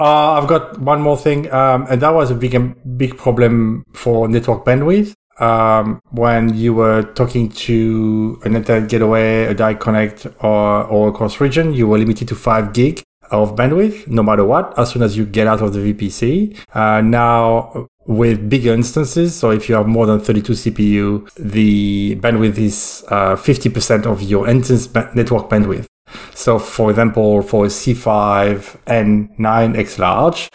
Uh, 0.00 0.40
I've 0.40 0.48
got 0.48 0.80
one 0.80 1.02
more 1.02 1.18
thing, 1.18 1.52
um, 1.52 1.86
and 1.90 2.00
that 2.00 2.14
was 2.14 2.30
a 2.30 2.34
big, 2.34 2.56
big 2.96 3.18
problem 3.18 3.84
for 3.92 4.28
network 4.28 4.64
bandwidth. 4.64 5.12
Um, 5.38 6.00
when 6.10 6.56
you 6.56 6.72
were 6.72 7.02
talking 7.02 7.50
to 7.50 8.40
an 8.44 8.56
internet 8.56 8.88
gateway, 8.88 9.44
a 9.44 9.54
direct 9.54 9.80
connect, 9.80 10.26
or, 10.40 10.84
or 10.84 11.08
across 11.08 11.38
region, 11.38 11.74
you 11.74 11.86
were 11.86 11.98
limited 11.98 12.28
to 12.28 12.34
five 12.34 12.72
gig 12.72 13.02
of 13.30 13.54
bandwidth, 13.56 14.08
no 14.08 14.22
matter 14.22 14.44
what, 14.44 14.76
as 14.78 14.90
soon 14.90 15.02
as 15.02 15.18
you 15.18 15.26
get 15.26 15.46
out 15.46 15.60
of 15.60 15.74
the 15.74 15.92
VPC. 15.92 16.56
Uh, 16.74 17.02
now, 17.02 17.86
with 18.06 18.48
bigger 18.48 18.72
instances, 18.72 19.34
so 19.34 19.50
if 19.50 19.68
you 19.68 19.74
have 19.74 19.86
more 19.86 20.06
than 20.06 20.18
32 20.18 20.52
CPU, 20.54 21.30
the 21.34 22.16
bandwidth 22.16 22.56
is 22.56 23.04
uh, 23.08 23.36
50% 23.36 24.06
of 24.06 24.22
your 24.22 24.48
instance 24.48 24.86
ba- 24.86 25.10
network 25.14 25.50
bandwidth. 25.50 25.86
So, 26.34 26.58
for 26.58 26.90
example, 26.90 27.42
for 27.42 27.66
a 27.66 27.68
C5 27.68 28.76
and 28.86 29.30
9X 29.38 29.98
large, 29.98 30.48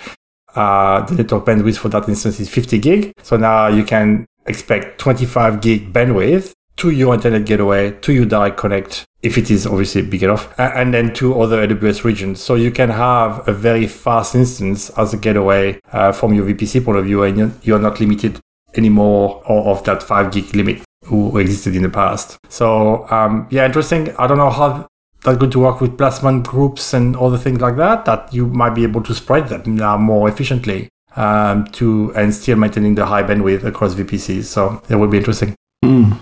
uh, 0.56 1.02
the 1.06 1.16
network 1.16 1.46
bandwidth 1.46 1.78
for 1.78 1.90
that 1.90 2.08
instance 2.08 2.40
is 2.40 2.50
50 2.50 2.80
gig. 2.80 3.14
So 3.22 3.38
now 3.38 3.68
you 3.68 3.84
can 3.84 4.26
expect 4.46 5.00
25 5.00 5.62
gig 5.62 5.92
bandwidth 5.92 6.54
to 6.78 6.90
your 6.90 7.14
internet 7.14 7.46
gateway, 7.46 7.92
to 8.02 8.14
your 8.14 8.26
direct 8.26 8.58
connect, 8.58 9.06
if 9.22 9.38
it 9.38 9.50
is 9.50 9.66
obviously 9.66 10.02
big 10.02 10.24
enough, 10.24 10.54
and 10.60 10.94
then 10.94 11.14
to 11.14 11.40
other 11.42 11.66
AWS 11.66 12.04
regions. 12.04 12.42
So 12.42 12.56
you 12.56 12.72
can 12.72 12.90
have 12.90 13.48
a 13.48 13.54
very 13.54 13.88
fast 13.88 14.36
instance 14.36 14.90
as 14.92 15.14
a 15.14 15.18
gateway 15.18 15.80
uh, 15.94 16.12
from 16.12 16.34
your 16.34 16.46
VPC 16.46 16.84
point 16.84 16.98
of 16.98 17.06
view, 17.06 17.24
and 17.24 17.58
you're 17.64 17.80
not 17.80 18.00
limited 18.00 18.40
anymore 18.76 19.42
of 19.46 19.84
that 19.86 20.04
5 20.04 20.32
gig 20.32 20.54
limit. 20.56 20.82
who 21.06 21.38
existed 21.38 21.76
in 21.76 21.84
the 21.84 21.90
past. 21.90 22.38
So 22.50 23.08
um, 23.10 23.48
yeah, 23.50 23.66
interesting. 23.66 24.16
I 24.18 24.28
don't 24.28 24.38
know 24.38 24.50
how 24.50 24.88
that's 25.26 25.38
going 25.40 25.52
to 25.52 25.60
work 25.60 25.82
with 25.82 25.98
placement 25.98 26.48
groups 26.48 26.94
and 26.94 27.16
other 27.18 27.38
things 27.38 27.60
like 27.60 27.76
that. 27.78 28.06
That 28.06 28.32
you 28.34 28.46
might 28.48 28.76
be 28.76 28.84
able 28.84 29.02
to 29.04 29.14
spread 29.16 29.50
them 29.50 29.76
now 29.76 29.98
more 29.98 30.30
efficiently 30.30 30.88
um, 31.16 31.66
to 31.74 32.14
and 32.16 32.34
still 32.34 32.58
maintaining 32.58 32.96
the 32.96 33.06
high 33.08 33.24
bandwidth 33.24 33.64
across 33.64 33.96
VPCs. 33.96 34.44
So 34.46 34.82
that 34.88 34.98
would 34.98 35.10
be 35.12 35.18
interesting. 35.18 35.56
Mm. 35.84 36.18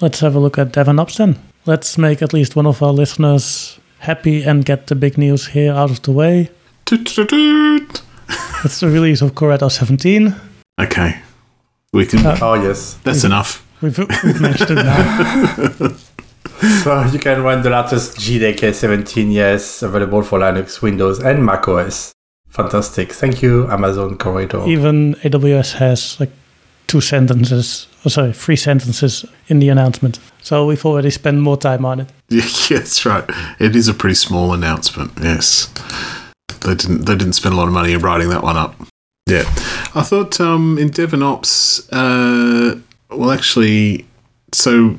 Let's 0.00 0.20
have 0.20 0.34
a 0.34 0.38
look 0.40 0.58
at 0.58 0.72
DevOps 0.72 1.16
then. 1.16 1.38
Let's 1.64 1.96
make 1.96 2.20
at 2.20 2.32
least 2.32 2.54
one 2.56 2.66
of 2.66 2.82
our 2.82 2.92
listeners 2.92 3.78
happy 4.00 4.42
and 4.42 4.64
get 4.64 4.88
the 4.88 4.94
big 4.94 5.16
news 5.16 5.46
here 5.48 5.72
out 5.72 5.90
of 5.90 6.02
the 6.02 6.12
way. 6.12 6.50
It's 6.90 7.14
the 8.80 8.88
release 8.88 9.22
of 9.22 9.34
Corretto 9.34 9.70
17. 9.70 10.34
Okay. 10.80 11.20
We 11.92 12.04
can. 12.06 12.26
Uh, 12.26 12.38
Oh 12.42 12.54
yes. 12.54 12.94
that's 13.04 13.24
enough. 13.24 13.66
We've, 13.80 13.96
we've 13.98 14.40
mentioned 14.40 14.78
it 14.78 14.84
now. 14.84 15.96
So 16.82 17.02
you 17.04 17.18
can 17.18 17.42
run 17.42 17.62
the 17.62 17.70
latest 17.70 18.16
JDK 18.18 18.74
17, 18.74 19.30
yes, 19.30 19.82
available 19.82 20.22
for 20.22 20.38
Linux, 20.38 20.80
Windows, 20.82 21.18
and 21.18 21.44
macOS. 21.44 22.12
Fantastic. 22.48 23.12
Thank 23.12 23.42
you, 23.42 23.68
Amazon 23.68 24.16
Corretto. 24.16 24.66
Even 24.66 25.14
AWS 25.16 25.74
has 25.74 26.18
like 26.18 26.30
two 26.86 27.00
sentences, 27.00 27.86
oh, 28.04 28.08
sorry, 28.08 28.32
three 28.32 28.56
sentences 28.56 29.24
in 29.48 29.58
the 29.58 29.68
announcement. 29.68 30.18
So 30.40 30.64
we've 30.66 30.84
already 30.86 31.10
spent 31.10 31.38
more 31.40 31.56
time 31.56 31.84
on 31.84 32.00
it. 32.00 32.12
Yeah, 32.28 32.78
that's 32.78 33.04
right. 33.04 33.24
It 33.60 33.76
is 33.76 33.88
a 33.88 33.94
pretty 33.94 34.14
small 34.14 34.52
announcement. 34.52 35.12
Yes, 35.20 35.68
they 36.62 36.74
didn't. 36.74 37.04
They 37.04 37.14
didn't 37.16 37.34
spend 37.34 37.54
a 37.54 37.56
lot 37.58 37.68
of 37.68 37.72
money 37.74 37.92
in 37.92 38.00
writing 38.00 38.30
that 38.30 38.42
one 38.42 38.56
up. 38.56 38.74
Yeah, 39.26 39.42
I 39.94 40.02
thought 40.02 40.40
um, 40.40 40.78
in 40.78 40.90
DevOps. 40.90 41.88
Uh, 41.92 42.80
well, 43.10 43.30
actually, 43.30 44.06
so 44.52 44.96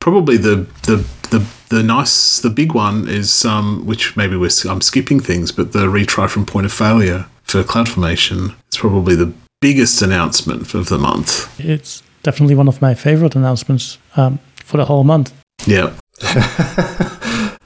probably 0.00 0.36
the 0.36 0.66
the 0.82 1.04
the 1.30 1.46
the 1.68 1.82
nice 1.82 2.40
the 2.40 2.50
big 2.50 2.74
one 2.74 3.08
is 3.08 3.44
um, 3.44 3.86
which 3.86 4.16
maybe 4.16 4.36
we're 4.36 4.50
I'm 4.68 4.80
skipping 4.80 5.20
things, 5.20 5.52
but 5.52 5.72
the 5.72 5.86
retry 5.86 6.28
from 6.28 6.46
point 6.46 6.66
of 6.66 6.72
failure 6.72 7.26
for 7.44 7.62
CloudFormation 7.62 8.54
is 8.70 8.76
probably 8.76 9.14
the 9.14 9.32
biggest 9.60 10.02
announcement 10.02 10.74
of 10.74 10.88
the 10.88 10.98
month. 10.98 11.60
It's 11.60 12.02
definitely 12.22 12.54
one 12.54 12.68
of 12.68 12.80
my 12.80 12.94
favorite 12.94 13.36
announcements 13.36 13.98
um, 14.16 14.38
for 14.64 14.76
the 14.76 14.84
whole 14.84 15.04
month. 15.04 15.32
Yeah, 15.66 15.92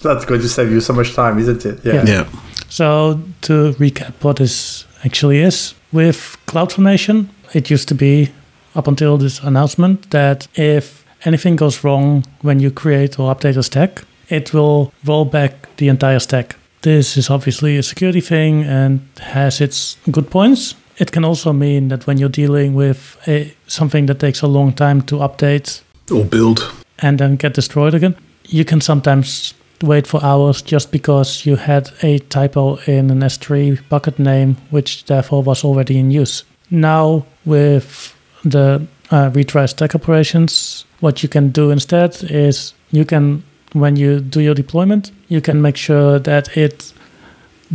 That's 0.05 0.25
going 0.25 0.41
to 0.43 0.49
save 0.49 0.71
you 0.71 0.81
so 0.81 0.93
much 0.93 1.15
time, 1.15 1.39
isn't 1.39 1.65
it? 1.67 1.81
Yeah. 1.85 2.05
yeah, 2.05 2.29
So 2.69 3.21
to 3.43 3.73
recap 3.73 4.13
what 4.23 4.37
this 4.37 4.85
actually 5.05 5.39
is, 5.39 5.75
with 5.93 6.37
CloudFormation, 6.47 7.29
it 7.53 7.71
used 7.71 7.89
to 7.89 7.95
be 7.95 8.31
up 8.75 8.87
until 8.87 9.17
this 9.17 9.41
announcement 9.41 10.11
that 10.11 10.47
if 10.55 11.04
anything 11.25 11.57
goes 11.57 11.85
wrong 11.85 12.25
when 12.43 12.61
you 12.61 12.71
create 12.71 13.19
or 13.19 13.35
update 13.35 13.57
a 13.57 13.63
stack, 13.63 14.05
it 14.29 14.53
will 14.53 14.93
roll 15.05 15.25
back 15.25 15.75
the 15.77 15.89
entire 15.89 16.19
stack. 16.19 16.57
This 16.83 17.17
is 17.17 17.31
obviously 17.31 17.77
a 17.79 17.83
security 17.83 18.21
thing 18.21 18.65
and 18.65 19.01
has 19.21 19.61
its 19.61 19.97
good 20.11 20.31
points. 20.31 20.75
It 20.99 21.13
can 21.13 21.25
also 21.25 21.53
mean 21.53 21.89
that 21.89 22.07
when 22.07 22.19
you're 22.19 22.29
dealing 22.29 22.75
with 22.75 23.17
a, 23.27 23.53
something 23.67 24.07
that 24.07 24.21
takes 24.21 24.43
a 24.43 24.47
long 24.47 24.73
time 24.73 25.03
to 25.03 25.17
update 25.17 25.81
or 26.11 26.25
build. 26.25 26.61
and 26.99 27.19
then 27.19 27.37
get 27.37 27.55
destroyed 27.55 27.95
again. 27.95 28.15
You 28.45 28.65
can 28.65 28.81
sometimes 28.81 29.55
wait 29.83 30.07
for 30.07 30.23
hours 30.23 30.63
just 30.63 30.93
because 30.93 31.45
you 31.47 31.57
had 31.57 31.91
a 32.03 32.19
typo 32.19 32.77
in 32.87 33.11
an 33.11 33.21
S3 33.21 33.81
bucket 33.89 34.19
name, 34.19 34.57
which 34.71 35.05
therefore 35.07 35.43
was 35.43 35.65
already 35.65 35.99
in 35.99 36.11
use. 36.11 36.45
Now, 36.71 37.25
with 37.45 38.15
the 38.45 38.87
uh, 39.15 39.31
retry 39.31 39.69
stack 39.69 39.95
operations, 39.95 40.85
what 40.99 41.23
you 41.23 41.29
can 41.29 41.51
do 41.51 41.71
instead 41.71 42.17
is 42.31 42.75
you 42.91 43.05
can, 43.05 43.45
when 43.73 43.95
you 43.95 44.19
do 44.19 44.41
your 44.41 44.55
deployment, 44.55 45.13
you 45.29 45.41
can 45.41 45.63
make 45.63 45.77
sure 45.77 46.19
that 46.19 46.57
it 46.57 46.93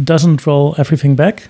doesn't 0.04 0.46
roll 0.46 0.76
everything 0.78 1.16
back, 1.16 1.48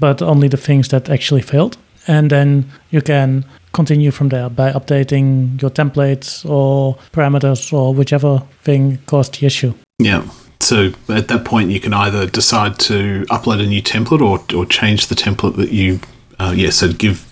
but 0.00 0.20
only 0.20 0.48
the 0.48 0.56
things 0.56 0.88
that 0.88 1.08
actually 1.08 1.42
failed. 1.42 1.76
And 2.08 2.30
then 2.30 2.64
you 2.90 3.02
can 3.02 3.44
continue 3.72 4.10
from 4.10 4.30
there 4.30 4.50
by 4.50 4.72
updating 4.72 5.60
your 5.62 5.70
templates 5.70 6.48
or 6.48 6.96
parameters 7.12 7.72
or 7.72 7.94
whichever 7.94 8.42
thing 8.62 8.98
caused 9.06 9.38
the 9.38 9.46
issue. 9.46 9.74
Yeah. 10.00 10.28
So 10.58 10.92
at 11.08 11.28
that 11.28 11.44
point, 11.44 11.70
you 11.70 11.78
can 11.78 11.94
either 11.94 12.26
decide 12.26 12.80
to 12.80 13.24
upload 13.30 13.62
a 13.62 13.66
new 13.66 13.82
template 13.82 14.20
or, 14.20 14.40
or 14.56 14.66
change 14.66 15.06
the 15.06 15.14
template 15.14 15.56
that 15.56 15.70
you, 15.70 16.00
uh, 16.40 16.52
yeah, 16.56 16.70
so 16.70 16.92
give 16.92 17.29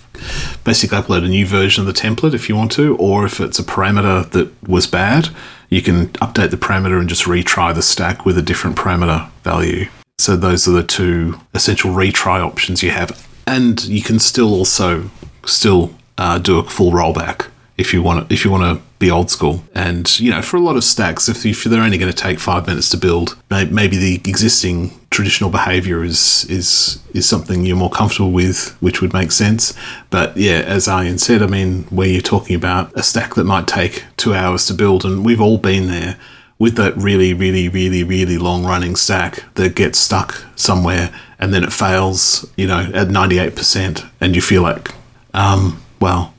basically 0.65 0.99
upload 0.99 1.25
a 1.25 1.29
new 1.29 1.47
version 1.47 1.87
of 1.87 1.93
the 1.93 2.01
template 2.01 2.35
if 2.35 2.49
you 2.49 2.57
want 2.57 2.73
to, 2.73 2.97
or 2.97 3.25
if 3.25 3.41
it's 3.41 3.59
a 3.59 3.65
parameter 3.65 4.29
that 4.31 4.69
was 4.69 4.87
bad, 4.87 5.29
you 5.69 5.83
can 5.83 6.09
update 6.15 6.51
the 6.51 6.57
parameter 6.57 6.99
and 6.99 7.09
just 7.09 7.25
retry 7.25 7.75
the 7.75 7.83
stack 7.83 8.25
with 8.25 8.39
a 8.39 8.43
different 8.43 8.77
parameter 8.77 9.31
value. 9.43 9.87
So 10.19 10.37
those 10.37 10.67
are 10.67 10.73
the 10.73 10.83
two 10.83 11.39
essential 11.55 11.93
retry 11.93 12.45
options 12.45 12.83
you 12.83 12.91
have, 12.91 13.29
and 13.47 13.83
you 13.85 14.03
can 14.03 14.19
still 14.19 14.53
also 14.53 15.11
still 15.45 15.95
uh, 16.17 16.39
do 16.39 16.59
a 16.59 16.65
full 16.65 16.91
rollback 16.93 17.47
if 17.77 17.95
you 17.95 18.03
want 18.03 18.29
to, 18.29 18.35
if 18.35 18.45
you 18.45 18.51
want 18.51 18.79
to 18.79 18.85
be 18.99 19.11
old 19.11 19.31
school. 19.31 19.63
And 19.75 20.19
you 20.19 20.31
know, 20.31 20.43
for 20.43 20.57
a 20.57 20.61
lot 20.61 20.77
of 20.77 20.83
stacks, 20.83 21.29
if, 21.29 21.47
if 21.47 21.65
they're 21.65 21.83
only 21.83 21.99
going 21.99 22.13
to 22.13 22.23
take 22.23 22.41
five 22.41 22.67
minutes 22.67 22.89
to 22.91 22.97
build, 22.97 23.37
maybe 23.51 23.97
the 23.97 24.17
existing 24.27 24.98
traditional 25.11 25.51
behavior 25.51 26.05
is 26.05 26.45
is 26.49 27.01
is 27.15 27.29
something 27.29 27.65
you're 27.65 27.77
more 27.77 27.91
comfortable 27.91 28.31
with, 28.31 28.77
which 28.81 29.01
would 29.01 29.13
make 29.13 29.33
sense. 29.33 29.75
But 30.11 30.37
yeah, 30.37 30.59
as 30.67 30.89
Ian 30.89 31.19
said, 31.19 31.43
I 31.43 31.47
mean, 31.47 31.85
where 31.85 32.09
you're 32.09 32.21
talking 32.21 32.57
about 32.57 32.93
a 32.95 33.03
stack 33.03 33.35
that 33.35 33.45
might 33.45 33.67
take 33.67 34.05
two 34.17 34.35
hours 34.35 34.67
to 34.67 34.75
build, 34.75 35.05
and 35.05 35.25
we've 35.25 35.41
all 35.41 35.59
been 35.59 35.87
there 35.87 36.19
with 36.59 36.75
that 36.77 36.97
really, 36.97 37.33
really, 37.33 37.69
really, 37.69 38.03
really 38.03 38.37
long 38.37 38.65
running 38.65 38.97
stack 38.97 39.45
that 39.55 39.77
gets 39.77 39.99
stuck 39.99 40.45
somewhere 40.57 41.13
and 41.39 41.55
then 41.55 41.63
it 41.63 41.73
fails, 41.73 42.51
you 42.57 42.67
know, 42.67 42.91
at 42.93 43.09
98%, 43.09 44.05
and 44.21 44.35
you 44.35 44.43
feel 44.43 44.63
like, 44.63 44.93
um, 45.35 45.81
well, 46.01 46.35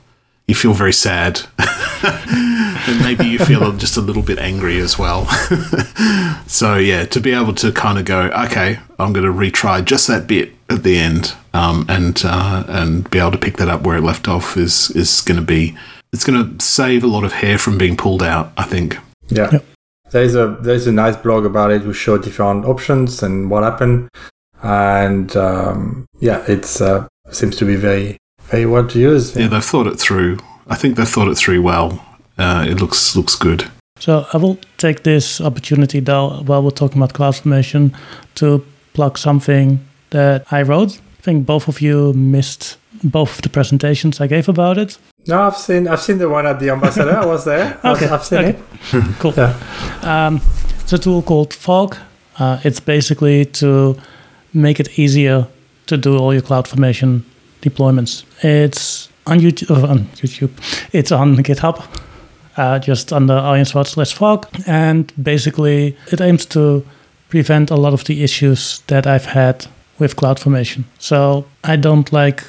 you 0.50 0.54
feel 0.56 0.74
very 0.74 0.92
sad. 0.92 1.42
and 2.02 3.00
maybe 3.02 3.24
you 3.24 3.38
feel 3.38 3.70
just 3.76 3.96
a 3.96 4.00
little 4.00 4.22
bit 4.22 4.40
angry 4.40 4.80
as 4.80 4.98
well. 4.98 5.26
so, 6.48 6.74
yeah, 6.74 7.04
to 7.04 7.20
be 7.20 7.32
able 7.32 7.54
to 7.54 7.70
kind 7.70 8.00
of 8.00 8.04
go, 8.04 8.22
okay, 8.46 8.80
I'm 8.98 9.12
going 9.12 9.24
to 9.24 9.32
retry 9.32 9.84
just 9.84 10.08
that 10.08 10.26
bit 10.26 10.52
at 10.68 10.82
the 10.82 10.98
end 10.98 11.34
um, 11.54 11.86
and 11.88 12.20
uh, 12.24 12.64
and 12.66 13.08
be 13.10 13.20
able 13.20 13.30
to 13.30 13.38
pick 13.38 13.58
that 13.58 13.68
up 13.68 13.82
where 13.82 13.96
it 13.96 14.02
left 14.02 14.26
off 14.26 14.56
is, 14.56 14.90
is 14.90 15.20
going 15.20 15.38
to 15.38 15.46
be, 15.46 15.78
it's 16.12 16.24
going 16.24 16.58
to 16.58 16.64
save 16.64 17.04
a 17.04 17.06
lot 17.06 17.22
of 17.22 17.32
hair 17.34 17.56
from 17.56 17.78
being 17.78 17.96
pulled 17.96 18.22
out, 18.22 18.52
I 18.56 18.64
think. 18.64 18.98
Yeah. 19.28 19.50
Yep. 19.52 19.64
There's 20.10 20.34
a 20.34 20.58
there's 20.60 20.88
a 20.88 20.92
nice 20.92 21.14
blog 21.14 21.44
about 21.44 21.70
it. 21.70 21.84
We 21.84 21.94
show 21.94 22.18
different 22.18 22.64
options 22.64 23.22
and 23.22 23.48
what 23.48 23.62
happened, 23.62 24.08
and 24.60 25.36
um, 25.36 26.06
yeah, 26.18 26.42
it's 26.48 26.80
uh, 26.80 27.06
seems 27.30 27.54
to 27.58 27.64
be 27.64 27.76
very 27.76 28.18
very 28.50 28.66
well 28.66 28.86
to 28.88 28.98
use. 28.98 29.36
Yeah, 29.36 29.48
they've 29.48 29.64
thought 29.64 29.86
it 29.86 29.98
through. 29.98 30.38
I 30.68 30.76
think 30.76 30.96
they've 30.96 31.08
thought 31.08 31.28
it 31.28 31.36
through 31.36 31.62
well. 31.62 32.04
Uh, 32.38 32.64
it 32.68 32.80
looks 32.80 33.16
looks 33.16 33.34
good. 33.36 33.64
So 33.98 34.26
I 34.32 34.36
will 34.38 34.58
take 34.78 35.02
this 35.02 35.40
opportunity 35.40 36.00
though 36.00 36.42
while 36.46 36.62
we're 36.62 36.70
talking 36.70 36.98
about 36.98 37.12
cloud 37.14 37.36
formation, 37.36 37.94
to 38.36 38.64
plug 38.94 39.18
something 39.18 39.78
that 40.10 40.46
I 40.50 40.62
wrote. 40.62 40.98
I 41.18 41.22
think 41.22 41.46
both 41.46 41.68
of 41.68 41.80
you 41.80 42.12
missed 42.14 42.76
both 43.04 43.36
of 43.36 43.42
the 43.42 43.48
presentations 43.50 44.20
I 44.20 44.26
gave 44.26 44.48
about 44.48 44.78
it. 44.78 44.98
No, 45.26 45.42
I've 45.42 45.56
seen 45.56 45.86
I've 45.88 46.00
seen 46.00 46.18
the 46.18 46.28
one 46.28 46.46
at 46.46 46.60
the 46.60 46.70
ambassador. 46.70 47.16
I 47.16 47.26
was 47.26 47.44
there. 47.44 47.78
I 47.82 47.90
was- 47.90 48.02
Okay, 48.02 48.12
I've 48.12 48.24
seen 48.24 48.38
okay. 48.38 48.58
it. 48.92 49.04
Cool. 49.18 49.34
Yeah. 49.36 49.54
Um, 50.02 50.40
it's 50.80 50.92
a 50.92 50.98
tool 50.98 51.22
called 51.22 51.52
Fog. 51.54 51.96
Uh, 52.38 52.58
it's 52.64 52.80
basically 52.80 53.44
to 53.44 53.96
make 54.54 54.80
it 54.80 54.98
easier 54.98 55.46
to 55.86 55.96
do 55.96 56.16
all 56.16 56.32
your 56.32 56.42
CloudFormation 56.42 57.22
deployments. 57.62 58.24
It's 58.42 59.08
on 59.26 59.40
YouTube. 59.40 59.70
uh, 59.70 59.88
on 59.88 59.98
YouTube. 60.16 60.50
It's 60.92 61.12
on 61.12 61.36
GitHub, 61.36 61.84
uh, 62.56 62.78
just 62.78 63.12
under 63.12 63.34
Arjen 63.34 63.64
slash 63.64 64.14
fog, 64.14 64.46
and 64.66 65.12
basically 65.22 65.96
it 66.12 66.20
aims 66.20 66.46
to 66.46 66.84
prevent 67.28 67.70
a 67.70 67.76
lot 67.76 67.92
of 67.92 68.04
the 68.04 68.24
issues 68.24 68.82
that 68.88 69.06
I've 69.06 69.26
had 69.26 69.66
with 69.98 70.16
CloudFormation. 70.16 70.84
So 70.98 71.44
I 71.64 71.76
don't 71.76 72.12
like 72.12 72.44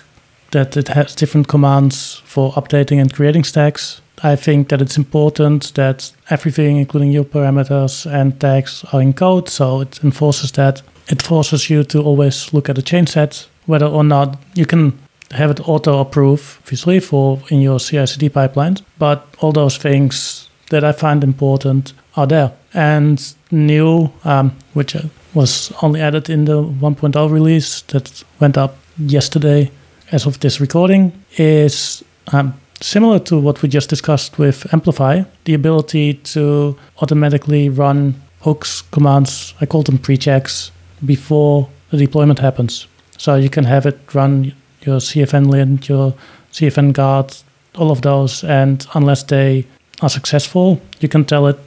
that 0.52 0.76
it 0.76 0.88
has 0.88 1.16
different 1.16 1.48
commands 1.48 2.22
for 2.26 2.52
updating 2.54 3.00
and 3.00 3.14
creating 3.14 3.44
stacks. 3.44 4.02
I 4.24 4.36
think 4.36 4.70
that 4.70 4.82
it's 4.82 4.98
important 4.98 5.74
that 5.74 6.12
everything, 6.30 6.78
including 6.78 7.12
your 7.12 7.24
parameters 7.24 8.06
and 8.12 8.40
tags, 8.40 8.86
are 8.92 9.02
in 9.02 9.14
code. 9.14 9.50
So 9.50 9.82
it 9.82 10.04
enforces 10.04 10.52
that. 10.54 10.82
It 11.08 11.22
forces 11.22 11.70
you 11.70 11.84
to 11.86 12.02
always 12.02 12.54
look 12.54 12.70
at 12.70 12.76
the 12.76 12.82
change 12.82 13.10
set, 13.10 13.48
whether 13.72 13.86
or 13.86 14.04
not 14.04 14.38
you 14.54 14.66
can 14.66 14.92
have 15.32 15.52
it 15.52 15.68
auto 15.68 16.00
approve, 16.00 16.60
obviously, 16.62 17.00
for 17.00 17.40
in 17.50 17.62
your 17.62 17.80
CI/CD 17.80 18.30
pipelines. 18.30 18.82
But 19.00 19.20
all 19.40 19.54
those 19.54 19.78
things 19.78 20.50
that 20.70 20.84
I 20.84 20.92
find 20.92 21.24
important 21.24 21.94
are 22.16 22.28
there. 22.28 22.52
And 22.74 23.18
new, 23.50 24.10
um, 24.26 24.52
which 24.74 24.96
was 25.34 25.72
only 25.82 26.02
added 26.02 26.30
in 26.30 26.46
the 26.46 26.62
1.0 26.62 27.32
release 27.32 27.82
that 27.88 28.24
went 28.40 28.58
up 28.58 28.76
yesterday, 28.98 29.72
as 30.12 30.26
of 30.26 30.40
this 30.40 30.60
recording, 30.60 31.12
is 31.38 32.04
um, 32.34 32.54
similar 32.82 33.20
to 33.20 33.40
what 33.40 33.62
we 33.62 33.70
just 33.70 33.90
discussed 33.90 34.38
with 34.38 34.74
Amplify, 34.74 35.24
the 35.46 35.54
ability 35.54 36.16
to 36.34 36.76
automatically 37.02 37.70
run 37.70 38.16
hooks, 38.42 38.82
commands, 38.92 39.54
I 39.62 39.66
call 39.66 39.84
them 39.84 39.98
pre-checks, 39.98 40.72
before 41.06 41.70
the 41.92 41.98
deployment 41.98 42.40
happens. 42.40 42.88
So 43.22 43.36
you 43.36 43.52
can 43.52 43.66
have 43.66 43.86
it 43.86 44.00
run 44.16 44.52
your 44.82 44.98
CFN 44.98 45.46
lint, 45.46 45.88
your 45.88 46.16
CFN 46.54 46.92
guard, 46.92 47.38
all 47.76 47.92
of 47.92 48.02
those, 48.02 48.44
and 48.44 48.84
unless 48.96 49.22
they 49.22 49.68
are 50.02 50.10
successful, 50.10 50.82
you 51.02 51.08
can 51.08 51.26
tell 51.26 51.46
it 51.46 51.60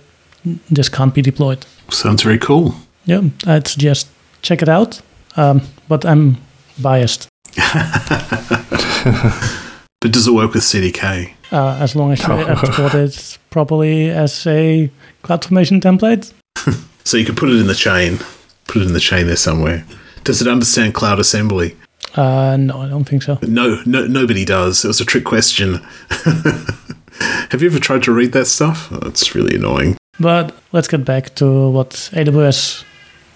this 0.68 0.88
can't 0.88 1.14
be 1.14 1.22
deployed. 1.22 1.64
Sounds 1.90 2.24
very 2.24 2.38
cool. 2.38 2.74
Yeah, 3.04 3.20
I'd 3.46 3.68
suggest 3.68 4.08
check 4.42 4.62
it 4.62 4.68
out, 4.68 5.00
um, 5.36 5.60
but 5.86 6.04
I'm 6.04 6.38
biased. 6.82 7.28
But 10.00 10.12
does 10.12 10.26
it 10.26 10.32
work 10.32 10.52
with 10.52 10.64
CDK? 10.64 11.32
Uh, 11.50 11.78
as 11.80 11.94
long 11.96 12.12
as 12.12 12.20
you 12.26 12.34
export 12.48 12.94
it 12.94 13.38
properly 13.50 14.10
as 14.10 14.46
a 14.46 14.90
CloudFormation 15.22 15.80
template. 15.80 16.32
So 17.06 17.18
you 17.18 17.24
could 17.26 17.36
put 17.36 17.50
it 17.50 17.60
in 17.60 17.66
the 17.66 17.74
chain, 17.74 18.18
put 18.66 18.82
it 18.82 18.86
in 18.86 18.94
the 18.94 19.00
chain 19.00 19.26
there 19.26 19.36
somewhere. 19.36 19.84
Does 20.24 20.40
it 20.40 20.48
understand 20.48 20.94
Cloud 20.94 21.20
Assembly? 21.20 21.76
Uh, 22.14 22.56
no, 22.56 22.80
I 22.80 22.88
don't 22.88 23.04
think 23.04 23.22
so. 23.22 23.38
No, 23.42 23.82
no, 23.86 24.06
nobody 24.06 24.44
does. 24.44 24.84
It 24.84 24.88
was 24.88 25.00
a 25.00 25.04
trick 25.04 25.24
question. 25.24 25.74
Have 27.50 27.60
you 27.60 27.68
ever 27.68 27.78
tried 27.78 28.02
to 28.04 28.12
read 28.12 28.32
that 28.32 28.46
stuff? 28.46 28.88
Oh, 28.90 29.06
it's 29.06 29.34
really 29.34 29.56
annoying. 29.56 29.96
But 30.18 30.56
let's 30.72 30.88
get 30.88 31.04
back 31.04 31.34
to 31.36 31.70
what 31.70 31.90
AWS 31.90 32.84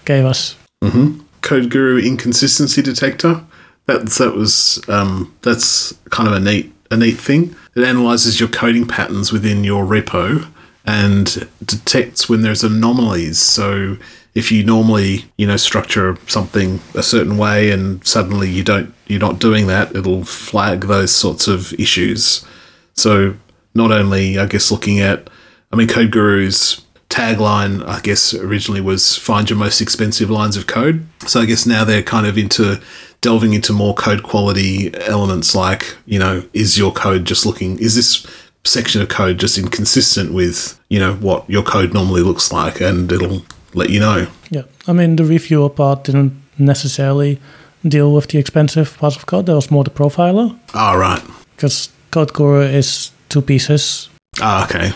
gave 0.05 0.25
us. 0.25 0.57
Mm-hmm. 0.83 1.21
Code 1.41 1.69
Guru 1.69 1.99
inconsistency 1.99 2.81
detector. 2.81 3.43
That's 3.85 4.17
that 4.17 4.33
was 4.35 4.81
um, 4.89 5.35
that's 5.41 5.93
kind 6.09 6.27
of 6.27 6.33
a 6.33 6.39
neat 6.39 6.73
a 6.91 6.97
neat 6.97 7.17
thing. 7.17 7.55
It 7.75 7.83
analyzes 7.83 8.39
your 8.39 8.49
coding 8.49 8.87
patterns 8.87 9.31
within 9.31 9.63
your 9.63 9.85
repo 9.85 10.47
and 10.85 11.47
detects 11.63 12.27
when 12.29 12.41
there's 12.41 12.63
anomalies. 12.63 13.39
So 13.39 13.97
if 14.39 14.51
you 14.51 14.63
normally 14.63 15.25
you 15.37 15.45
know 15.45 15.57
structure 15.57 16.17
something 16.27 16.79
a 16.95 17.03
certain 17.03 17.37
way 17.37 17.69
and 17.71 18.05
suddenly 18.07 18.49
you 18.49 18.63
don't 18.63 18.93
you're 19.07 19.19
not 19.19 19.37
doing 19.37 19.67
that, 19.67 19.95
it'll 19.95 20.23
flag 20.23 20.81
those 20.81 21.11
sorts 21.11 21.47
of 21.47 21.73
issues. 21.73 22.45
So 22.93 23.35
not 23.75 23.91
only 23.91 24.39
I 24.39 24.45
guess 24.45 24.71
looking 24.71 24.99
at 24.99 25.29
I 25.71 25.75
mean 25.75 25.87
Code 25.87 26.11
Guru's 26.11 26.81
tagline 27.09 27.85
I 27.85 27.99
guess 28.01 28.33
originally 28.33 28.81
was 28.81 29.17
find 29.17 29.49
your 29.49 29.59
most 29.59 29.81
expensive 29.81 30.29
lines 30.29 30.55
of 30.55 30.67
code. 30.67 31.05
So 31.27 31.41
I 31.41 31.45
guess 31.45 31.65
now 31.65 31.83
they're 31.83 32.01
kind 32.01 32.25
of 32.25 32.37
into 32.37 32.81
delving 33.21 33.53
into 33.53 33.73
more 33.73 33.93
code 33.93 34.23
quality 34.23 34.95
elements 35.01 35.53
like, 35.53 35.97
you 36.05 36.17
know, 36.17 36.47
is 36.53 36.77
your 36.77 36.93
code 36.93 37.25
just 37.25 37.45
looking 37.45 37.77
is 37.79 37.95
this 37.95 38.25
section 38.63 39.01
of 39.01 39.09
code 39.09 39.37
just 39.37 39.57
inconsistent 39.57 40.33
with, 40.33 40.79
you 40.89 40.99
know, 40.99 41.15
what 41.15 41.49
your 41.49 41.63
code 41.63 41.93
normally 41.93 42.21
looks 42.21 42.53
like 42.53 42.79
and 42.79 43.11
it'll 43.11 43.43
let 43.73 43.89
you 43.89 43.99
know. 43.99 44.27
Yeah, 44.49 44.63
I 44.87 44.93
mean, 44.93 45.15
the 45.15 45.25
reviewer 45.25 45.69
part 45.69 46.03
didn't 46.05 46.33
necessarily 46.57 47.39
deal 47.87 48.13
with 48.13 48.27
the 48.27 48.37
expensive 48.37 48.97
parts 48.97 49.15
of 49.15 49.25
code. 49.25 49.45
There 49.45 49.55
was 49.55 49.71
more 49.71 49.83
the 49.83 49.89
profiler. 49.89 50.57
Ah, 50.73 50.93
right. 50.93 51.21
Because 51.55 51.89
Code 52.11 52.33
Guru 52.33 52.61
is 52.61 53.11
two 53.29 53.41
pieces. 53.41 54.09
Ah, 54.41 54.65
okay. 54.65 54.91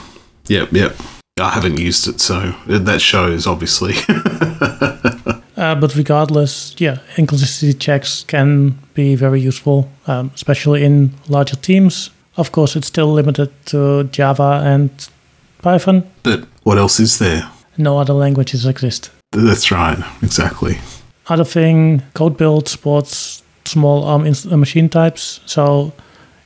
Yep, 0.48 0.72
yep. 0.72 0.96
I 1.40 1.50
haven't 1.50 1.80
used 1.80 2.08
it, 2.08 2.22
so 2.22 2.54
that 2.68 3.02
shows, 3.02 3.48
obviously. 3.48 3.96
uh, 5.58 5.76
but 5.76 5.96
regardless, 5.96 6.76
yeah, 6.78 7.00
inconsistency 7.18 7.78
checks 7.78 8.24
can 8.24 8.78
be 8.94 9.16
very 9.16 9.42
useful, 9.42 9.90
um, 10.06 10.32
especially 10.36 10.84
in 10.84 11.14
larger 11.28 11.56
teams. 11.56 12.12
Of 12.38 12.52
course, 12.52 12.76
it's 12.76 12.88
still 12.88 13.12
limited 13.12 13.52
to 13.68 14.04
Java 14.06 14.62
and 14.64 14.90
Python. 15.62 16.04
But 16.22 16.46
what 16.64 16.78
else 16.78 17.00
is 17.00 17.20
there? 17.20 17.50
No 17.78 17.98
other 17.98 18.14
languages 18.14 18.66
exist. 18.66 19.10
That's 19.32 19.72
right, 19.72 19.98
exactly. 20.22 20.78
Other 21.28 21.46
thing, 21.46 22.02
code 22.14 22.38
build 22.38 22.68
supports 22.68 23.44
small 23.66 24.04
ARM 24.04 24.26
inst- 24.26 24.46
machine 24.46 24.90
types. 24.90 25.40
So 25.46 25.94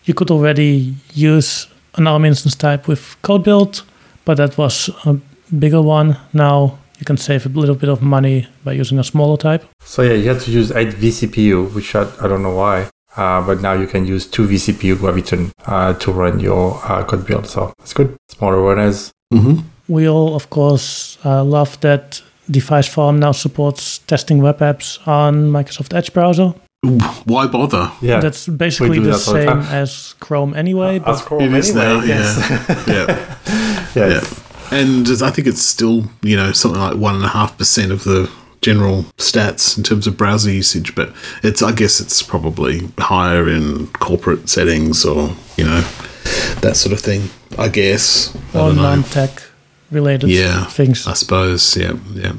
you 0.05 0.13
could 0.13 0.31
already 0.31 0.95
use 1.13 1.67
an 1.95 2.07
ARM 2.07 2.25
instance 2.25 2.55
type 2.55 2.87
with 2.87 3.17
code 3.23 3.43
build, 3.43 3.83
but 4.25 4.37
that 4.37 4.57
was 4.57 4.89
a 5.05 5.17
bigger 5.59 5.81
one. 5.81 6.17
Now 6.33 6.77
you 6.99 7.05
can 7.05 7.17
save 7.17 7.45
a 7.45 7.49
little 7.49 7.75
bit 7.75 7.89
of 7.89 8.01
money 8.01 8.47
by 8.63 8.73
using 8.73 8.99
a 8.99 9.03
smaller 9.03 9.37
type. 9.37 9.65
So 9.81 10.01
yeah, 10.01 10.13
you 10.13 10.29
had 10.29 10.41
to 10.41 10.51
use 10.51 10.71
8 10.71 10.89
vCPU, 10.89 11.73
which 11.73 11.95
I, 11.95 12.03
I 12.21 12.27
don't 12.27 12.43
know 12.43 12.55
why. 12.55 12.89
Uh, 13.15 13.41
but 13.41 13.61
now 13.61 13.73
you 13.73 13.87
can 13.87 14.05
use 14.05 14.27
2 14.27 14.47
vCPU 14.47 14.95
Graviton 14.95 15.51
uh, 15.65 15.93
to 15.95 16.11
run 16.11 16.39
your 16.39 16.79
uh, 16.83 17.03
code 17.03 17.25
build. 17.25 17.47
So 17.47 17.73
it's 17.79 17.93
good. 17.93 18.15
Smaller 18.29 18.61
runners. 18.61 19.11
Mm-hmm. 19.33 19.67
We 19.87 20.07
all, 20.07 20.35
of 20.35 20.49
course, 20.49 21.17
uh, 21.23 21.43
love 21.43 21.79
that 21.81 22.21
Device 22.49 22.87
Farm 22.87 23.19
now 23.19 23.31
supports 23.31 23.99
testing 23.99 24.41
web 24.41 24.59
apps 24.59 25.05
on 25.07 25.51
Microsoft 25.51 25.95
Edge 25.95 26.13
browser. 26.13 26.53
Why 27.25 27.47
bother? 27.47 27.91
Yeah. 28.01 28.19
That's 28.19 28.47
basically 28.47 28.99
the 28.99 29.11
that 29.11 29.27
all 29.27 29.33
the 29.33 29.45
same 29.45 29.59
as 29.73 30.13
Chrome 30.19 30.53
anyway. 30.53 30.99
But 30.99 31.15
As 31.15 31.21
Chrome 31.21 31.41
It 31.41 31.53
is 31.53 31.75
anyway, 31.75 31.85
now, 31.85 32.03
yes. 32.03 32.87
yeah. 32.87 33.37
yes. 33.95 34.43
Yeah. 34.71 34.77
And 34.79 35.07
I 35.21 35.31
think 35.31 35.47
it's 35.47 35.61
still, 35.61 36.05
you 36.21 36.35
know, 36.35 36.51
something 36.51 36.79
like 36.79 36.97
one 36.97 37.15
and 37.15 37.23
a 37.23 37.29
half 37.29 37.57
percent 37.57 37.91
of 37.91 38.03
the 38.03 38.29
general 38.61 39.03
stats 39.17 39.77
in 39.77 39.83
terms 39.83 40.07
of 40.07 40.17
browser 40.17 40.51
usage, 40.51 40.93
but 40.93 41.13
it's 41.43 41.61
I 41.61 41.71
guess 41.71 41.99
it's 41.99 42.21
probably 42.21 42.89
higher 42.97 43.47
in 43.49 43.87
corporate 43.87 44.49
settings 44.49 45.05
or, 45.05 45.31
you 45.57 45.63
know, 45.63 45.81
that 46.61 46.75
sort 46.75 46.93
of 46.93 46.99
thing. 46.99 47.29
I 47.57 47.69
guess. 47.69 48.35
Or 48.53 48.69
don't 48.69 48.75
non-tech 48.75 49.41
related 49.91 50.29
Yeah. 50.29 50.65
things. 50.65 51.07
I 51.07 51.13
suppose, 51.13 51.75
yeah, 51.77 51.93
yeah. 52.13 52.33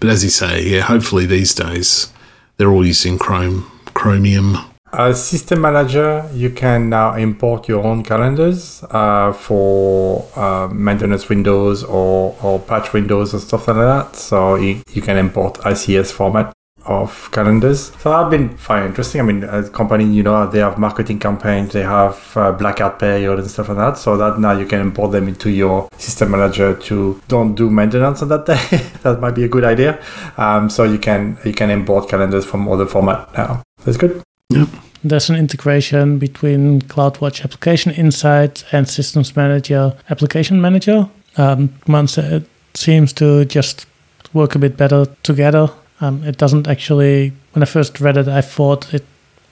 But 0.00 0.10
as 0.10 0.24
you 0.24 0.30
say, 0.30 0.62
yeah, 0.64 0.80
hopefully 0.80 1.26
these 1.26 1.54
days 1.54 2.08
they're 2.56 2.70
all 2.70 2.86
using 2.86 3.18
Chrome 3.18 3.64
Chromium. 3.94 4.56
As 4.92 5.22
system 5.24 5.60
manager, 5.60 6.28
you 6.34 6.50
can 6.50 6.88
now 6.88 7.14
import 7.14 7.68
your 7.68 7.84
own 7.84 8.02
calendars 8.02 8.82
uh, 8.90 9.32
for 9.32 10.26
uh, 10.34 10.66
maintenance 10.72 11.28
windows 11.28 11.84
or, 11.84 12.36
or 12.42 12.58
patch 12.58 12.92
windows 12.92 13.32
and 13.32 13.40
stuff 13.40 13.68
like 13.68 13.76
that. 13.76 14.16
So 14.16 14.56
you, 14.56 14.82
you 14.92 15.00
can 15.00 15.16
import 15.16 15.58
ICS 15.60 16.10
format 16.10 16.52
of 16.86 17.30
calendars. 17.32 17.92
So 17.98 18.10
that's 18.10 18.30
been 18.30 18.56
fine, 18.56 18.86
interesting. 18.86 19.20
I 19.20 19.24
mean, 19.24 19.44
as 19.44 19.68
a 19.68 19.70
company, 19.70 20.04
you 20.04 20.22
know, 20.22 20.46
they 20.46 20.60
have 20.60 20.78
marketing 20.78 21.18
campaigns, 21.18 21.72
they 21.72 21.82
have 21.82 22.32
uh, 22.36 22.52
blackout 22.52 22.98
period 22.98 23.38
and 23.38 23.50
stuff 23.50 23.68
like 23.68 23.78
that. 23.78 23.98
So 23.98 24.16
that 24.16 24.38
now 24.38 24.52
you 24.52 24.66
can 24.66 24.80
import 24.80 25.12
them 25.12 25.28
into 25.28 25.50
your 25.50 25.88
system 25.98 26.30
manager 26.30 26.74
to 26.74 27.20
don't 27.28 27.54
do 27.54 27.70
maintenance 27.70 28.22
on 28.22 28.28
that 28.28 28.46
day. 28.46 28.60
that 29.02 29.20
might 29.20 29.34
be 29.34 29.44
a 29.44 29.48
good 29.48 29.64
idea. 29.64 30.02
Um, 30.36 30.70
so 30.70 30.84
you 30.84 30.98
can 30.98 31.38
you 31.44 31.52
can 31.52 31.70
import 31.70 32.08
calendars 32.08 32.44
from 32.44 32.68
other 32.68 32.86
format 32.86 33.32
now. 33.34 33.62
That's 33.84 33.96
good. 33.96 34.22
Yep. 34.50 34.68
There's 35.02 35.30
an 35.30 35.36
integration 35.36 36.18
between 36.18 36.82
CloudWatch 36.82 37.42
Application 37.42 37.92
Insight 37.92 38.64
and 38.72 38.86
Systems 38.86 39.34
Manager 39.34 39.96
Application 40.10 40.60
Manager. 40.60 41.08
Um, 41.36 41.72
once 41.86 42.18
it 42.18 42.44
seems 42.74 43.12
to 43.14 43.44
just 43.44 43.86
work 44.32 44.54
a 44.54 44.58
bit 44.58 44.76
better 44.76 45.06
together. 45.22 45.70
Um, 46.00 46.24
it 46.24 46.38
doesn't 46.38 46.66
actually. 46.66 47.32
When 47.52 47.62
I 47.62 47.66
first 47.66 48.00
read 48.00 48.16
it, 48.16 48.28
I 48.28 48.40
thought 48.40 48.92
it 48.94 49.04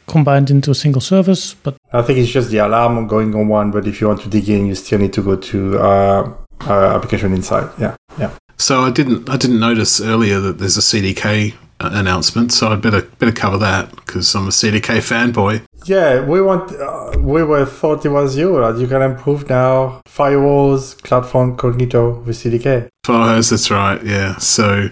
combined 0.07 0.51
into 0.51 0.71
a 0.71 0.75
single 0.75 1.01
service, 1.01 1.55
but 1.55 1.77
I 1.93 2.03
think 2.03 2.19
it's 2.19 2.31
just 2.31 2.51
the 2.51 2.59
alarm 2.59 3.07
going 3.07 3.35
on 3.35 3.49
one, 3.49 3.71
but 3.71 3.87
if 3.87 4.01
you 4.01 4.09
want 4.09 4.23
to 4.23 4.29
dig 4.29 4.49
in, 4.49 4.67
you 4.67 4.75
still 4.75 4.99
need 4.99 5.13
to 5.13 5.23
go 5.23 5.37
to 5.37 5.79
uh, 5.79 6.33
uh, 6.63 6.97
application 6.97 7.35
insight. 7.35 7.71
Yeah, 7.79 7.97
yeah. 8.19 8.31
So 8.57 8.83
I 8.83 8.91
didn't 8.91 9.29
I 9.29 9.37
didn't 9.37 9.61
notice 9.61 10.01
earlier 10.01 10.41
that 10.41 10.59
there's 10.59 10.77
a 10.77 10.81
CDK 10.81 11.55
uh, 11.81 11.91
announcement, 11.93 12.53
so 12.53 12.69
I'd 12.69 12.83
better 12.83 13.03
better 13.03 13.33
cover 13.33 13.59
that 13.59 13.95
because 13.95 14.35
I'm 14.35 14.49
a 14.49 14.51
CDK 14.51 14.99
fanboy. 14.99 15.65
Yeah, 15.85 16.25
we 16.25 16.43
want. 16.43 16.73
Uh, 16.73 17.19
we 17.19 17.43
were 17.45 17.65
thought 17.65 18.05
it 18.05 18.09
was 18.09 18.37
you. 18.37 18.59
That 18.61 18.79
you 18.79 18.89
can 18.89 19.03
improve 19.03 19.49
now 19.49 20.01
firewalls, 20.07 21.01
cloud 21.03 21.25
CloudFront, 21.25 21.57
Cognito 21.57 22.25
with 22.25 22.37
CDK. 22.37 22.89
Firewalls, 23.07 23.51
that's 23.51 23.71
right. 23.71 24.03
Yeah. 24.05 24.37
So 24.39 24.91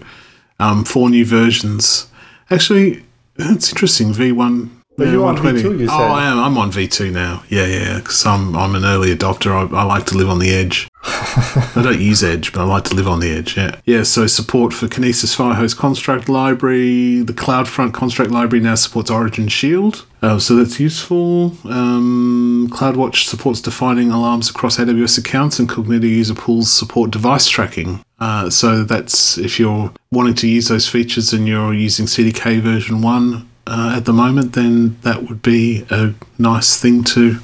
um, 0.59 0.84
four 0.84 1.11
new 1.11 1.24
versions. 1.24 2.09
Actually, 2.50 3.04
it's 3.36 3.70
interesting. 3.70 4.12
V1. 4.12 4.70
But 4.98 5.09
you're 5.09 5.26
on 5.26 5.36
V2, 5.36 5.78
you 5.80 5.88
said. 5.88 5.94
oh. 5.94 6.04
I 6.04 6.24
am. 6.24 6.38
I'm 6.38 6.57
on 6.57 6.72
V2 6.72 7.12
now. 7.12 7.42
Yeah, 7.50 7.66
yeah. 7.66 7.98
Because 7.98 8.24
I'm 8.24 8.57
I'm 8.57 8.74
an 8.74 8.84
early 8.84 9.14
adopter. 9.14 9.50
I, 9.52 9.76
I 9.76 9.82
like 9.84 10.07
to 10.07 10.16
live 10.16 10.30
on 10.30 10.38
the 10.38 10.50
edge. 10.54 10.88
I 11.09 11.82
don't 11.82 12.00
use 12.00 12.24
Edge, 12.24 12.52
but 12.52 12.62
I 12.62 12.64
like 12.64 12.84
to 12.84 12.94
live 12.94 13.07
on 13.07 13.20
the 13.20 13.30
edge. 13.30 13.57
Yeah, 13.57 13.78
yeah. 13.84 14.02
So 14.02 14.26
support 14.26 14.72
for 14.72 14.86
Kinesis 14.88 15.36
Firehose 15.36 15.76
Construct 15.76 16.28
Library. 16.28 17.20
The 17.20 17.32
CloudFront 17.32 17.92
Construct 17.92 18.30
Library 18.30 18.62
now 18.62 18.74
supports 18.74 19.11
Origin 19.11 19.46
Shield, 19.46 20.04
uh, 20.22 20.38
so 20.38 20.57
that's 20.57 20.80
useful. 20.80 21.52
Um, 21.64 22.68
CloudWatch 22.72 23.26
supports 23.26 23.61
defining 23.61 24.11
alarms 24.11 24.50
across 24.50 24.78
AWS 24.78 25.18
accounts, 25.18 25.59
and 25.59 25.68
Cognito 25.68 26.02
user 26.02 26.34
pools 26.34 26.72
support 26.72 27.11
device 27.12 27.48
tracking. 27.48 28.02
Uh, 28.18 28.50
so 28.50 28.82
that's 28.82 29.38
if 29.38 29.61
you're 29.61 29.92
wanting 30.11 30.34
to 30.34 30.48
use 30.48 30.68
those 30.68 30.88
features 30.88 31.32
and 31.32 31.46
you're 31.46 31.74
using 31.74 32.07
CDK 32.07 32.61
version 32.61 33.02
one 33.02 33.48
uh, 33.66 33.94
at 33.96 34.07
the 34.07 34.12
moment, 34.12 34.54
then 34.54 34.98
that 35.02 35.24
would 35.24 35.42
be 35.42 35.84
a 35.90 36.14
nice 36.38 36.80
thing 36.80 37.04
to 37.04 37.38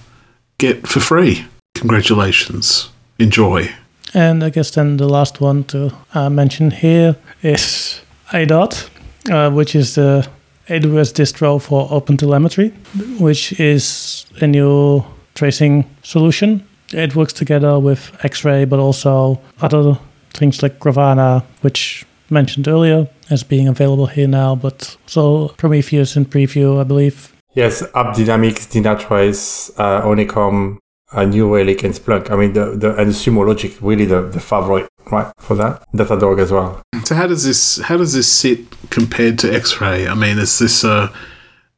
get 0.58 0.88
for 0.88 1.00
free. 1.00 1.44
Congratulations. 1.74 2.91
Enjoy. 3.22 3.70
And 4.14 4.42
I 4.42 4.50
guess 4.50 4.72
then 4.72 4.96
the 4.96 5.08
last 5.08 5.40
one 5.40 5.62
to 5.64 5.94
uh, 6.12 6.28
mention 6.28 6.72
here 6.72 7.16
is 7.42 8.00
ADOT, 8.32 8.90
uh, 9.30 9.50
which 9.50 9.76
is 9.76 9.94
the 9.94 10.28
AWS 10.66 11.12
distro 11.12 11.60
for 11.62 11.88
OpenTelemetry, 11.88 12.72
which 13.20 13.58
is 13.60 14.26
a 14.40 14.46
new 14.46 15.04
tracing 15.34 15.88
solution. 16.02 16.66
It 16.92 17.14
works 17.14 17.32
together 17.32 17.78
with 17.78 18.12
X-Ray, 18.24 18.64
but 18.64 18.80
also 18.80 19.40
other 19.60 19.98
things 20.34 20.62
like 20.62 20.80
Grafana, 20.80 21.44
which 21.60 22.04
mentioned 22.28 22.66
earlier 22.66 23.08
as 23.30 23.44
being 23.44 23.68
available 23.68 24.06
here 24.06 24.28
now, 24.28 24.56
but 24.56 24.96
so 25.06 25.54
Prometheus 25.58 26.16
in 26.16 26.26
preview, 26.26 26.80
I 26.80 26.84
believe. 26.84 27.32
Yes, 27.54 27.82
AppDynamics, 27.82 28.66
Dynatrace, 28.72 29.70
uh, 29.78 30.00
Honeycomb, 30.02 30.78
uh, 31.12 31.24
New 31.24 31.54
Relic, 31.54 31.82
and 31.82 31.94
Splunk. 31.94 32.30
I 32.30 32.36
mean, 32.36 32.52
the, 32.52 32.76
the 32.76 32.96
and 32.96 33.12
Sumo 33.12 33.46
Logic 33.46 33.72
really 33.80 34.04
the, 34.04 34.22
the 34.22 34.40
favorite, 34.40 34.88
right, 35.10 35.32
for 35.38 35.54
that. 35.56 35.84
Datadog 35.92 36.40
as 36.40 36.50
well. 36.50 36.82
So 37.04 37.14
how 37.14 37.26
does 37.26 37.44
this 37.44 37.78
how 37.78 37.96
does 37.96 38.12
this 38.12 38.30
sit 38.30 38.60
compared 38.90 39.38
to 39.40 39.54
X-Ray? 39.54 40.06
I 40.06 40.14
mean, 40.14 40.38
is 40.38 40.58
this 40.58 40.84
uh, 40.84 41.12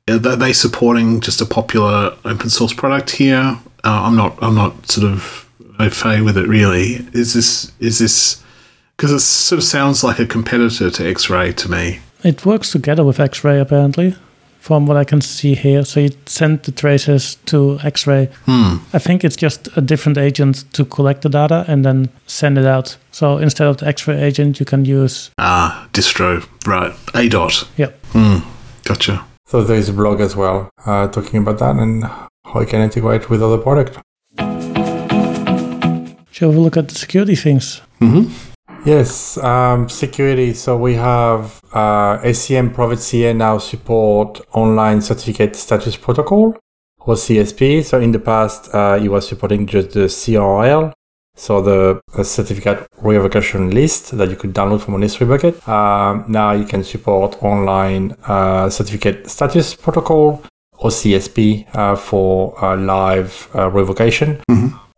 are 0.08 0.18
they 0.18 0.52
supporting 0.52 1.20
just 1.20 1.40
a 1.40 1.46
popular 1.46 2.16
open 2.24 2.50
source 2.50 2.72
product 2.72 3.10
here? 3.10 3.58
Uh, 3.84 4.02
I'm 4.04 4.16
not 4.16 4.36
I'm 4.42 4.54
not 4.54 4.90
sort 4.90 5.06
of 5.06 5.48
au 5.78 5.90
fait 5.90 6.22
with 6.22 6.36
it 6.36 6.46
really. 6.46 7.06
Is 7.12 7.34
this 7.34 7.72
is 7.80 7.98
this 7.98 8.42
because 8.96 9.10
it 9.10 9.20
sort 9.20 9.58
of 9.58 9.64
sounds 9.64 10.04
like 10.04 10.18
a 10.18 10.26
competitor 10.26 10.90
to 10.90 11.08
X-Ray 11.08 11.52
to 11.54 11.70
me. 11.70 12.00
It 12.22 12.46
works 12.46 12.70
together 12.70 13.04
with 13.04 13.18
X-Ray 13.18 13.58
apparently, 13.58 14.16
from 14.64 14.86
what 14.86 14.96
I 14.96 15.04
can 15.04 15.20
see 15.20 15.54
here. 15.54 15.84
So 15.84 16.00
you 16.00 16.08
send 16.24 16.62
the 16.62 16.72
traces 16.72 17.34
to 17.46 17.78
X-Ray. 17.84 18.30
Hmm. 18.46 18.76
I 18.94 18.98
think 18.98 19.22
it's 19.22 19.36
just 19.36 19.68
a 19.76 19.82
different 19.82 20.16
agent 20.16 20.64
to 20.72 20.86
collect 20.86 21.20
the 21.20 21.28
data 21.28 21.66
and 21.68 21.84
then 21.84 22.08
send 22.26 22.56
it 22.56 22.64
out. 22.64 22.96
So 23.12 23.36
instead 23.36 23.66
of 23.68 23.76
the 23.76 23.86
X-Ray 23.88 24.22
agent, 24.22 24.58
you 24.58 24.64
can 24.64 24.86
use 24.86 25.30
Ah, 25.36 25.86
distro 25.92 26.42
right. 26.66 26.94
A 27.14 27.28
dot. 27.28 27.68
Yep. 27.76 27.92
Hmm. 28.12 28.38
Gotcha. 28.84 29.26
So 29.46 29.62
there 29.62 29.76
is 29.76 29.90
a 29.90 29.92
blog 29.92 30.20
as 30.22 30.34
well 30.34 30.70
uh, 30.86 31.08
talking 31.08 31.40
about 31.42 31.58
that 31.58 31.76
and 31.76 32.04
how 32.04 32.60
you 32.60 32.66
can 32.66 32.80
integrate 32.80 33.28
with 33.28 33.42
other 33.42 33.58
product. 33.58 33.98
Shall 36.30 36.50
we 36.50 36.56
look 36.56 36.78
at 36.78 36.88
the 36.88 36.94
security 36.94 37.36
things? 37.36 37.82
Mm-hmm. 38.00 38.53
Yes, 38.84 39.38
um, 39.38 39.88
security. 39.88 40.52
So 40.52 40.76
we 40.76 40.94
have 40.94 41.58
uh, 41.72 42.18
ACM 42.18 42.74
Private 42.74 43.00
CA 43.00 43.32
now 43.32 43.56
support 43.56 44.42
online 44.52 45.00
certificate 45.00 45.56
status 45.56 45.96
protocol 45.96 46.54
or 47.00 47.14
CSP. 47.14 47.82
So 47.82 47.98
in 47.98 48.12
the 48.12 48.18
past, 48.18 48.74
uh, 48.74 48.98
it 49.02 49.08
was 49.08 49.26
supporting 49.26 49.66
just 49.66 49.92
the 49.92 50.00
CRL, 50.00 50.92
so 51.34 51.62
the 51.62 52.00
uh, 52.14 52.22
certificate 52.22 52.86
revocation 52.98 53.70
list 53.70 54.16
that 54.18 54.28
you 54.28 54.36
could 54.36 54.52
download 54.52 54.82
from 54.82 54.96
an 54.96 55.02
S3 55.02 55.28
bucket. 55.28 55.66
Um, 55.66 56.26
now 56.28 56.52
you 56.52 56.66
can 56.66 56.84
support 56.84 57.42
online 57.42 58.14
uh, 58.26 58.68
certificate 58.68 59.30
status 59.30 59.74
protocol 59.74 60.42
or 60.78 60.90
CSP 60.90 61.74
uh, 61.74 61.96
for 61.96 62.62
uh, 62.62 62.76
live 62.76 63.48
uh, 63.54 63.70
revocation. 63.70 64.42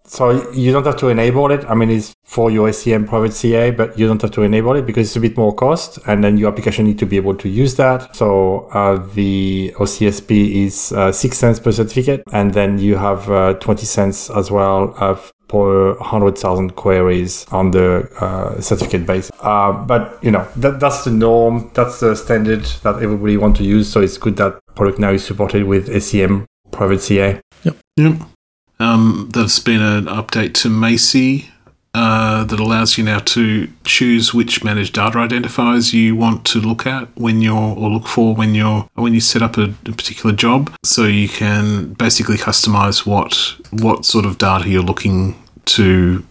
So 0.06 0.50
you 0.52 0.72
don't 0.72 0.86
have 0.86 0.96
to 0.98 1.08
enable 1.08 1.50
it. 1.50 1.64
I 1.68 1.74
mean, 1.74 1.90
it's 1.90 2.14
for 2.24 2.50
your 2.50 2.68
ACM 2.68 3.08
private 3.08 3.32
CA, 3.32 3.70
but 3.70 3.98
you 3.98 4.06
don't 4.06 4.20
have 4.22 4.30
to 4.32 4.42
enable 4.42 4.74
it 4.76 4.86
because 4.86 5.08
it's 5.08 5.16
a 5.16 5.20
bit 5.20 5.36
more 5.36 5.54
cost, 5.54 5.98
and 6.06 6.22
then 6.22 6.36
your 6.36 6.50
application 6.50 6.86
need 6.86 6.98
to 6.98 7.06
be 7.06 7.16
able 7.16 7.34
to 7.36 7.48
use 7.48 7.76
that. 7.76 8.14
So 8.14 8.68
uh, 8.72 9.04
the 9.14 9.72
OCSP 9.76 10.64
is 10.66 10.92
uh, 10.92 11.12
six 11.12 11.38
cents 11.38 11.60
per 11.60 11.72
certificate, 11.72 12.22
and 12.32 12.54
then 12.54 12.78
you 12.78 12.96
have 12.96 13.30
uh, 13.30 13.54
twenty 13.54 13.86
cents 13.86 14.30
as 14.30 14.50
well 14.50 14.94
uh, 14.98 15.16
per 15.48 15.96
hundred 15.98 16.38
thousand 16.38 16.76
queries 16.76 17.46
on 17.52 17.70
the 17.70 18.08
uh, 18.20 18.60
certificate 18.60 19.06
base. 19.06 19.30
Uh, 19.40 19.72
but 19.72 20.18
you 20.22 20.30
know 20.30 20.46
that 20.56 20.80
that's 20.80 21.04
the 21.04 21.10
norm. 21.10 21.70
That's 21.74 22.00
the 22.00 22.14
standard 22.14 22.64
that 22.82 23.02
everybody 23.02 23.36
want 23.36 23.56
to 23.56 23.64
use. 23.64 23.90
So 23.90 24.00
it's 24.00 24.18
good 24.18 24.36
that 24.36 24.58
product 24.74 24.98
now 24.98 25.10
is 25.10 25.24
supported 25.24 25.64
with 25.64 25.88
ACM 25.88 26.44
private 26.70 27.00
CA. 27.00 27.40
Yep. 27.64 27.76
Yep. 27.96 28.35
Um, 28.78 29.30
there's 29.32 29.58
been 29.58 29.82
an 29.82 30.04
update 30.04 30.54
to 30.54 30.68
Macie 30.68 31.48
uh, 31.94 32.44
that 32.44 32.60
allows 32.60 32.98
you 32.98 33.04
now 33.04 33.20
to 33.20 33.68
choose 33.84 34.34
which 34.34 34.62
managed 34.62 34.92
data 34.94 35.16
identifiers 35.16 35.94
you 35.94 36.14
want 36.14 36.44
to 36.44 36.60
look 36.60 36.86
at 36.86 37.08
when 37.16 37.40
you're 37.40 37.54
or 37.54 37.88
look 37.88 38.06
for 38.06 38.34
when 38.34 38.54
you're 38.54 38.86
when 38.94 39.14
you 39.14 39.20
set 39.20 39.40
up 39.40 39.56
a, 39.56 39.74
a 39.86 39.92
particular 39.92 40.34
job. 40.34 40.70
So 40.84 41.04
you 41.04 41.26
can 41.26 41.94
basically 41.94 42.36
customize 42.36 43.06
what 43.06 43.56
what 43.70 44.04
sort 44.04 44.26
of 44.26 44.36
data 44.36 44.68
you're 44.68 44.82
looking 44.82 45.42
to 45.66 46.24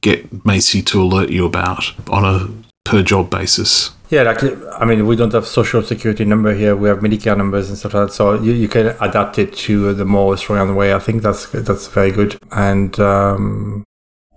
get 0.00 0.30
Macie 0.30 0.84
to 0.86 1.02
alert 1.02 1.28
you 1.28 1.44
about 1.44 1.92
on 2.08 2.24
a 2.24 2.48
per 2.88 3.02
job 3.02 3.28
basis. 3.28 3.90
Yeah, 4.10 4.24
like 4.24 4.42
I 4.80 4.84
mean, 4.84 5.06
we 5.06 5.14
don't 5.14 5.32
have 5.32 5.46
social 5.46 5.82
security 5.82 6.24
number 6.24 6.52
here. 6.52 6.74
We 6.74 6.88
have 6.88 6.98
Medicare 6.98 7.36
numbers 7.36 7.68
and 7.68 7.78
stuff 7.78 7.94
like 7.94 8.08
that. 8.08 8.12
So 8.12 8.34
you, 8.34 8.52
you 8.52 8.68
can 8.68 8.88
adapt 9.00 9.38
it 9.38 9.54
to 9.68 9.94
the 9.94 10.04
more 10.04 10.32
Australian 10.32 10.74
way. 10.74 10.92
I 10.92 10.98
think 10.98 11.22
that's 11.22 11.46
that's 11.50 11.86
very 11.86 12.10
good. 12.10 12.36
And 12.50 12.98
um, 12.98 13.84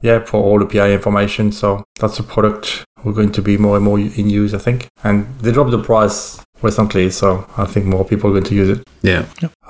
yeah, 0.03 0.24
for 0.24 0.43
all 0.43 0.59
the 0.59 0.65
PI 0.67 0.91
information. 0.91 1.51
So 1.51 1.84
that's 1.99 2.19
a 2.19 2.24
product 2.24 2.86
we're 3.03 3.13
going 3.13 3.32
to 3.32 3.41
be 3.41 3.57
more 3.57 3.76
and 3.76 3.84
more 3.84 3.99
in 3.99 4.30
use. 4.30 4.53
I 4.53 4.59
think. 4.59 4.88
And 5.03 5.28
they 5.39 5.51
dropped 5.51 5.71
the 5.71 5.82
price 5.82 6.39
recently, 6.61 7.09
so 7.09 7.45
I 7.57 7.65
think 7.65 7.88
more 7.88 8.05
people 8.05 8.30
are 8.30 8.34
going 8.34 8.45
to 8.45 8.55
use 8.55 8.78
it. 8.78 8.88
Yeah. 9.01 9.26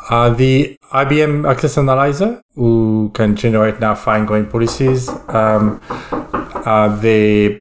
Uh, 0.09 0.29
the 0.29 0.75
IAM 0.93 1.45
Access 1.45 1.77
Analyzer, 1.77 2.41
who 2.55 3.09
can 3.13 3.37
generate 3.37 3.79
now 3.79 3.95
fine 3.95 4.25
grained 4.25 4.51
policies, 4.51 5.09
um, 5.29 5.81
uh, 6.11 6.93
they 6.97 7.59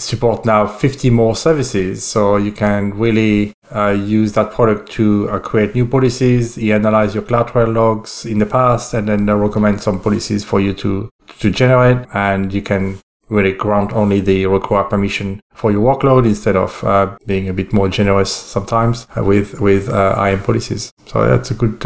support 0.00 0.44
now 0.44 0.66
50 0.66 1.10
more 1.10 1.36
services. 1.36 2.04
So 2.04 2.36
you 2.36 2.52
can 2.52 2.98
really 2.98 3.52
uh, 3.74 3.90
use 3.90 4.32
that 4.32 4.52
product 4.52 4.90
to 4.92 5.28
uh, 5.30 5.38
create 5.38 5.74
new 5.74 5.86
policies, 5.86 6.58
analyze 6.58 7.14
your 7.14 7.22
CloudTrail 7.22 7.74
logs 7.74 8.24
in 8.24 8.38
the 8.38 8.46
past, 8.46 8.94
and 8.94 9.08
then 9.08 9.28
uh, 9.28 9.36
recommend 9.36 9.80
some 9.80 10.00
policies 10.00 10.44
for 10.44 10.60
you 10.60 10.72
to, 10.74 11.08
to 11.38 11.50
generate. 11.50 12.06
And 12.14 12.52
you 12.52 12.62
can 12.62 12.98
really 13.28 13.52
grant 13.52 13.92
only 13.92 14.20
the 14.20 14.46
required 14.46 14.90
permission 14.90 15.40
for 15.54 15.70
your 15.70 15.82
workload 15.82 16.26
instead 16.26 16.56
of 16.56 16.82
uh, 16.82 17.16
being 17.26 17.48
a 17.48 17.52
bit 17.52 17.72
more 17.72 17.88
generous 17.88 18.32
sometimes 18.32 19.06
uh, 19.16 19.22
with 19.22 19.60
with 19.60 19.88
uh, 19.88 20.16
IAM 20.18 20.42
policies. 20.42 20.90
So 21.06 21.28
that's 21.28 21.50
a 21.50 21.54
good 21.54 21.78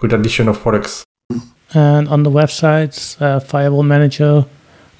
good 0.00 0.12
addition 0.12 0.48
of 0.48 0.58
products. 0.58 1.04
And 1.74 2.08
on 2.08 2.22
the 2.22 2.30
website, 2.30 2.94
Firewall 3.46 3.82
Manager 3.82 4.44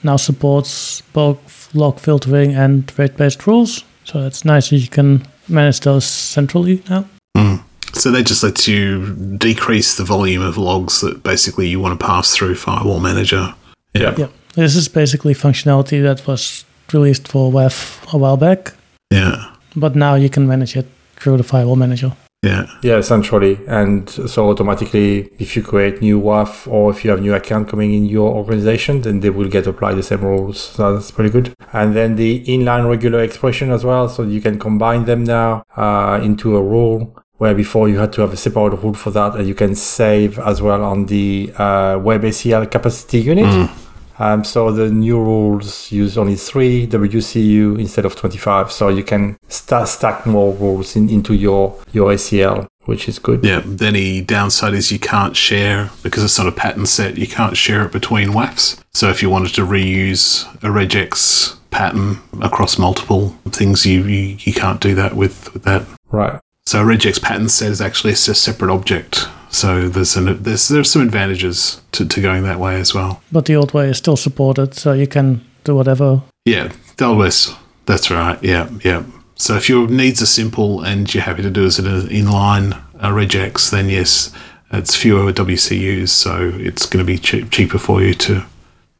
now 0.02 0.16
supports 0.16 1.00
both 1.12 1.63
log 1.74 1.98
filtering 1.98 2.54
and 2.54 2.90
rate-based 2.98 3.46
rules. 3.46 3.84
So 4.04 4.26
it's 4.26 4.44
nice 4.44 4.70
that 4.70 4.78
you 4.78 4.88
can 4.88 5.26
manage 5.48 5.80
those 5.80 6.04
centrally 6.04 6.82
now. 6.88 7.04
Mm. 7.36 7.62
So 7.92 8.10
that 8.10 8.24
just 8.24 8.42
lets 8.42 8.66
you 8.66 9.14
decrease 9.38 9.96
the 9.96 10.04
volume 10.04 10.42
of 10.42 10.56
logs 10.58 11.00
that 11.00 11.22
basically 11.22 11.68
you 11.68 11.80
want 11.80 11.98
to 11.98 12.06
pass 12.06 12.34
through 12.34 12.56
Firewall 12.56 13.00
Manager. 13.00 13.54
Yeah. 13.94 14.14
Yeah. 14.16 14.28
This 14.54 14.76
is 14.76 14.88
basically 14.88 15.34
functionality 15.34 16.02
that 16.02 16.26
was 16.26 16.64
released 16.92 17.28
for 17.28 17.50
WAF 17.50 18.12
a 18.12 18.18
while 18.18 18.36
back, 18.36 18.74
Yeah. 19.10 19.50
but 19.74 19.96
now 19.96 20.14
you 20.14 20.28
can 20.28 20.46
manage 20.46 20.76
it 20.76 20.86
through 21.16 21.38
the 21.38 21.42
Firewall 21.44 21.76
Manager. 21.76 22.12
Yeah. 22.44 22.66
Yeah, 22.82 22.96
essentially. 22.96 23.58
And 23.66 24.08
so 24.08 24.50
automatically, 24.50 25.30
if 25.38 25.56
you 25.56 25.62
create 25.62 26.00
new 26.00 26.20
WAF 26.20 26.66
or 26.70 26.90
if 26.90 27.04
you 27.04 27.10
have 27.10 27.20
new 27.20 27.34
account 27.34 27.68
coming 27.68 27.94
in 27.94 28.04
your 28.04 28.34
organization, 28.34 29.00
then 29.00 29.20
they 29.20 29.30
will 29.30 29.48
get 29.48 29.66
applied 29.66 29.94
the 29.94 30.02
same 30.02 30.20
rules. 30.20 30.60
So 30.60 30.94
that's 30.94 31.10
pretty 31.10 31.30
good. 31.30 31.54
And 31.72 31.96
then 31.96 32.16
the 32.16 32.44
inline 32.44 32.88
regular 32.88 33.22
expression 33.22 33.70
as 33.70 33.84
well. 33.84 34.08
So 34.08 34.22
you 34.22 34.40
can 34.40 34.58
combine 34.58 35.04
them 35.04 35.24
now 35.24 35.64
uh, 35.76 36.20
into 36.22 36.56
a 36.56 36.62
rule 36.62 37.16
where 37.38 37.54
before 37.54 37.88
you 37.88 37.98
had 37.98 38.12
to 38.12 38.20
have 38.20 38.32
a 38.32 38.36
separate 38.36 38.76
rule 38.82 38.94
for 38.94 39.10
that. 39.10 39.34
And 39.36 39.48
you 39.48 39.54
can 39.54 39.74
save 39.74 40.38
as 40.38 40.62
well 40.62 40.84
on 40.84 41.06
the 41.06 41.52
uh, 41.56 41.96
WebACL 41.98 42.70
capacity 42.70 43.20
unit. 43.20 43.70
Um, 44.18 44.44
so 44.44 44.70
the 44.70 44.90
new 44.90 45.18
rules 45.18 45.90
use 45.90 46.16
only 46.16 46.36
three 46.36 46.86
WCU 46.86 47.78
instead 47.78 48.04
of 48.04 48.16
25. 48.16 48.70
So 48.70 48.88
you 48.88 49.02
can 49.02 49.36
sta 49.48 49.84
stack 49.84 50.26
more 50.26 50.54
rules 50.54 50.96
in, 50.96 51.08
into 51.08 51.34
your, 51.34 51.80
your 51.92 52.12
ACL, 52.12 52.66
which 52.84 53.08
is 53.08 53.18
good. 53.18 53.44
Yeah. 53.44 53.62
Then 53.64 53.76
the 53.76 53.86
only 53.88 54.20
downside 54.20 54.74
is 54.74 54.92
you 54.92 54.98
can't 54.98 55.36
share 55.36 55.90
because 56.02 56.22
it's 56.22 56.38
not 56.38 56.46
a 56.46 56.52
pattern 56.52 56.86
set. 56.86 57.18
You 57.18 57.26
can't 57.26 57.56
share 57.56 57.84
it 57.84 57.92
between 57.92 58.28
WAFs. 58.28 58.80
So 58.92 59.08
if 59.10 59.22
you 59.22 59.30
wanted 59.30 59.54
to 59.54 59.66
reuse 59.66 60.46
a 60.56 60.68
regex 60.68 61.56
pattern 61.70 62.18
across 62.40 62.78
multiple 62.78 63.30
things, 63.48 63.84
you 63.84 64.04
you, 64.04 64.36
you 64.40 64.52
can't 64.52 64.80
do 64.80 64.94
that 64.94 65.14
with, 65.14 65.52
with 65.52 65.64
that. 65.64 65.84
Right. 66.10 66.40
So 66.66 66.80
a 66.80 66.84
regex 66.84 67.20
pattern 67.20 67.50
set 67.50 67.70
is 67.70 67.80
actually 67.82 68.14
a 68.14 68.16
separate 68.16 68.70
object. 68.70 69.28
So 69.50 69.88
there's 69.88 70.16
an, 70.16 70.42
there's 70.42 70.68
there's 70.68 70.90
some 70.90 71.02
advantages 71.02 71.82
to, 71.92 72.06
to 72.06 72.20
going 72.20 72.42
that 72.44 72.58
way 72.58 72.80
as 72.80 72.94
well. 72.94 73.22
But 73.30 73.44
the 73.44 73.54
old 73.54 73.74
way 73.74 73.90
is 73.90 73.98
still 73.98 74.16
supported, 74.16 74.74
so 74.74 74.92
you 74.92 75.06
can 75.06 75.44
do 75.64 75.76
whatever. 75.76 76.22
Yeah, 76.46 76.72
the 76.96 77.04
old 77.04 77.18
west. 77.18 77.54
That's 77.86 78.10
right. 78.10 78.42
Yeah, 78.42 78.70
yeah. 78.82 79.04
So 79.36 79.56
if 79.56 79.68
your 79.68 79.88
needs 79.88 80.22
are 80.22 80.26
simple 80.26 80.82
and 80.82 81.12
you're 81.12 81.22
happy 81.22 81.42
to 81.42 81.50
do 81.50 81.64
it 81.64 81.66
as 81.66 81.78
an 81.78 82.08
inline 82.08 82.80
uh, 82.98 83.10
regex, 83.10 83.70
then 83.70 83.90
yes, 83.90 84.32
it's 84.72 84.96
fewer 84.96 85.32
WCUs, 85.32 86.08
so 86.08 86.50
it's 86.54 86.86
going 86.86 87.04
to 87.04 87.06
be 87.06 87.18
cheap, 87.18 87.50
cheaper 87.50 87.78
for 87.78 88.02
you 88.02 88.14
to 88.14 88.44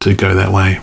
to 0.01 0.13
go 0.13 0.35
that 0.35 0.51
way. 0.51 0.81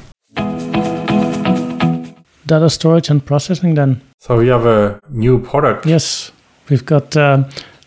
Data 2.44 2.68
storage 2.68 3.08
and 3.08 3.24
processing, 3.24 3.76
then. 3.76 4.02
So 4.18 4.36
we 4.36 4.48
have 4.48 4.66
a 4.66 5.00
new 5.08 5.38
product. 5.38 5.86
Yes, 5.86 6.32
we've 6.72 6.86
got 6.86 7.16
um, 7.16 7.44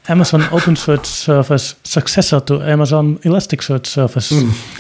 Amazon 0.08 0.42
OpenSearch 0.42 1.06
Service 1.06 1.76
successor 1.84 2.40
to 2.42 2.62
Amazon 2.62 3.18
Elasticsearch 3.24 3.88
Service 3.88 4.32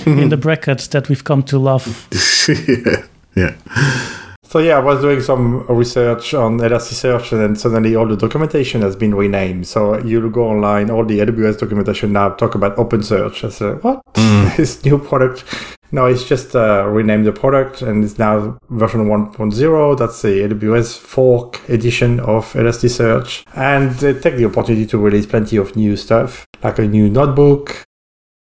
in 0.05 0.29
the 0.29 0.37
brackets 0.37 0.87
that 0.89 1.09
we've 1.09 1.23
come 1.23 1.41
to 1.43 1.57
love. 1.57 2.07
yeah, 2.47 3.03
yeah. 3.35 4.21
So 4.47 4.59
yeah, 4.59 4.77
I 4.77 4.79
was 4.79 5.01
doing 5.01 5.21
some 5.21 5.65
research 5.67 6.33
on 6.33 6.59
Elasticsearch, 6.59 7.31
and 7.31 7.41
then 7.41 7.55
suddenly 7.55 7.95
all 7.95 8.07
the 8.07 8.15
documentation 8.15 8.81
has 8.81 8.95
been 8.95 9.13
renamed. 9.13 9.67
So 9.67 9.97
you 9.99 10.29
go 10.29 10.47
online, 10.47 10.89
all 10.89 11.03
the 11.03 11.19
AWS 11.19 11.59
documentation 11.59 12.13
now 12.13 12.29
talk 12.29 12.55
about 12.55 12.77
OpenSearch. 12.77 13.43
I 13.43 13.49
said, 13.49 13.83
what? 13.83 14.01
this 14.55 14.85
new 14.85 14.99
product? 14.99 15.43
No, 15.91 16.05
it's 16.05 16.23
just 16.23 16.55
uh, 16.55 16.85
renamed 16.87 17.25
the 17.25 17.31
product, 17.31 17.81
and 17.81 18.03
it's 18.03 18.19
now 18.19 18.57
version 18.69 19.07
1.0. 19.07 19.97
That's 19.97 20.21
the 20.21 20.47
AWS 20.47 20.97
fork 20.97 21.67
edition 21.67 22.19
of 22.19 22.53
Elasticsearch, 22.53 23.43
and 23.55 23.91
they 23.95 24.13
take 24.13 24.37
the 24.37 24.45
opportunity 24.45 24.85
to 24.87 24.97
release 24.97 25.25
plenty 25.25 25.57
of 25.57 25.75
new 25.75 25.97
stuff, 25.97 26.45
like 26.63 26.79
a 26.79 26.87
new 26.87 27.09
notebook, 27.09 27.83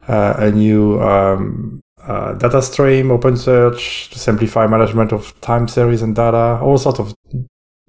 uh, 0.09 0.35
a 0.39 0.51
new 0.51 1.01
um, 1.01 1.81
uh, 2.07 2.33
data 2.35 2.63
stream, 2.63 3.09
OpenSearch 3.09 4.11
to 4.11 4.19
simplify 4.19 4.67
management 4.67 5.13
of 5.13 5.39
time 5.41 5.69
series 5.69 6.03
and 6.03 6.15
data, 6.15 6.59
all 6.63 6.79
sorts 6.79 6.99
of 7.01 7.15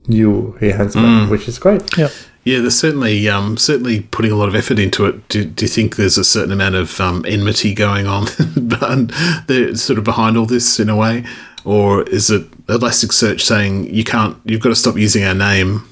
new 0.08 0.58
enhancement, 0.62 1.30
which 1.30 1.48
is 1.48 1.60
great. 1.60 1.82
Yeah. 1.98 2.10
Yeah, 2.44 2.62
they're 2.62 2.70
certainly 2.72 3.28
um, 3.28 3.58
certainly 3.58 4.04
putting 4.04 4.32
a 4.32 4.36
lot 4.36 4.48
of 4.48 4.56
effort 4.56 4.80
into 4.80 5.06
it. 5.06 5.28
Do, 5.28 5.44
do 5.44 5.66
you 5.66 5.70
think 5.70 5.98
there's 5.98 6.18
a 6.18 6.24
certain 6.24 6.54
amount 6.54 6.76
of 6.76 7.02
um, 7.02 7.26
enmity 7.28 7.74
going 7.74 8.08
on, 8.08 8.28
they're 9.48 9.76
sort 9.76 10.00
of 10.00 10.06
behind 10.06 10.38
all 10.38 10.46
this 10.46 10.80
in 10.80 10.88
a 10.90 10.96
way, 10.96 11.26
or 11.66 12.04
is 12.04 12.30
it 12.30 12.50
Elasticsearch 12.68 13.42
saying 13.42 13.94
you 13.94 14.06
can't, 14.06 14.38
you've 14.46 14.62
got 14.62 14.70
to 14.70 14.76
stop 14.76 14.96
using 14.96 15.26
our 15.26 15.34
name 15.34 15.84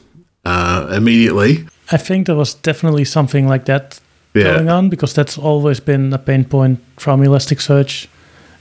uh, 0.45 0.93
immediately? 0.95 1.65
I 1.91 1.97
think 1.97 2.28
there 2.28 2.38
was 2.38 2.53
definitely 2.53 3.03
something 3.03 3.49
like 3.49 3.65
that 3.65 3.99
Yeah. 4.34 4.53
going 4.55 4.69
on 4.69 4.89
because 4.89 5.13
that's 5.13 5.38
always 5.38 5.82
been 5.82 6.13
a 6.13 6.17
pain 6.17 6.45
point 6.45 6.80
from 6.97 7.19
Elasticsearch. 7.21 8.07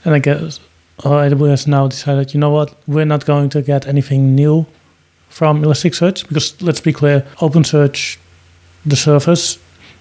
And 0.05 0.15
I 0.15 0.19
guess 0.19 0.61
uh, 1.05 1.11
AWS 1.11 1.67
now 1.67 1.89
decided, 1.89 2.35
you 2.35 2.41
know 2.41 2.51
what, 2.51 2.75
we're 2.87 3.07
not 3.07 3.25
going 3.25 3.49
to 3.51 3.63
get 3.63 3.87
anything 3.87 4.35
new 4.35 4.67
from 5.29 5.63
Elasticsearch 5.63 6.29
because 6.29 6.61
let's 6.63 6.81
be 6.81 6.93
clear, 6.93 7.27
OpenSearch, 7.37 8.19
the 8.87 8.97
service, 8.97 9.59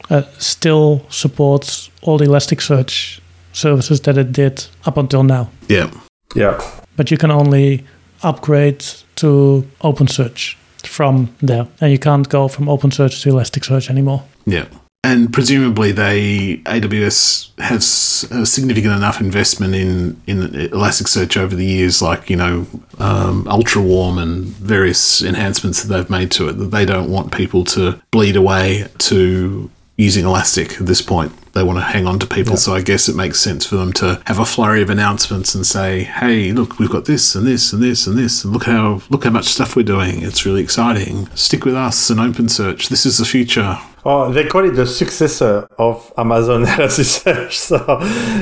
uh, 0.09 0.23
still 0.37 1.05
supports 1.09 1.89
all 2.01 2.17
the 2.17 2.25
Elasticsearch 2.25 3.19
services 3.53 4.01
that 4.01 4.17
it 4.17 4.31
did 4.31 4.65
up 4.85 4.97
until 4.97 5.23
now. 5.23 5.49
Yeah, 5.67 5.89
Yeah. 6.35 6.59
But 6.95 7.09
you 7.09 7.17
can 7.17 7.31
only 7.31 7.83
upgrade 8.21 8.85
to 9.15 9.65
OpenSearch 9.81 10.55
from 10.83 11.33
there. 11.41 11.67
And 11.81 11.91
you 11.91 11.99
can't 11.99 12.27
go 12.29 12.47
from 12.47 12.65
OpenSearch 12.65 13.21
to 13.23 13.29
Elasticsearch 13.29 13.89
anymore. 13.89 14.23
yeah. 14.45 14.65
And 15.05 15.33
presumably, 15.33 15.91
they 15.91 16.61
AWS 16.65 17.59
has 17.59 18.25
a 18.31 18.45
significant 18.45 18.93
enough 18.95 19.19
investment 19.19 19.75
in 19.75 20.21
in 20.27 20.47
Elasticsearch 20.47 21.35
over 21.35 21.55
the 21.55 21.65
years, 21.65 22.01
like 22.01 22.29
you 22.29 22.37
know, 22.37 22.65
um, 22.99 23.45
Ultra 23.49 23.81
Warm 23.81 24.17
and 24.17 24.45
various 24.45 25.21
enhancements 25.21 25.83
that 25.83 25.93
they've 25.93 26.09
made 26.09 26.31
to 26.31 26.47
it, 26.47 26.53
that 26.53 26.71
they 26.71 26.85
don't 26.85 27.11
want 27.11 27.33
people 27.33 27.65
to 27.65 28.01
bleed 28.11 28.37
away 28.37 28.87
to 28.99 29.69
using 29.97 30.23
Elastic 30.25 30.79
at 30.79 30.87
this 30.87 31.01
point. 31.01 31.33
They 31.51 31.63
want 31.63 31.79
to 31.79 31.83
hang 31.83 32.07
on 32.07 32.17
to 32.19 32.25
people, 32.25 32.55
so 32.55 32.73
I 32.73 32.81
guess 32.81 33.09
it 33.09 33.15
makes 33.15 33.39
sense 33.39 33.65
for 33.65 33.75
them 33.75 33.93
to 33.93 34.21
have 34.25 34.39
a 34.39 34.45
flurry 34.45 34.81
of 34.81 34.89
announcements 34.89 35.53
and 35.53 35.67
say, 35.67 36.03
"Hey, 36.03 36.53
look, 36.53 36.79
we've 36.79 36.89
got 36.89 37.05
this 37.05 37.35
and 37.35 37.45
this 37.45 37.73
and 37.73 37.83
this 37.83 38.07
and 38.07 38.17
this, 38.17 38.45
and 38.45 38.53
look 38.53 38.63
how 38.63 39.01
look 39.09 39.25
how 39.25 39.31
much 39.31 39.47
stuff 39.47 39.75
we're 39.75 39.83
doing. 39.83 40.21
It's 40.21 40.45
really 40.45 40.63
exciting. 40.63 41.27
Stick 41.35 41.65
with 41.65 41.75
us 41.75 42.09
and 42.09 42.21
OpenSearch. 42.21 42.87
This 42.87 43.05
is 43.05 43.17
the 43.17 43.25
future." 43.25 43.77
Oh, 44.05 44.33
they 44.33 44.45
call 44.47 44.65
it 44.65 44.71
the 44.71 44.85
successor 44.85 45.65
of 45.77 46.11
Amazon 46.17 46.65
Elasticsearch. 46.65 47.53
So 47.53 47.77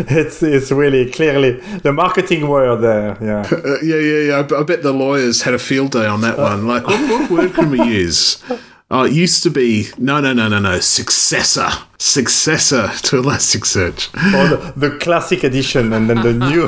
it's 0.09 0.41
it's 0.41 0.72
really 0.72 1.12
clearly 1.12 1.59
the 1.84 1.93
marketing 1.93 2.47
word 2.47 2.78
there. 2.82 3.18
Yeah. 3.22 3.47
Uh, 3.62 3.78
yeah, 3.84 3.95
yeah, 3.97 4.20
yeah. 4.49 4.57
I, 4.59 4.64
bet 4.64 4.82
the 4.82 4.91
lawyers 4.91 5.43
had 5.43 5.53
a 5.53 5.59
field 5.59 5.91
day 5.91 6.05
on 6.07 6.22
that 6.22 6.38
one. 6.38 6.66
Like, 6.68 6.86
what, 6.88 7.09
what 7.12 7.30
word 7.32 7.53
can 7.53 7.70
we 7.70 7.82
use? 8.01 8.41
Oh, 8.89 9.03
it 9.05 9.14
used 9.14 9.43
to 9.43 9.49
be 9.51 9.88
no, 9.97 10.20
no, 10.20 10.34
no, 10.34 10.47
no, 10.49 10.59
no. 10.59 10.80
Successor, 10.80 11.70
successor 11.99 12.88
to 13.03 13.22
Elasticsearch. 13.22 14.09
or 14.34 14.47
the, 14.49 14.74
the 14.89 14.97
classic 14.97 15.43
edition 15.43 15.93
and 15.93 16.09
then 16.09 16.22
the 16.22 16.34
new. 16.34 16.68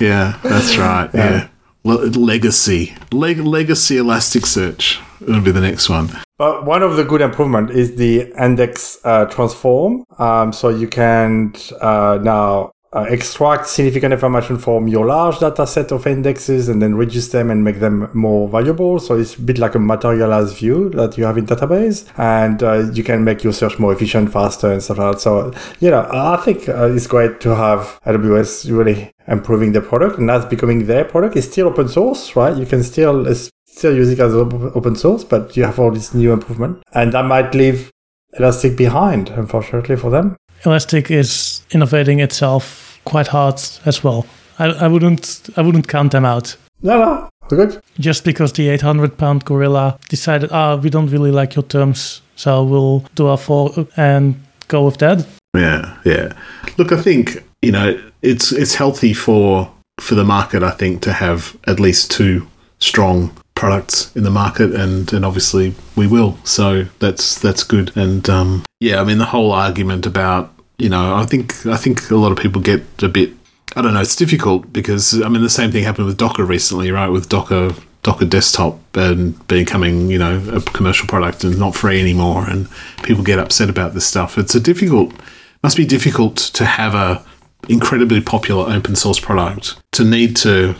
Yeah, 0.00 0.38
that's 0.42 0.76
right. 0.76 1.08
Yeah, 1.14 1.48
Le- 1.84 2.06
legacy, 2.18 2.94
Leg- 3.12 3.38
legacy 3.40 3.96
Elasticsearch. 3.96 5.00
It'll 5.28 5.40
be 5.40 5.50
the 5.50 5.60
next 5.60 5.88
one. 5.88 6.10
But 6.36 6.64
one 6.64 6.82
of 6.82 6.96
the 6.96 7.04
good 7.04 7.20
improvement 7.20 7.70
is 7.70 7.96
the 7.96 8.32
index 8.42 8.98
uh, 9.04 9.26
transform. 9.26 10.04
Um, 10.18 10.52
so 10.52 10.68
you 10.68 10.88
can 10.88 11.54
uh, 11.80 12.18
now 12.22 12.72
uh, 12.94 13.06
extract 13.08 13.66
significant 13.66 14.12
information 14.12 14.56
from 14.56 14.86
your 14.86 15.06
large 15.06 15.40
data 15.40 15.66
set 15.66 15.90
of 15.90 16.06
indexes 16.06 16.68
and 16.68 16.80
then 16.80 16.94
reduce 16.94 17.28
them 17.28 17.50
and 17.50 17.64
make 17.64 17.80
them 17.80 18.08
more 18.14 18.48
valuable. 18.48 19.00
So 19.00 19.18
it's 19.18 19.34
a 19.34 19.40
bit 19.40 19.58
like 19.58 19.74
a 19.74 19.80
materialized 19.80 20.56
view 20.56 20.90
that 20.90 21.18
you 21.18 21.24
have 21.24 21.36
in 21.36 21.46
database, 21.46 22.06
and 22.18 22.62
uh, 22.62 22.90
you 22.92 23.02
can 23.02 23.24
make 23.24 23.42
your 23.42 23.52
search 23.52 23.78
more 23.78 23.92
efficient, 23.92 24.32
faster, 24.32 24.72
and 24.72 24.82
stuff 24.82 24.98
like 24.98 25.14
that. 25.14 25.20
So 25.20 25.52
you 25.80 25.90
know, 25.90 26.08
I 26.10 26.36
think 26.36 26.68
uh, 26.68 26.92
it's 26.92 27.08
great 27.08 27.40
to 27.40 27.56
have 27.56 28.00
AWS 28.06 28.70
really 28.76 29.12
improving 29.26 29.72
the 29.72 29.80
product, 29.80 30.18
and 30.18 30.28
that's 30.28 30.44
becoming 30.44 30.86
their 30.86 31.04
product. 31.04 31.36
It's 31.36 31.50
still 31.50 31.66
open 31.66 31.88
source, 31.88 32.36
right? 32.36 32.56
You 32.56 32.66
can 32.66 32.84
still 32.84 33.26
still 33.76 33.94
use 33.94 34.10
it 34.10 34.20
as 34.20 34.34
open 34.34 34.94
source, 34.96 35.24
but 35.24 35.56
you 35.56 35.64
have 35.64 35.78
all 35.78 35.90
this 35.90 36.14
new 36.14 36.32
improvement, 36.32 36.82
and 36.92 37.12
that 37.12 37.24
might 37.24 37.54
leave 37.54 37.90
Elastic 38.38 38.76
behind, 38.76 39.28
unfortunately 39.30 39.96
for 39.96 40.10
them. 40.10 40.36
Elastic 40.64 41.10
is 41.10 41.62
innovating 41.72 42.20
itself 42.20 42.98
quite 43.04 43.28
hard 43.28 43.60
as 43.84 44.02
well. 44.02 44.26
I, 44.58 44.66
I 44.66 44.88
wouldn't 44.88 45.50
I 45.56 45.62
wouldn't 45.62 45.88
count 45.88 46.12
them 46.12 46.24
out. 46.24 46.56
No, 46.82 46.98
no, 46.98 47.28
we're 47.50 47.66
good. 47.66 47.80
Just 47.98 48.24
because 48.24 48.52
the 48.52 48.68
800 48.68 49.18
pound 49.18 49.44
gorilla 49.44 49.98
decided, 50.08 50.50
ah, 50.52 50.76
we 50.76 50.90
don't 50.90 51.10
really 51.10 51.30
like 51.30 51.54
your 51.54 51.64
terms, 51.64 52.22
so 52.36 52.62
we'll 52.62 53.00
do 53.14 53.26
our 53.26 53.38
fork 53.38 53.88
and 53.96 54.40
go 54.68 54.84
with 54.84 54.98
that. 54.98 55.26
Yeah, 55.56 55.96
yeah. 56.04 56.32
Look, 56.78 56.92
I 56.92 57.00
think 57.00 57.42
you 57.62 57.72
know 57.72 58.00
it's 58.22 58.52
it's 58.52 58.74
healthy 58.74 59.14
for 59.14 59.72
for 60.00 60.14
the 60.14 60.24
market. 60.24 60.62
I 60.62 60.70
think 60.70 61.02
to 61.02 61.12
have 61.12 61.56
at 61.66 61.80
least 61.80 62.10
two 62.10 62.46
strong 62.78 63.36
products 63.64 64.14
in 64.14 64.24
the 64.24 64.30
market, 64.30 64.74
and 64.74 65.10
and 65.14 65.24
obviously 65.24 65.74
we 65.96 66.06
will. 66.06 66.36
So 66.44 66.84
that's 66.98 67.38
that's 67.40 67.62
good. 67.62 67.96
And 67.96 68.28
um, 68.28 68.62
yeah, 68.78 69.00
I 69.00 69.04
mean 69.04 69.16
the 69.16 69.32
whole 69.34 69.52
argument 69.52 70.04
about 70.04 70.52
you 70.78 70.90
know 70.90 71.14
I 71.14 71.24
think 71.24 71.64
I 71.64 71.78
think 71.78 72.10
a 72.10 72.16
lot 72.16 72.30
of 72.30 72.38
people 72.38 72.60
get 72.60 72.82
a 73.02 73.08
bit. 73.08 73.30
I 73.74 73.80
don't 73.80 73.94
know. 73.94 74.02
It's 74.02 74.16
difficult 74.16 74.70
because 74.70 75.22
I 75.22 75.28
mean 75.30 75.42
the 75.42 75.48
same 75.48 75.72
thing 75.72 75.82
happened 75.84 76.06
with 76.06 76.18
Docker 76.18 76.44
recently, 76.44 76.90
right? 76.90 77.08
With 77.08 77.30
Docker 77.30 77.70
Docker 78.02 78.26
Desktop 78.26 78.78
and 78.94 79.46
becoming, 79.48 80.10
you 80.10 80.18
know, 80.18 80.36
a 80.52 80.60
commercial 80.60 81.08
product 81.08 81.42
and 81.42 81.58
not 81.58 81.74
free 81.74 81.98
anymore, 81.98 82.44
and 82.46 82.68
people 83.02 83.24
get 83.24 83.38
upset 83.38 83.70
about 83.70 83.94
this 83.94 84.04
stuff. 84.04 84.36
It's 84.36 84.54
a 84.54 84.60
difficult, 84.60 85.14
must 85.62 85.78
be 85.78 85.86
difficult 85.86 86.36
to 86.36 86.66
have 86.66 86.94
a 86.94 87.24
incredibly 87.70 88.20
popular 88.20 88.70
open 88.70 88.94
source 88.94 89.18
product 89.18 89.76
to 89.92 90.04
need 90.04 90.36
to 90.36 90.74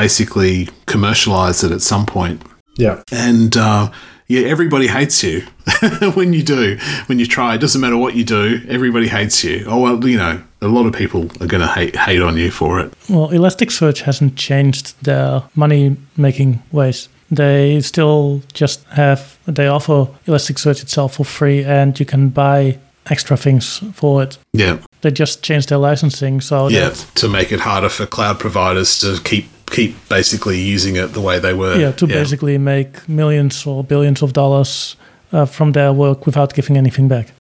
basically 0.00 0.66
commercialize 0.86 1.62
it 1.62 1.70
at 1.72 1.82
some 1.82 2.06
point. 2.06 2.40
Yeah. 2.76 3.02
And 3.12 3.54
uh, 3.54 3.90
yeah, 4.28 4.48
everybody 4.48 4.86
hates 4.86 5.22
you 5.22 5.42
when 6.14 6.32
you 6.32 6.42
do. 6.42 6.78
When 7.06 7.18
you 7.18 7.26
try, 7.26 7.54
it 7.54 7.58
doesn't 7.58 7.80
matter 7.80 7.98
what 7.98 8.14
you 8.14 8.24
do. 8.24 8.62
Everybody 8.68 9.08
hates 9.08 9.44
you. 9.44 9.66
Oh 9.68 9.80
well, 9.80 10.02
you 10.08 10.16
know, 10.16 10.42
a 10.62 10.68
lot 10.68 10.86
of 10.86 10.94
people 10.94 11.24
are 11.42 11.46
going 11.46 11.60
to 11.60 11.72
hate 11.78 11.96
hate 11.96 12.22
on 12.22 12.38
you 12.38 12.50
for 12.50 12.80
it. 12.80 12.92
Well, 13.10 13.28
Elasticsearch 13.28 14.00
hasn't 14.02 14.36
changed 14.36 14.94
their 15.04 15.42
money 15.54 15.96
making 16.16 16.62
ways. 16.72 17.08
They 17.30 17.80
still 17.82 18.42
just 18.54 18.82
have, 18.84 19.38
they 19.46 19.68
offer 19.68 20.08
Elasticsearch 20.26 20.82
itself 20.82 21.16
for 21.16 21.24
free 21.24 21.62
and 21.62 21.98
you 22.00 22.06
can 22.06 22.30
buy 22.30 22.78
extra 23.10 23.36
things 23.36 23.82
for 23.94 24.22
it. 24.22 24.38
Yeah, 24.52 24.78
They 25.02 25.10
just 25.10 25.42
changed 25.42 25.68
their 25.68 25.78
licensing 25.78 26.40
so 26.40 26.68
yeah. 26.68 26.90
To 27.16 27.28
make 27.28 27.52
it 27.52 27.60
harder 27.60 27.88
for 27.88 28.06
cloud 28.06 28.38
providers 28.40 28.98
to 29.00 29.20
keep 29.22 29.46
keep 29.70 29.94
basically 30.08 30.58
using 30.58 30.96
it 30.96 31.08
the 31.08 31.20
way 31.20 31.38
they 31.38 31.54
were. 31.54 31.78
yeah, 31.78 31.92
to 31.92 32.06
basically 32.06 32.58
make 32.58 33.08
millions 33.08 33.66
or 33.66 33.84
billions 33.84 34.22
of 34.22 34.32
dollars 34.32 34.96
uh, 35.32 35.46
from 35.46 35.72
their 35.72 35.92
work 35.92 36.26
without 36.26 36.54
giving 36.54 36.76
anything 36.76 37.08
back. 37.08 37.32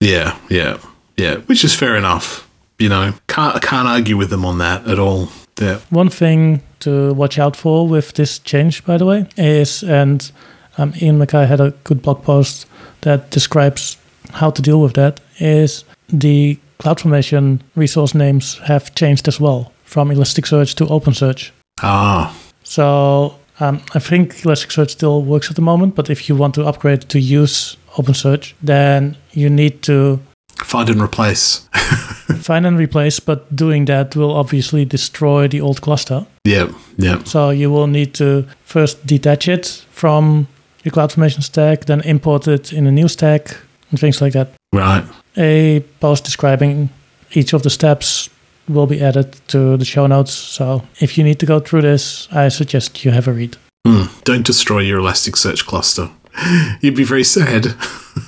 Yeah, 0.00 0.38
yeah, 0.48 0.78
yeah. 1.16 1.36
Which 1.46 1.64
is 1.64 1.74
fair 1.74 1.96
enough. 1.96 2.48
You 2.78 2.88
know, 2.88 3.12
can't 3.26 3.60
can't 3.62 3.88
argue 3.88 4.16
with 4.16 4.30
them 4.30 4.44
on 4.44 4.58
that 4.58 4.86
at 4.86 4.98
all. 4.98 5.28
Yeah. 5.60 5.80
One 5.90 6.08
thing 6.10 6.62
to 6.80 7.12
watch 7.14 7.38
out 7.38 7.56
for 7.56 7.88
with 7.88 8.12
this 8.12 8.38
change, 8.38 8.84
by 8.84 8.96
the 8.96 9.06
way, 9.06 9.26
is, 9.36 9.82
and 9.82 10.30
um, 10.76 10.92
Ian 11.02 11.18
Mackay 11.18 11.46
had 11.46 11.60
a 11.60 11.72
good 11.82 12.02
blog 12.02 12.22
post 12.22 12.66
that 13.00 13.30
describes 13.30 13.96
how 14.30 14.50
to 14.50 14.62
deal 14.62 14.80
with 14.80 14.94
that 14.94 15.20
is 15.38 15.84
the 16.08 16.58
CloudFormation 16.78 17.60
resource 17.74 18.14
names 18.14 18.58
have 18.58 18.94
changed 18.94 19.26
as 19.26 19.40
well 19.40 19.72
from 19.84 20.10
Elasticsearch 20.10 20.74
to 20.76 20.84
OpenSearch. 20.86 21.50
Ah, 21.82 22.34
So 22.62 23.34
um, 23.60 23.80
I 23.94 23.98
think 23.98 24.34
Elasticsearch 24.42 24.90
still 24.90 25.22
works 25.22 25.50
at 25.50 25.56
the 25.56 25.62
moment, 25.62 25.94
but 25.94 26.10
if 26.10 26.28
you 26.28 26.36
want 26.36 26.54
to 26.54 26.64
upgrade 26.66 27.08
to 27.08 27.18
use 27.18 27.76
OpenSearch, 27.96 28.54
then 28.62 29.16
you 29.32 29.48
need 29.50 29.82
to 29.82 30.20
find 30.64 30.88
and 30.90 31.00
replace. 31.00 31.68
find 32.40 32.66
and 32.66 32.78
replace. 32.78 33.20
But 33.20 33.54
doing 33.54 33.86
that 33.86 34.14
will 34.14 34.32
obviously 34.32 34.84
destroy 34.84 35.48
the 35.48 35.60
old 35.60 35.80
cluster. 35.80 36.26
yeah, 36.44 36.68
yeah. 36.96 37.22
So 37.24 37.50
you 37.50 37.70
will 37.70 37.86
need 37.86 38.14
to 38.14 38.44
first 38.64 39.06
detach 39.06 39.48
it 39.48 39.84
from 39.90 40.46
your 40.84 40.92
CloudFormation 40.92 41.42
stack, 41.42 41.86
then 41.86 42.00
import 42.02 42.46
it 42.46 42.72
in 42.72 42.86
a 42.86 42.92
new 42.92 43.08
stack, 43.08 43.56
and 43.90 43.98
things 43.98 44.20
like 44.20 44.32
that. 44.32 44.48
Right. 44.72 45.04
A 45.36 45.80
post 46.00 46.24
describing 46.24 46.90
each 47.32 47.52
of 47.54 47.62
the 47.62 47.70
steps 47.70 48.30
will 48.68 48.86
be 48.86 49.02
added 49.02 49.36
to 49.48 49.76
the 49.76 49.84
show 49.84 50.06
notes. 50.06 50.32
So 50.32 50.82
if 51.00 51.16
you 51.18 51.24
need 51.24 51.38
to 51.40 51.46
go 51.46 51.60
through 51.60 51.82
this, 51.82 52.28
I 52.32 52.48
suggest 52.48 53.04
you 53.04 53.10
have 53.10 53.28
a 53.28 53.32
read. 53.32 53.56
Hmm. 53.86 54.06
Don't 54.24 54.44
destroy 54.46 54.80
your 54.80 55.00
Elasticsearch 55.00 55.66
cluster. 55.66 56.10
You'd 56.80 56.96
be 56.96 57.04
very 57.04 57.24
sad. 57.24 57.74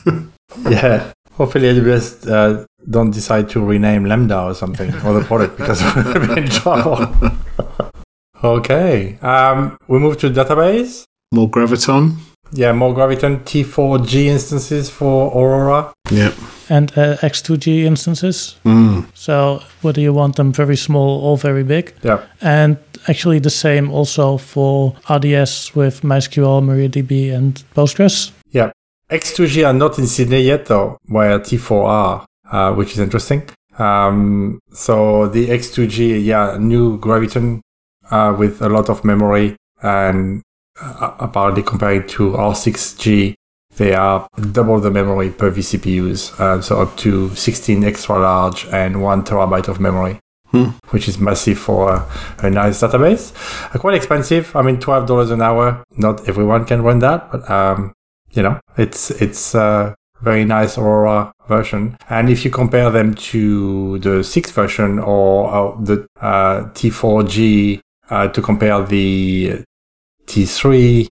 Yeah. 0.69 1.13
Hopefully 1.35 1.73
AWS 1.73 2.31
uh, 2.31 2.67
don't 2.89 3.13
decide 3.13 3.49
to 3.51 3.65
rename 3.65 4.05
Lambda 4.05 4.43
or 4.43 4.55
something 4.55 4.93
or 5.07 5.15
the 5.15 5.25
product 5.25 5.57
because 5.57 5.83
we'll 5.95 6.35
be 6.35 6.43
in 6.43 6.49
trouble. 6.49 7.15
okay. 8.45 9.19
Um, 9.23 9.79
we 9.89 9.99
move 9.99 10.19
to 10.19 10.31
database. 10.31 11.05
More 11.33 11.49
Graviton. 11.49 12.17
Yeah, 12.53 12.73
more 12.73 12.93
Graviton 12.93 13.45
T4G 13.45 14.25
instances 14.25 14.91
for 14.91 15.31
Aurora. 15.31 15.93
Yep. 16.11 16.35
And 16.71 16.91
uh, 16.97 17.17
X2G 17.17 17.83
instances. 17.83 18.57
Mm. 18.65 19.07
So 19.15 19.61
whether 19.83 20.01
you 20.01 20.15
want 20.15 20.37
them 20.37 20.53
very 20.53 20.77
small 20.77 21.21
or 21.21 21.37
very 21.37 21.65
big. 21.65 21.93
Yeah. 22.03 22.25
And 22.41 22.79
actually 23.09 23.41
the 23.41 23.51
same 23.51 23.91
also 23.91 24.39
for 24.39 24.95
RDS 25.11 25.75
with 25.75 26.03
MySQL, 26.03 26.63
MariaDB, 26.63 27.35
and 27.35 27.63
Postgres. 27.75 28.31
Yeah. 28.51 28.71
X2G 29.11 29.67
are 29.67 29.73
not 29.73 29.99
in 29.99 30.07
Sydney 30.07 30.43
yet 30.43 30.67
though, 30.67 30.97
where 31.07 31.41
T4 31.41 31.85
are, 31.85 32.27
uh, 32.51 32.73
which 32.75 32.93
is 32.93 33.01
interesting. 33.01 33.43
Um, 33.79 34.61
so 34.73 35.27
the 35.27 35.49
X2G, 35.49 36.25
yeah, 36.25 36.57
new 36.61 36.99
Graviton 36.99 37.61
uh, 38.11 38.35
with 38.39 38.63
a 38.63 38.69
lot 38.69 38.89
of 38.89 39.05
memory 39.05 39.57
and 39.83 40.43
uh, 40.81 41.15
apparently 41.19 41.63
comparing 41.63 42.07
to 42.09 42.33
R6G, 42.33 43.35
they 43.81 43.95
are 43.95 44.29
double 44.53 44.79
the 44.79 44.91
memory 44.91 45.31
per 45.31 45.51
vCPUs, 45.51 46.39
uh, 46.39 46.61
so 46.61 46.83
up 46.83 46.99
to 46.99 47.35
16 47.35 47.83
extra 47.83 48.19
large 48.19 48.67
and 48.67 49.03
one 49.03 49.25
terabyte 49.25 49.69
of 49.69 49.81
memory. 49.81 50.21
Hmm. 50.51 50.71
Which 50.91 51.09
is 51.09 51.19
massive 51.19 51.59
for 51.59 51.91
a, 51.95 52.07
a 52.41 52.51
nice 52.51 52.83
database. 52.83 53.33
Uh, 53.75 53.79
quite 53.79 53.95
expensive. 53.95 54.55
I 54.55 54.63
mean, 54.63 54.81
twelve 54.81 55.07
dollars 55.07 55.31
an 55.31 55.41
hour. 55.41 55.85
Not 55.97 56.29
everyone 56.29 56.65
can 56.65 56.83
run 56.83 56.99
that, 56.99 57.31
but 57.31 57.49
um, 57.49 57.93
you 58.33 58.43
know, 58.43 58.59
it's 58.77 59.13
it's 59.13 59.55
a 59.55 59.95
very 60.21 60.45
nice 60.45 60.77
Aurora 60.77 61.33
version. 61.47 61.97
And 62.09 62.29
if 62.29 62.45
you 62.45 62.51
compare 62.51 62.91
them 62.91 63.15
to 63.31 64.01
the 64.01 64.25
sixth 64.25 64.53
version 64.53 64.99
or 64.99 65.55
uh, 65.55 65.81
the 65.81 66.05
uh, 66.21 66.65
T4G 66.75 67.81
uh, 68.11 68.27
to 68.29 68.43
compare 68.43 68.85
the 68.85 69.63
T3 70.27 71.07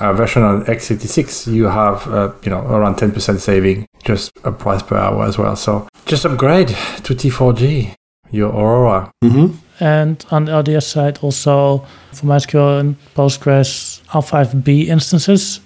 uh, 0.00 0.12
version 0.12 0.42
on 0.42 0.64
x86, 0.64 1.52
you 1.52 1.64
have 1.64 2.06
uh, 2.08 2.32
you 2.42 2.50
know 2.50 2.60
around 2.66 2.96
10% 2.96 3.38
saving, 3.38 3.86
just 4.04 4.30
a 4.44 4.52
price 4.52 4.82
per 4.82 4.96
hour 4.96 5.24
as 5.24 5.38
well. 5.38 5.56
So 5.56 5.88
just 6.06 6.24
upgrade 6.24 6.68
to 6.68 7.14
T4G, 7.14 7.94
your 8.30 8.50
Aurora. 8.50 9.10
Mm-hmm. 9.24 9.56
And 9.78 10.24
on 10.30 10.46
the 10.46 10.58
RDS 10.58 10.86
side, 10.86 11.18
also 11.20 11.86
for 12.12 12.26
MySQL 12.26 12.80
and 12.80 12.96
Postgres, 13.14 14.02
R5B 14.06 14.86
instances, 14.86 15.60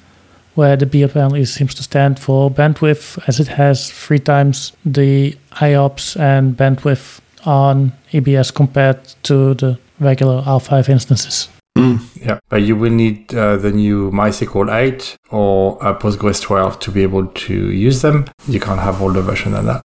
where 0.54 0.76
the 0.76 0.86
B 0.86 1.02
apparently 1.02 1.44
seems 1.44 1.74
to 1.74 1.82
stand 1.82 2.18
for 2.18 2.50
bandwidth, 2.50 3.22
as 3.28 3.38
it 3.38 3.46
has 3.48 3.90
three 3.90 4.18
times 4.18 4.72
the 4.84 5.36
IOPS 5.52 6.18
and 6.18 6.56
bandwidth 6.56 7.20
on 7.44 7.92
EBS 8.12 8.52
compared 8.52 9.02
to 9.22 9.54
the 9.54 9.78
regular 10.00 10.42
R5 10.42 10.88
instances. 10.88 11.48
Mm. 11.78 12.00
Yeah, 12.26 12.38
but 12.48 12.62
you 12.62 12.76
will 12.76 12.90
need 12.92 13.34
uh, 13.34 13.56
the 13.56 13.70
new 13.70 14.10
MySQL 14.10 14.72
8 14.74 15.16
or 15.30 15.82
uh, 15.82 15.98
Postgres 15.98 16.42
12 16.42 16.78
to 16.80 16.90
be 16.90 17.02
able 17.02 17.26
to 17.26 17.70
use 17.70 18.02
them. 18.02 18.26
You 18.48 18.60
can't 18.60 18.80
have 18.80 19.00
older 19.00 19.22
version 19.22 19.52
than 19.52 19.66
that. 19.66 19.82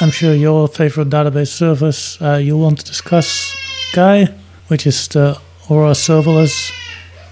I'm 0.00 0.10
sure 0.10 0.34
your 0.34 0.68
favorite 0.68 1.08
database 1.10 1.48
service 1.48 2.20
uh, 2.20 2.36
you 2.36 2.56
want 2.56 2.78
to 2.80 2.84
discuss, 2.84 3.56
Guy, 3.94 4.26
which 4.68 4.86
is 4.86 5.08
the 5.08 5.38
Aurora 5.70 5.92
Serverless 5.92 6.70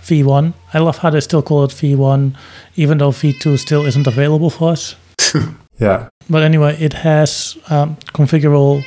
V1. 0.05 0.55
I 0.73 0.79
love 0.79 0.99
how 0.99 1.11
they 1.11 1.21
still 1.21 1.43
call 1.43 1.65
it 1.65 1.71
V1, 1.71 2.35
even 2.77 2.99
though 2.99 3.11
V2 3.11 3.59
still 3.59 3.85
isn't 3.85 4.07
available 4.07 4.51
for 4.51 4.73
us. 4.73 4.97
Yeah, 5.79 6.09
But 6.31 6.43
anyway, 6.45 6.77
it 6.79 6.93
has 6.93 7.57
um, 7.69 7.97
configurable 8.15 8.85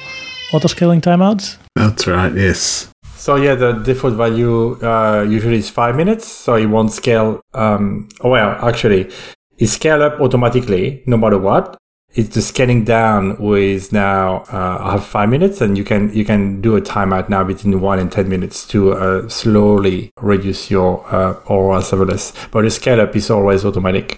autoscaling 0.52 1.02
timeouts. 1.02 1.58
That's 1.76 2.08
right. 2.08 2.34
Yes. 2.34 2.90
So 3.26 3.38
yeah, 3.38 3.56
the 3.56 3.72
default 3.72 4.14
value 4.14 4.80
uh, 4.84 5.26
usually 5.28 5.58
is 5.58 5.68
five 5.68 5.96
minutes, 5.96 6.28
so 6.28 6.54
it 6.58 6.68
won't 6.68 6.92
scale. 6.92 7.42
Um, 7.56 8.08
oh, 8.22 8.30
well, 8.30 8.52
actually, 8.64 9.12
it 9.58 9.66
scale 9.66 10.04
up 10.04 10.22
automatically 10.22 11.02
no 11.08 11.18
matter 11.18 11.40
what. 11.40 11.76
It's 12.14 12.36
the 12.36 12.44
scaling 12.44 12.84
down 12.84 13.38
with 13.40 13.92
now 13.92 14.44
uh, 14.54 14.78
I 14.80 14.92
have 14.92 15.04
five 15.04 15.30
minutes, 15.30 15.60
and 15.60 15.76
you 15.76 15.84
can 15.84 16.14
you 16.14 16.24
can 16.24 16.62
do 16.62 16.76
a 16.76 16.82
timeout 16.82 17.28
now 17.28 17.44
between 17.44 17.82
one 17.82 17.98
and 17.98 18.12
ten 18.12 18.30
minutes 18.30 18.64
to 18.68 18.92
uh, 18.92 19.28
slowly 19.28 20.12
reduce 20.22 20.70
your 20.70 21.04
uh, 21.12 21.34
Aurora 21.50 21.82
serverless. 21.82 22.32
But 22.52 22.62
the 22.62 22.70
scale 22.70 23.02
up 23.02 23.16
is 23.16 23.32
always 23.32 23.66
automatic. 23.66 24.18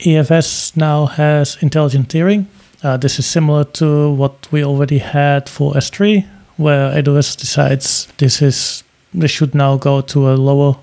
EFS 0.00 0.76
now 0.76 1.06
has 1.06 1.56
intelligent 1.62 2.10
tiering. 2.10 2.48
Uh, 2.82 2.98
this 2.98 3.18
is 3.18 3.24
similar 3.24 3.64
to 3.80 4.10
what 4.10 4.46
we 4.52 4.62
already 4.62 4.98
had 4.98 5.48
for 5.48 5.72
S3, 5.72 6.28
where 6.62 6.90
AWS 6.94 7.36
decides 7.36 8.08
this 8.18 8.40
is 8.40 8.84
this 9.14 9.30
should 9.30 9.54
now 9.54 9.76
go 9.76 10.00
to 10.00 10.30
a 10.30 10.34
lower 10.34 10.76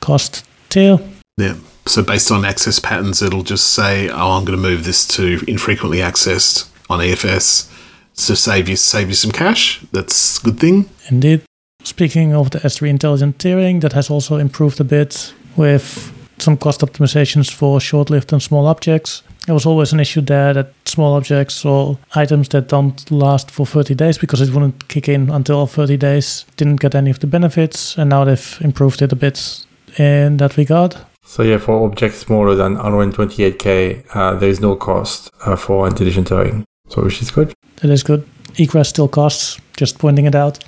cost 0.00 0.44
tier. 0.68 0.98
Yeah. 1.36 1.54
So 1.86 2.02
based 2.02 2.32
on 2.32 2.44
access 2.44 2.80
patterns, 2.80 3.22
it'll 3.22 3.44
just 3.44 3.72
say, 3.72 4.08
"Oh, 4.08 4.32
I'm 4.32 4.44
going 4.44 4.60
to 4.60 4.68
move 4.68 4.84
this 4.84 5.06
to 5.08 5.44
infrequently 5.46 5.98
accessed 5.98 6.68
on 6.90 7.00
EFS 7.00 7.70
to 8.26 8.34
save 8.34 8.68
you 8.68 8.76
save 8.76 9.08
you 9.08 9.14
some 9.14 9.30
cash." 9.30 9.80
That's 9.92 10.38
a 10.40 10.42
good 10.42 10.58
thing. 10.58 10.88
Indeed. 11.08 11.42
Speaking 11.84 12.34
of 12.34 12.50
the 12.50 12.58
S3 12.58 12.88
intelligent 12.88 13.38
tiering, 13.38 13.80
that 13.82 13.92
has 13.92 14.10
also 14.10 14.38
improved 14.38 14.80
a 14.80 14.84
bit 14.84 15.32
with 15.56 16.12
some 16.38 16.56
cost 16.56 16.80
optimizations 16.80 17.50
for 17.50 17.80
short 17.80 18.10
lived 18.10 18.32
and 18.32 18.42
small 18.42 18.66
objects. 18.66 19.22
There 19.46 19.54
was 19.54 19.66
always 19.66 19.92
an 19.92 20.00
issue 20.00 20.20
there 20.20 20.52
that 20.54 20.72
small 20.84 21.14
objects 21.14 21.64
or 21.64 21.98
items 22.14 22.48
that 22.50 22.68
don't 22.68 23.10
last 23.10 23.50
for 23.50 23.64
30 23.64 23.94
days 23.94 24.18
because 24.18 24.40
it 24.40 24.52
wouldn't 24.52 24.88
kick 24.88 25.08
in 25.08 25.30
until 25.30 25.66
30 25.66 25.96
days 25.96 26.44
didn't 26.56 26.80
get 26.80 26.94
any 26.94 27.10
of 27.10 27.20
the 27.20 27.26
benefits, 27.26 27.96
and 27.96 28.10
now 28.10 28.24
they've 28.24 28.58
improved 28.60 29.02
it 29.02 29.12
a 29.12 29.16
bit 29.16 29.64
in 29.98 30.36
that 30.38 30.56
regard. 30.56 30.96
So 31.24 31.42
yeah, 31.42 31.58
for 31.58 31.84
objects 31.84 32.18
smaller 32.18 32.54
than 32.54 32.76
128k, 32.76 34.04
uh, 34.14 34.34
there 34.34 34.48
is 34.48 34.60
no 34.60 34.76
cost 34.76 35.30
uh, 35.44 35.56
for 35.56 35.86
intelligent 35.86 36.28
tiering, 36.28 36.64
so 36.88 37.02
which 37.02 37.22
is 37.22 37.30
good. 37.30 37.54
That 37.76 37.90
is 37.90 38.02
good. 38.02 38.28
Egress 38.58 38.88
still 38.88 39.08
costs, 39.08 39.60
just 39.76 39.98
pointing 39.98 40.26
it 40.26 40.34
out. 40.34 40.64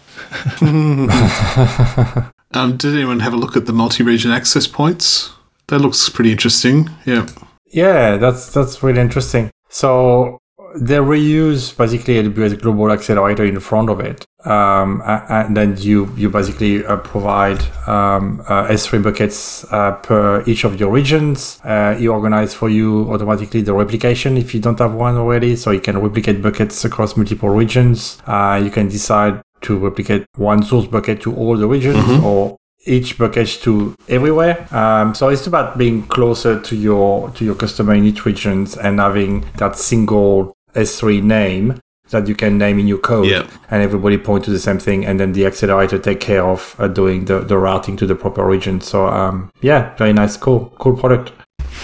Um, 2.54 2.76
did 2.76 2.94
anyone 2.94 3.20
have 3.20 3.34
a 3.34 3.36
look 3.36 3.56
at 3.56 3.66
the 3.66 3.72
multi-region 3.72 4.30
access 4.30 4.66
points? 4.66 5.30
That 5.66 5.80
looks 5.80 6.08
pretty 6.08 6.32
interesting. 6.32 6.88
Yeah. 7.04 7.28
Yeah, 7.70 8.16
that's 8.16 8.52
that's 8.52 8.82
really 8.82 9.00
interesting. 9.00 9.50
So 9.68 10.38
they 10.76 10.96
reuse 10.96 11.76
basically 11.76 12.22
AWS 12.22 12.60
Global 12.60 12.90
Accelerator 12.92 13.44
in 13.44 13.58
front 13.60 13.90
of 13.90 14.00
it, 14.00 14.24
um, 14.44 15.02
and 15.04 15.56
then 15.56 15.76
you 15.78 16.12
you 16.16 16.30
basically 16.30 16.84
uh, 16.84 16.96
provide 16.98 17.60
um, 17.86 18.40
uh, 18.48 18.68
S3 18.68 19.02
buckets 19.02 19.64
uh, 19.72 19.92
per 19.92 20.42
each 20.46 20.64
of 20.64 20.78
your 20.78 20.90
regions. 20.90 21.60
Uh, 21.64 21.94
he 21.94 22.08
organize 22.08 22.54
for 22.54 22.68
you 22.68 23.10
automatically 23.12 23.62
the 23.62 23.72
replication 23.72 24.36
if 24.36 24.54
you 24.54 24.60
don't 24.60 24.78
have 24.78 24.94
one 24.94 25.16
already, 25.16 25.56
so 25.56 25.70
you 25.70 25.80
can 25.80 25.98
replicate 25.98 26.42
buckets 26.42 26.84
across 26.84 27.16
multiple 27.16 27.50
regions. 27.50 28.18
Uh, 28.26 28.60
you 28.62 28.70
can 28.70 28.88
decide 28.88 29.40
to 29.60 29.76
replicate 29.78 30.24
one 30.36 30.62
source 30.62 30.86
bucket 30.86 31.20
to 31.20 31.34
all 31.34 31.56
the 31.56 31.66
regions 31.66 32.24
or 32.24 32.57
each 32.86 33.18
package 33.18 33.60
to 33.62 33.94
everywhere. 34.08 34.66
Um, 34.74 35.14
so 35.14 35.28
it's 35.28 35.46
about 35.46 35.76
being 35.78 36.02
closer 36.06 36.60
to 36.60 36.76
your 36.76 37.30
to 37.30 37.44
your 37.44 37.54
customer 37.54 37.94
in 37.94 38.04
each 38.04 38.24
regions 38.24 38.76
and 38.76 38.98
having 39.00 39.44
that 39.56 39.76
single 39.76 40.54
S3 40.74 41.22
name 41.22 41.80
that 42.10 42.26
you 42.26 42.34
can 42.34 42.56
name 42.56 42.78
in 42.78 42.86
your 42.88 42.98
code, 42.98 43.26
Yeah. 43.26 43.46
and 43.70 43.82
everybody 43.82 44.16
point 44.16 44.44
to 44.44 44.50
the 44.50 44.58
same 44.58 44.78
thing, 44.78 45.04
and 45.04 45.20
then 45.20 45.32
the 45.32 45.44
accelerator 45.44 45.98
take 45.98 46.20
care 46.20 46.42
of 46.42 46.74
uh, 46.78 46.88
doing 46.88 47.26
the, 47.26 47.40
the 47.40 47.58
routing 47.58 47.98
to 47.98 48.06
the 48.06 48.14
proper 48.14 48.46
region. 48.46 48.80
So 48.80 49.06
um, 49.08 49.50
yeah, 49.60 49.94
very 49.96 50.14
nice, 50.14 50.36
cool, 50.38 50.72
cool 50.78 50.96
product. 50.96 51.32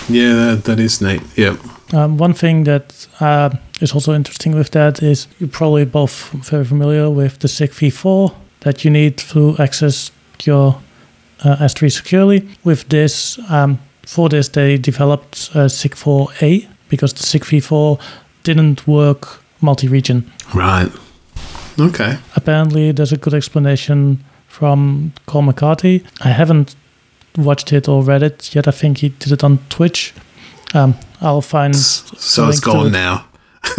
Yeah, 0.08 0.32
that, 0.54 0.64
that 0.64 0.80
is 0.80 1.00
neat. 1.02 1.20
Yeah. 1.36 1.56
Um, 1.92 2.16
one 2.16 2.32
thing 2.32 2.64
that 2.64 3.06
uh, 3.20 3.50
is 3.82 3.92
also 3.92 4.14
interesting 4.14 4.54
with 4.54 4.70
that 4.70 5.02
is 5.02 5.26
you're 5.38 5.48
probably 5.50 5.84
both 5.84 6.30
very 6.30 6.64
familiar 6.64 7.10
with 7.10 7.40
the 7.40 7.48
SIG-v4 7.48 8.32
that 8.60 8.82
you 8.84 8.90
need 8.90 9.18
to 9.18 9.54
access 9.58 10.10
your 10.42 10.80
uh, 11.44 11.56
S3 11.56 11.90
securely. 11.92 12.48
With 12.64 12.88
this, 12.88 13.38
um, 13.50 13.78
for 14.06 14.28
this, 14.28 14.48
they 14.48 14.76
developed 14.78 15.50
uh, 15.54 15.66
SIG4A 15.68 16.66
because 16.88 17.12
the 17.12 17.22
SIG-v4 17.22 18.00
didn't 18.42 18.86
work 18.86 19.40
multi-region. 19.60 20.30
Right. 20.54 20.90
Okay. 21.78 22.18
Apparently, 22.36 22.92
there's 22.92 23.12
a 23.12 23.16
good 23.16 23.34
explanation 23.34 24.22
from 24.48 25.12
Colm 25.26 25.50
MacCárthaigh. 25.50 26.04
I 26.24 26.28
haven't 26.28 26.76
watched 27.36 27.72
it 27.72 27.88
or 27.88 28.02
read 28.02 28.22
it 28.22 28.54
yet. 28.54 28.68
I 28.68 28.70
think 28.70 28.98
he 28.98 29.08
did 29.08 29.32
it 29.32 29.42
on 29.42 29.58
Twitch. 29.70 30.14
Um, 30.74 30.94
I'll 31.20 31.40
find. 31.40 31.74
So 31.74 32.48
it's 32.48 32.60
gone 32.60 32.92
now. 32.92 33.26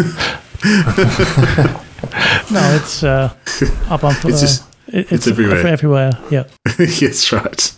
no, 2.51 2.75
it's 2.75 3.03
uh, 3.03 3.33
up 3.89 4.03
on. 4.03 4.13
It's 4.25 4.41
just- 4.41 4.63
it- 4.87 5.11
it's 5.11 5.27
everywhere. 5.27 5.67
Everywhere, 5.67 6.11
yeah. 6.31 6.43
yes, 6.79 7.31
right. 7.31 7.71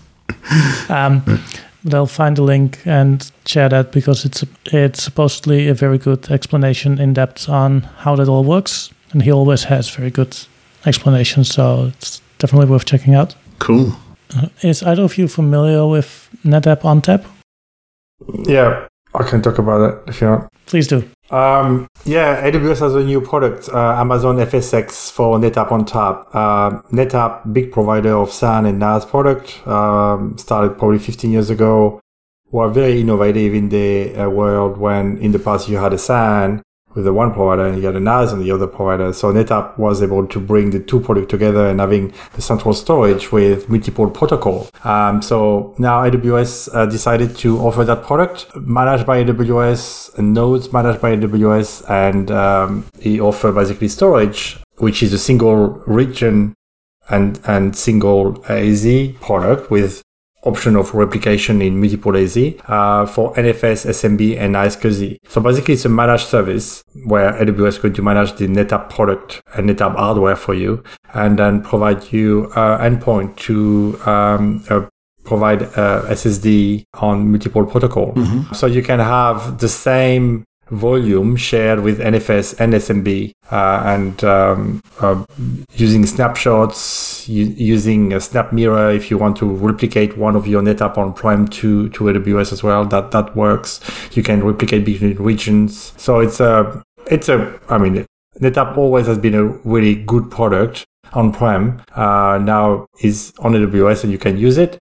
Um, 0.89 1.23
but 1.83 1.93
I'll 1.93 2.05
find 2.07 2.37
a 2.39 2.43
link 2.43 2.79
and 2.85 3.29
share 3.45 3.69
that 3.69 3.91
because 3.91 4.25
it's 4.25 4.43
it's 4.73 5.03
supposedly 5.03 5.67
a 5.69 5.73
very 5.73 5.97
good 5.97 6.29
explanation 6.31 6.99
in 6.99 7.13
depth 7.13 7.49
on 7.49 7.81
how 8.03 8.15
that 8.15 8.27
all 8.27 8.43
works, 8.43 8.89
and 9.11 9.21
he 9.23 9.31
always 9.31 9.63
has 9.63 9.89
very 9.89 10.09
good 10.11 10.37
explanations. 10.85 11.49
So 11.53 11.85
it's 11.97 12.21
definitely 12.39 12.69
worth 12.69 12.85
checking 12.85 13.15
out. 13.15 13.35
Cool. 13.59 13.93
Is 14.61 14.83
either 14.83 15.03
of 15.03 15.17
you 15.17 15.27
familiar 15.27 15.85
with 15.87 16.29
NetApp 16.43 16.81
ONTAP? 16.83 17.23
Yeah, 18.47 18.87
I 19.13 19.23
can 19.23 19.41
talk 19.41 19.57
about 19.57 19.81
it 19.89 20.09
if 20.09 20.21
you 20.21 20.27
want. 20.27 20.49
Please 20.65 20.87
do. 20.87 21.09
Um, 21.29 21.87
yeah, 22.05 22.49
AWS 22.49 22.79
has 22.79 22.95
a 22.95 23.03
new 23.03 23.19
product, 23.21 23.69
uh, 23.69 23.99
Amazon 23.99 24.37
FSx 24.37 25.11
for 25.11 25.37
NetApp 25.37 25.69
ONTAP. 25.69 26.27
Uh, 26.33 26.81
NetApp, 26.91 27.53
big 27.53 27.71
provider 27.71 28.15
of 28.15 28.31
SAN 28.31 28.65
and 28.65 28.79
NAS 28.79 29.05
product, 29.05 29.65
um, 29.67 30.37
started 30.37 30.77
probably 30.77 30.99
15 30.99 31.31
years 31.31 31.49
ago. 31.49 31.99
Were 32.51 32.69
very 32.69 33.01
innovative 33.01 33.53
in 33.53 33.69
the 33.69 34.15
uh, 34.15 34.29
world 34.29 34.77
when 34.77 35.17
in 35.17 35.33
the 35.33 35.39
past 35.39 35.67
you 35.67 35.77
had 35.77 35.91
a 35.91 35.97
SAN 35.97 36.61
with 36.97 37.05
the 37.05 37.13
one 37.13 37.31
provider 37.31 37.65
and 37.67 37.77
you 37.77 37.81
got 37.83 37.95
a 37.95 37.99
NAS 37.99 38.33
on 38.33 38.39
the 38.39 38.51
other 38.51 38.65
provider. 38.65 39.13
So 39.13 39.31
NetApp 39.31 39.77
was 39.77 40.01
able 40.01 40.25
to 40.27 40.39
bring 40.39 40.71
the 40.71 40.79
two 40.79 40.99
products 40.99 41.29
together 41.29 41.67
and 41.67 41.79
having 41.79 42.11
the 42.33 42.41
central 42.41 42.73
storage 42.73 43.31
with 43.31 43.69
multiple 43.69 44.09
protocol. 44.09 44.67
Um, 44.83 45.21
so 45.21 45.75
now 45.77 46.03
AWS 46.03 46.73
uh, 46.73 46.87
decided 46.87 47.37
to 47.37 47.59
offer 47.59 47.85
that 47.85 48.03
product 48.03 48.47
managed 48.55 49.05
by 49.05 49.23
AWS, 49.23 50.17
nodes 50.17 50.73
managed 50.73 50.99
by 50.99 51.15
AWS, 51.15 51.87
and 51.87 52.31
um, 52.31 52.85
he 52.99 53.21
offer 53.21 53.51
basically 53.51 53.89
storage, 53.89 54.57
which 54.77 55.03
is 55.03 55.13
a 55.13 55.19
single 55.19 55.69
region 55.85 56.55
and 57.09 57.39
and 57.45 57.75
single 57.75 58.43
AZ 58.49 58.85
product 59.21 59.71
with 59.71 60.01
option 60.47 60.75
of 60.75 60.93
replication 60.93 61.61
in 61.61 61.79
multiple 61.79 62.15
AZ 62.15 62.37
uh, 62.37 63.05
for 63.05 63.33
NFS, 63.35 63.85
SMB, 63.85 64.37
and 64.39 64.55
iSCSI. 64.55 65.17
So 65.27 65.41
basically, 65.41 65.73
it's 65.75 65.85
a 65.85 65.89
managed 65.89 66.27
service 66.27 66.83
where 67.05 67.33
AWS 67.33 67.67
is 67.67 67.77
going 67.79 67.93
to 67.95 68.01
manage 68.01 68.33
the 68.37 68.47
NetApp 68.47 68.89
product 68.89 69.41
and 69.55 69.69
NetApp 69.69 69.95
hardware 69.95 70.35
for 70.35 70.53
you, 70.53 70.83
and 71.13 71.37
then 71.37 71.61
provide 71.61 72.11
you 72.11 72.51
uh, 72.55 72.77
endpoint 72.79 73.35
to 73.47 73.99
um, 74.05 74.63
uh, 74.69 74.87
provide 75.23 75.63
uh, 75.63 76.03
SSD 76.09 76.85
on 76.93 77.29
multiple 77.31 77.65
protocol. 77.65 78.13
So 78.53 78.65
you 78.65 78.81
can 78.81 78.99
have 78.99 79.59
the 79.59 79.67
same 79.67 80.45
volume 80.69 81.35
shared 81.35 81.79
with 81.81 81.99
NFS 81.99 82.59
and 82.59 82.73
SMB 82.73 83.31
uh, 83.51 83.83
and 83.85 84.23
um, 84.23 84.81
uh, 84.99 85.23
using 85.73 86.05
snapshots, 86.05 87.27
u- 87.29 87.53
using 87.57 88.13
a 88.13 88.19
snap 88.19 88.51
mirror 88.51 88.91
if 88.91 89.09
you 89.09 89.17
want 89.17 89.37
to 89.37 89.45
replicate 89.45 90.17
one 90.17 90.35
of 90.35 90.47
your 90.47 90.61
NetApp 90.61 90.97
on-prem 90.97 91.47
to, 91.47 91.89
to 91.89 92.03
AWS 92.05 92.51
as 92.53 92.63
well, 92.63 92.85
that, 92.85 93.11
that 93.11 93.35
works. 93.35 93.79
You 94.13 94.23
can 94.23 94.43
replicate 94.43 94.85
between 94.85 95.15
regions. 95.17 95.93
So 95.97 96.19
it's 96.19 96.39
a, 96.39 96.83
it's 97.09 97.29
a, 97.29 97.59
I 97.69 97.77
mean, 97.77 98.05
NetApp 98.39 98.77
always 98.77 99.07
has 99.07 99.17
been 99.17 99.35
a 99.35 99.45
really 99.45 99.95
good 99.95 100.29
product 100.29 100.85
on-prem. 101.13 101.81
Uh, 101.95 102.39
now 102.41 102.85
is 103.01 103.33
on 103.39 103.53
AWS 103.53 104.03
and 104.03 104.11
you 104.11 104.17
can 104.17 104.37
use 104.37 104.57
it. 104.57 104.77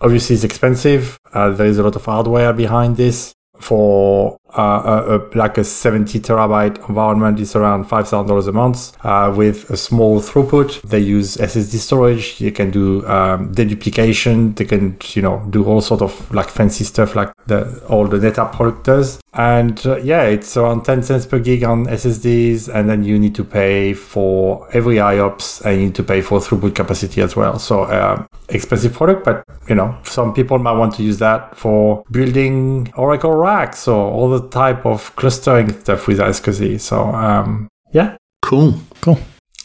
Obviously, 0.00 0.34
it's 0.34 0.44
expensive. 0.44 1.18
Uh, 1.32 1.50
there 1.50 1.66
is 1.66 1.78
a 1.78 1.82
lot 1.82 1.96
of 1.96 2.04
hardware 2.04 2.52
behind 2.52 2.96
this. 2.96 3.32
For 3.58 4.36
uh, 4.56 5.04
a, 5.06 5.18
a, 5.18 5.38
like 5.38 5.58
a 5.58 5.64
70 5.64 6.20
terabyte 6.20 6.88
environment, 6.88 7.38
is 7.40 7.54
around 7.54 7.84
$5,000 7.84 8.48
a 8.48 8.52
month 8.52 8.96
uh, 9.04 9.32
with 9.36 9.70
a 9.70 9.76
small 9.76 10.20
throughput. 10.20 10.80
They 10.82 11.00
use 11.00 11.36
SSD 11.36 11.78
storage. 11.78 12.40
You 12.40 12.52
can 12.52 12.70
do 12.70 13.06
um, 13.06 13.52
deduplication. 13.52 14.56
They 14.56 14.64
can, 14.64 14.96
you 15.14 15.22
know, 15.22 15.46
do 15.50 15.64
all 15.64 15.80
sort 15.80 16.02
of 16.02 16.32
like 16.32 16.48
fancy 16.48 16.84
stuff 16.84 17.14
like 17.14 17.32
the, 17.46 17.84
all 17.88 18.06
the 18.06 18.18
NetApp 18.18 18.52
product 18.52 18.84
does. 18.84 19.20
And 19.34 19.84
uh, 19.86 19.96
yeah, 19.98 20.22
it's 20.22 20.56
around 20.56 20.84
10 20.84 21.02
cents 21.02 21.26
per 21.26 21.38
gig 21.38 21.62
on 21.64 21.86
SSDs. 21.86 22.72
And 22.74 22.88
then 22.88 23.04
you 23.04 23.18
need 23.18 23.34
to 23.34 23.44
pay 23.44 23.92
for 23.92 24.68
every 24.74 24.96
IOPS 24.96 25.64
and 25.64 25.76
you 25.76 25.86
need 25.86 25.94
to 25.96 26.02
pay 26.02 26.22
for 26.22 26.38
throughput 26.38 26.74
capacity 26.74 27.20
as 27.20 27.36
well. 27.36 27.58
So 27.58 27.82
uh, 27.82 28.26
expensive 28.48 28.92
product, 28.92 29.24
but 29.24 29.44
you 29.68 29.74
know, 29.74 29.96
some 30.04 30.32
people 30.32 30.58
might 30.58 30.72
want 30.72 30.94
to 30.94 31.02
use 31.02 31.18
that 31.18 31.56
for 31.56 32.04
building 32.10 32.92
Oracle 32.96 33.32
racks 33.32 33.88
or 33.88 34.10
all 34.10 34.30
the 34.30 34.45
type 34.50 34.84
of 34.86 35.14
clustering 35.16 35.68
stuff 35.80 36.06
with 36.06 36.18
iSCSI. 36.18 36.80
So 36.80 37.02
um, 37.06 37.68
yeah, 37.92 38.16
Cool. 38.42 38.74
Cool. 39.00 39.18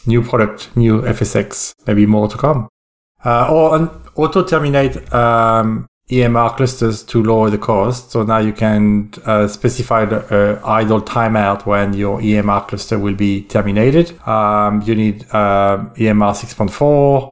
new 0.06 0.22
product, 0.22 0.74
new 0.76 1.02
FSX, 1.02 1.74
maybe 1.86 2.04
more 2.04 2.26
to 2.26 2.36
come. 2.36 2.68
Uh, 3.24 3.48
or 3.48 3.76
an 3.76 3.88
auto 4.16 4.42
terminate 4.42 4.96
um, 5.14 5.86
EMR 6.10 6.56
clusters 6.56 7.04
to 7.04 7.22
lower 7.22 7.48
the 7.48 7.58
cost. 7.58 8.10
So 8.10 8.24
now 8.24 8.38
you 8.38 8.52
can 8.52 9.12
uh, 9.24 9.46
specify 9.46 10.04
the 10.04 10.18
uh, 10.58 10.60
idle 10.66 11.00
timeout 11.00 11.64
when 11.64 11.94
your 11.94 12.18
EMR 12.20 12.66
cluster 12.66 12.98
will 12.98 13.14
be 13.14 13.42
terminated. 13.44 14.18
Um, 14.26 14.82
you 14.82 14.96
need 14.96 15.26
uh, 15.30 15.84
EMR 15.94 16.34
6.4 16.34 17.30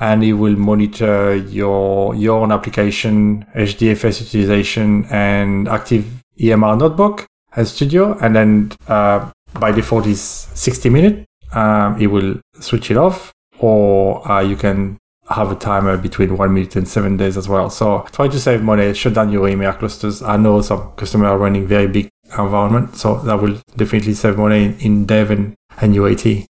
and 0.00 0.24
it 0.24 0.32
will 0.32 0.56
monitor 0.56 1.36
your 1.36 2.14
your 2.14 2.40
own 2.40 2.52
application, 2.52 3.46
HDFS 3.54 4.20
utilization, 4.22 5.04
and 5.10 5.68
active 5.68 6.17
EMR 6.40 6.78
notebook 6.78 7.26
and 7.56 7.66
studio. 7.66 8.16
And 8.18 8.34
then 8.34 8.72
uh, 8.88 9.30
by 9.58 9.72
default 9.72 10.06
is 10.06 10.20
60 10.20 10.88
minutes. 10.90 11.26
Um, 11.52 12.00
it 12.00 12.08
will 12.08 12.40
switch 12.60 12.90
it 12.90 12.96
off, 12.96 13.32
or 13.58 14.26
uh, 14.30 14.42
you 14.42 14.54
can 14.54 14.98
have 15.30 15.50
a 15.50 15.54
timer 15.54 15.96
between 15.96 16.36
one 16.36 16.54
minute 16.54 16.76
and 16.76 16.86
seven 16.86 17.16
days 17.16 17.36
as 17.36 17.48
well. 17.48 17.70
So 17.70 18.06
try 18.12 18.28
to 18.28 18.40
save 18.40 18.62
money, 18.62 18.92
shut 18.94 19.14
down 19.14 19.32
your 19.32 19.46
EMR 19.46 19.78
clusters. 19.78 20.22
I 20.22 20.36
know 20.36 20.60
some 20.60 20.92
customers 20.92 21.28
are 21.28 21.38
running 21.38 21.66
very 21.66 21.86
big 21.86 22.08
environment, 22.38 22.96
so 22.96 23.16
that 23.20 23.40
will 23.40 23.60
definitely 23.76 24.14
save 24.14 24.36
money 24.36 24.64
in, 24.64 24.78
in 24.80 25.06
dev 25.06 25.30
and, 25.30 25.54
and 25.80 25.94
UAT. 25.94 26.46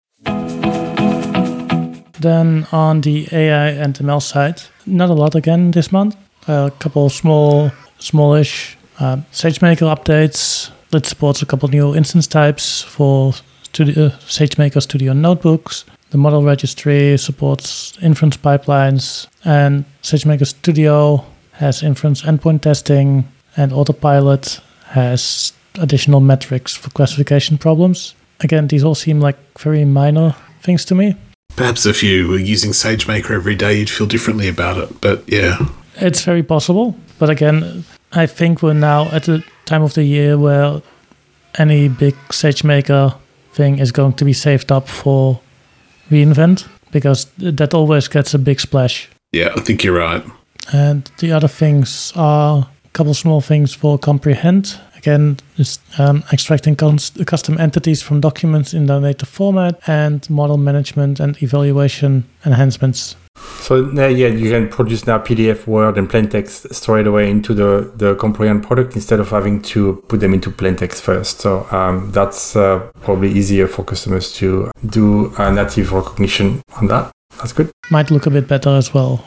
Then 2.19 2.67
on 2.71 3.01
the 3.01 3.27
AI 3.31 3.69
and 3.69 3.95
ML 3.95 4.21
side, 4.21 4.61
not 4.85 5.09
a 5.09 5.13
lot 5.13 5.35
again 5.35 5.71
this 5.71 5.91
month. 5.91 6.15
A 6.47 6.71
couple 6.79 7.07
of 7.07 7.11
small, 7.11 7.71
smallish 7.99 8.77
uh, 8.99 9.17
SageMaker 9.31 9.87
updates. 9.95 10.71
It 10.93 11.05
supports 11.05 11.41
a 11.41 11.45
couple 11.45 11.69
new 11.69 11.95
instance 11.95 12.27
types 12.27 12.81
for 12.81 13.33
studio, 13.63 14.05
uh, 14.05 14.09
SageMaker 14.27 14.81
Studio 14.81 15.13
notebooks. 15.13 15.85
The 16.11 16.17
model 16.17 16.43
registry 16.43 17.17
supports 17.17 17.97
inference 18.01 18.37
pipelines, 18.37 19.27
and 19.43 19.85
SageMaker 20.03 20.45
Studio 20.45 21.25
has 21.53 21.81
inference 21.81 22.21
endpoint 22.21 22.61
testing, 22.61 23.27
and 23.57 23.73
Autopilot 23.73 24.59
has 24.85 25.53
additional 25.79 26.19
metrics 26.19 26.75
for 26.75 26.91
classification 26.91 27.57
problems. 27.57 28.13
Again, 28.41 28.67
these 28.67 28.83
all 28.83 28.95
seem 28.95 29.19
like 29.19 29.37
very 29.57 29.85
minor 29.85 30.35
things 30.61 30.85
to 30.85 30.95
me. 30.95 31.15
Perhaps 31.55 31.85
if 31.85 32.03
you 32.03 32.27
were 32.27 32.39
using 32.39 32.71
SageMaker 32.71 33.31
every 33.31 33.55
day, 33.55 33.79
you'd 33.79 33.89
feel 33.89 34.07
differently 34.07 34.47
about 34.47 34.77
it. 34.77 35.01
But 35.01 35.23
yeah, 35.27 35.57
It's 35.95 36.23
very 36.23 36.43
possible. 36.43 36.95
But 37.19 37.29
again, 37.29 37.85
I 38.15 38.27
think 38.27 38.61
we're 38.61 38.73
now 38.73 39.09
at 39.11 39.23
the 39.23 39.43
time 39.65 39.83
of 39.83 39.93
the 39.93 40.03
year 40.03 40.37
where 40.37 40.81
any 41.57 41.89
big 41.89 42.15
SageMaker 42.29 43.15
thing 43.53 43.79
is 43.79 43.91
going 43.91 44.13
to 44.13 44.25
be 44.25 44.33
saved 44.33 44.71
up 44.71 44.87
for 44.87 45.39
re:Invent 46.11 46.67
because 46.91 47.25
that 47.37 47.73
always 47.73 48.07
gets 48.07 48.33
a 48.33 48.39
big 48.39 48.59
splash. 48.59 49.09
yeah, 49.31 49.51
I 49.55 49.61
think 49.61 49.83
you're 49.83 49.97
right. 49.97 50.23
And 50.71 51.09
the 51.17 51.31
other 51.31 51.47
things 51.47 52.13
are 52.15 52.67
a 52.85 52.89
couple 52.93 53.13
small 53.13 53.41
things 53.41 53.73
for 53.73 53.97
comprehend. 53.97 54.79
Again, 54.97 55.37
is 55.57 55.79
um, 55.97 56.23
extracting 56.31 56.75
cons- 56.77 57.11
custom 57.25 57.57
entities 57.57 58.01
from 58.01 58.21
documents 58.21 58.73
in 58.73 58.85
their 58.85 59.01
native 59.01 59.27
format 59.27 59.79
and 59.87 60.29
model 60.29 60.57
management 60.57 61.19
and 61.19 61.41
evaluation 61.43 62.23
enhancements. 62.45 63.15
So 63.63 63.81
now, 63.81 64.07
yeah, 64.07 64.27
you 64.27 64.51
can 64.51 64.67
produce 64.67 65.07
now 65.07 65.19
PDF, 65.19 65.65
Word, 65.67 65.97
and 65.97 66.09
plain 66.09 66.27
text 66.27 66.73
straight 66.73 67.07
away 67.07 67.31
into 67.31 67.53
the 67.53 67.91
the 67.95 68.13
Comprehend 68.15 68.61
product 68.61 68.93
instead 68.93 69.21
of 69.21 69.29
having 69.29 69.61
to 69.61 70.03
put 70.09 70.19
them 70.19 70.33
into 70.33 70.51
plain 70.51 70.75
text 70.75 71.01
first. 71.01 71.39
So 71.39 71.65
um, 71.71 72.11
that's 72.11 72.57
uh, 72.57 72.79
probably 73.01 73.31
easier 73.31 73.67
for 73.67 73.85
customers 73.85 74.33
to 74.33 74.69
do 74.85 75.33
a 75.37 75.49
native 75.49 75.93
recognition 75.93 76.61
on 76.75 76.87
that. 76.87 77.11
That's 77.37 77.53
good. 77.53 77.71
Might 77.89 78.11
look 78.11 78.25
a 78.25 78.29
bit 78.29 78.49
better 78.49 78.69
as 78.69 78.93
well. 78.93 79.23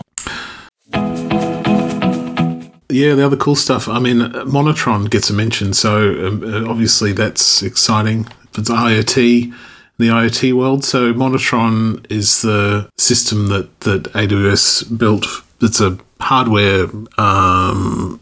Yeah, 2.89 3.15
the 3.15 3.25
other 3.25 3.37
cool 3.37 3.57
stuff. 3.57 3.89
I 3.89 3.99
mean, 3.99 4.19
Monitron 4.45 5.11
gets 5.11 5.31
a 5.31 5.33
mention, 5.33 5.73
so 5.73 6.27
um, 6.27 6.45
uh, 6.45 6.71
obviously 6.71 7.13
that's 7.13 7.63
exciting. 7.63 8.27
It's 8.57 8.71
IoT, 8.71 9.53
the 9.99 10.09
IoT 10.09 10.53
world. 10.53 10.84
So 10.84 11.12
Monitron 11.12 12.05
is 12.11 12.42
the 12.42 12.88
system 12.99 13.49
that 13.49 13.80
that 13.80 14.05
AWS 14.12 14.97
built. 14.99 15.26
It's 15.61 15.80
a 15.80 15.99
hardware, 16.20 16.86
um, 17.18 18.20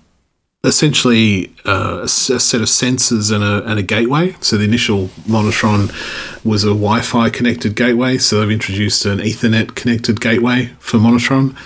essentially 0.62 1.52
uh, 1.66 2.00
a 2.02 2.08
set 2.08 2.60
of 2.60 2.68
sensors 2.68 3.34
and 3.34 3.42
a, 3.42 3.64
and 3.68 3.78
a 3.78 3.82
gateway. 3.82 4.36
So 4.40 4.56
the 4.56 4.64
initial 4.64 5.08
Monitron 5.26 5.92
was 6.44 6.64
a 6.64 6.68
Wi-Fi 6.68 7.30
connected 7.30 7.74
gateway. 7.74 8.18
So 8.18 8.40
they've 8.40 8.50
introduced 8.50 9.04
an 9.04 9.18
Ethernet 9.18 9.74
connected 9.74 10.20
gateway 10.20 10.70
for 10.78 10.98
Monitron. 10.98 11.56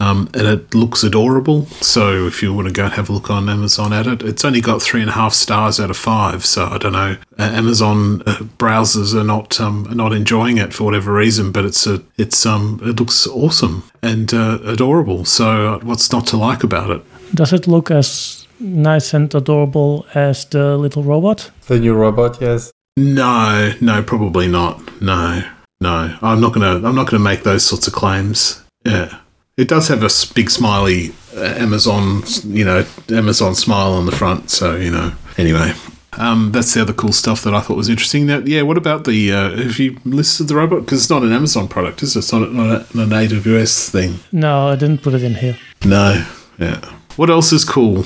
Um, 0.00 0.30
and 0.32 0.46
it 0.46 0.74
looks 0.74 1.04
adorable. 1.04 1.66
So 1.82 2.26
if 2.26 2.42
you 2.42 2.54
want 2.54 2.68
to 2.68 2.72
go 2.72 2.84
and 2.84 2.94
have 2.94 3.10
a 3.10 3.12
look 3.12 3.30
on 3.30 3.50
Amazon 3.50 3.92
at 3.92 4.06
it, 4.06 4.22
it's 4.22 4.44
only 4.46 4.62
got 4.62 4.80
three 4.80 5.02
and 5.02 5.10
a 5.10 5.12
half 5.12 5.34
stars 5.34 5.78
out 5.78 5.90
of 5.90 5.96
five. 5.96 6.46
So 6.46 6.64
I 6.66 6.78
don't 6.78 6.92
know. 6.92 7.16
Uh, 7.38 7.42
Amazon 7.42 8.22
uh, 8.22 8.38
browsers 8.58 9.14
are 9.14 9.24
not 9.24 9.60
um, 9.60 9.86
are 9.88 9.94
not 9.94 10.14
enjoying 10.14 10.56
it 10.56 10.72
for 10.72 10.84
whatever 10.84 11.12
reason, 11.12 11.52
but 11.52 11.66
it's 11.66 11.86
a 11.86 12.02
it's 12.16 12.46
um 12.46 12.80
it 12.82 12.98
looks 12.98 13.26
awesome 13.26 13.84
and 14.02 14.32
uh, 14.32 14.58
adorable. 14.64 15.26
So 15.26 15.74
uh, 15.74 15.78
what's 15.80 16.10
not 16.10 16.26
to 16.28 16.38
like 16.38 16.64
about 16.64 16.90
it? 16.90 17.02
Does 17.34 17.52
it 17.52 17.68
look 17.68 17.90
as 17.90 18.46
nice 18.58 19.12
and 19.12 19.32
adorable 19.34 20.06
as 20.14 20.46
the 20.46 20.78
little 20.78 21.02
robot? 21.02 21.50
The 21.66 21.78
new 21.78 21.94
robot, 21.94 22.40
yes. 22.40 22.72
No, 22.96 23.72
no, 23.80 24.02
probably 24.02 24.48
not. 24.48 25.00
No, 25.02 25.42
no. 25.80 26.18
I'm 26.22 26.40
not 26.40 26.54
gonna 26.54 26.76
I'm 26.86 26.94
not 26.94 27.10
gonna 27.10 27.22
make 27.22 27.42
those 27.42 27.64
sorts 27.64 27.86
of 27.86 27.92
claims. 27.92 28.62
Yeah. 28.84 29.18
It 29.60 29.68
does 29.68 29.88
have 29.88 30.02
a 30.02 30.10
big 30.34 30.48
smiley 30.50 31.12
uh, 31.36 31.40
Amazon, 31.66 32.22
you 32.46 32.64
know, 32.64 32.84
Amazon 33.10 33.54
smile 33.54 33.92
on 33.92 34.06
the 34.06 34.12
front. 34.12 34.50
So 34.50 34.76
you 34.76 34.90
know. 34.90 35.12
Anyway, 35.38 35.72
um, 36.18 36.50
that's 36.52 36.74
the 36.74 36.82
other 36.82 36.92
cool 36.92 37.12
stuff 37.12 37.42
that 37.44 37.54
I 37.54 37.60
thought 37.60 37.76
was 37.76 37.88
interesting. 37.88 38.26
Now, 38.26 38.38
yeah, 38.38 38.62
what 38.62 38.76
about 38.76 39.04
the? 39.04 39.32
Uh, 39.32 39.56
have 39.56 39.78
you 39.78 39.96
listed 40.04 40.48
the 40.48 40.56
robot? 40.56 40.80
Because 40.84 41.00
it's 41.02 41.10
not 41.10 41.22
an 41.22 41.32
Amazon 41.32 41.68
product, 41.68 42.02
is 42.02 42.16
it? 42.16 42.20
It's 42.20 42.32
not, 42.32 42.52
not 42.52 42.68
a- 42.70 42.98
an 43.02 43.10
AWS 43.10 43.90
thing. 43.90 44.18
No, 44.32 44.68
I 44.68 44.76
didn't 44.76 45.02
put 45.02 45.14
it 45.14 45.22
in 45.22 45.34
here. 45.34 45.56
No. 45.84 46.24
Yeah. 46.58 46.80
What 47.16 47.30
else 47.30 47.52
is 47.52 47.64
cool? 47.64 48.04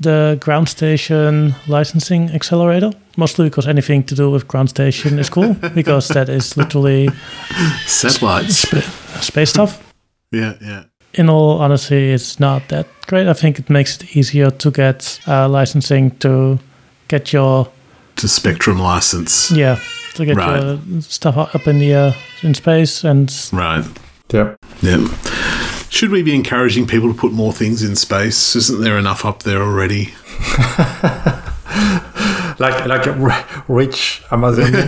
The 0.00 0.36
ground 0.40 0.68
station 0.68 1.54
licensing 1.68 2.30
accelerator, 2.30 2.90
mostly 3.16 3.48
because 3.48 3.66
anything 3.66 4.04
to 4.04 4.14
do 4.14 4.30
with 4.30 4.46
ground 4.48 4.68
station 4.68 5.18
is 5.18 5.30
cool, 5.30 5.54
because 5.74 6.08
that 6.08 6.28
is 6.28 6.56
literally 6.56 7.08
Satellites. 7.86 8.56
sp- 8.68 8.84
space 9.22 9.50
stuff. 9.50 9.85
Yeah. 10.32 10.54
Yeah. 10.60 10.84
in 11.14 11.28
all 11.30 11.58
honesty, 11.60 12.12
it's 12.12 12.38
not 12.40 12.68
that 12.68 12.86
great. 13.06 13.26
I 13.28 13.32
think 13.32 13.58
it 13.58 13.70
makes 13.70 13.96
it 13.96 14.16
easier 14.16 14.50
to 14.50 14.70
get 14.70 15.20
uh, 15.26 15.48
licensing 15.48 16.10
to 16.18 16.58
get 17.08 17.32
your 17.32 17.68
To 18.16 18.28
Spectrum 18.28 18.78
license. 18.78 19.50
yeah 19.50 19.78
to 20.14 20.24
get 20.24 20.36
Right. 20.36 20.62
your 20.62 20.78
stuff 21.02 21.36
up 21.36 21.66
in 21.66 21.78
the 21.78 21.92
air 21.92 22.14
in 22.42 22.54
space 22.54 23.04
and 23.04 23.30
Right. 23.52 23.84
Yeah. 24.32 24.54
Yeah. 24.82 25.06
Should 25.88 26.10
we 26.10 26.22
be 26.22 26.34
encouraging 26.34 26.86
people 26.86 27.12
to 27.12 27.18
put 27.18 27.32
more 27.32 27.52
things 27.52 27.82
in 27.82 27.96
space? 27.96 28.56
Isn't 28.56 28.80
there 28.82 28.98
enough 28.98 29.24
up 29.24 29.42
there 29.42 29.62
already? 29.62 30.14
Like 32.58 32.86
like 32.86 33.06
a 33.06 33.12
r- 33.12 33.44
rich 33.68 34.22
Amazon. 34.30 34.72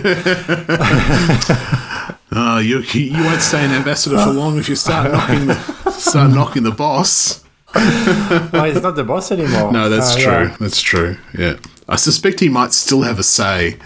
Uh, 2.31 2.61
you 2.63 2.79
you 2.93 3.23
won't 3.23 3.41
stay 3.41 3.63
an 3.65 3.71
ambassador 3.71 4.17
for 4.17 4.31
long 4.31 4.57
if 4.59 4.69
you 4.69 4.75
start 4.75 5.11
knocking 5.13 5.47
the, 5.47 5.55
start 5.91 6.31
knocking 6.31 6.63
the 6.63 6.71
boss. 6.71 7.43
oh, 7.75 8.63
he's 8.71 8.81
not 8.81 8.95
the 8.95 9.03
boss 9.03 9.31
anymore. 9.31 9.71
No, 9.71 9.89
that's 9.89 10.15
Uh, 10.15 10.19
true. 10.19 10.31
yeah. 10.49 10.57
That's 10.59 10.81
true. 10.81 11.17
Yeah, 11.37 11.55
I 11.87 11.95
suspect 11.97 12.39
he 12.39 12.49
might 12.49 12.73
still 12.73 13.01
have 13.03 13.19
a 13.19 13.23
say, 13.23 13.77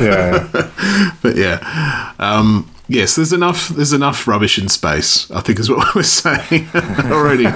Yeah. 0.00 0.48
but 1.22 1.36
yeah. 1.36 2.12
Um, 2.18 2.70
yes, 2.88 3.14
there's 3.16 3.32
enough. 3.32 3.68
There's 3.68 3.92
enough 3.92 4.26
rubbish 4.28 4.58
in 4.58 4.68
space. 4.68 5.30
I 5.30 5.40
think 5.40 5.58
is 5.60 5.68
what 5.70 5.94
we're 5.94 6.02
saying 6.04 6.68
already. 7.10 7.46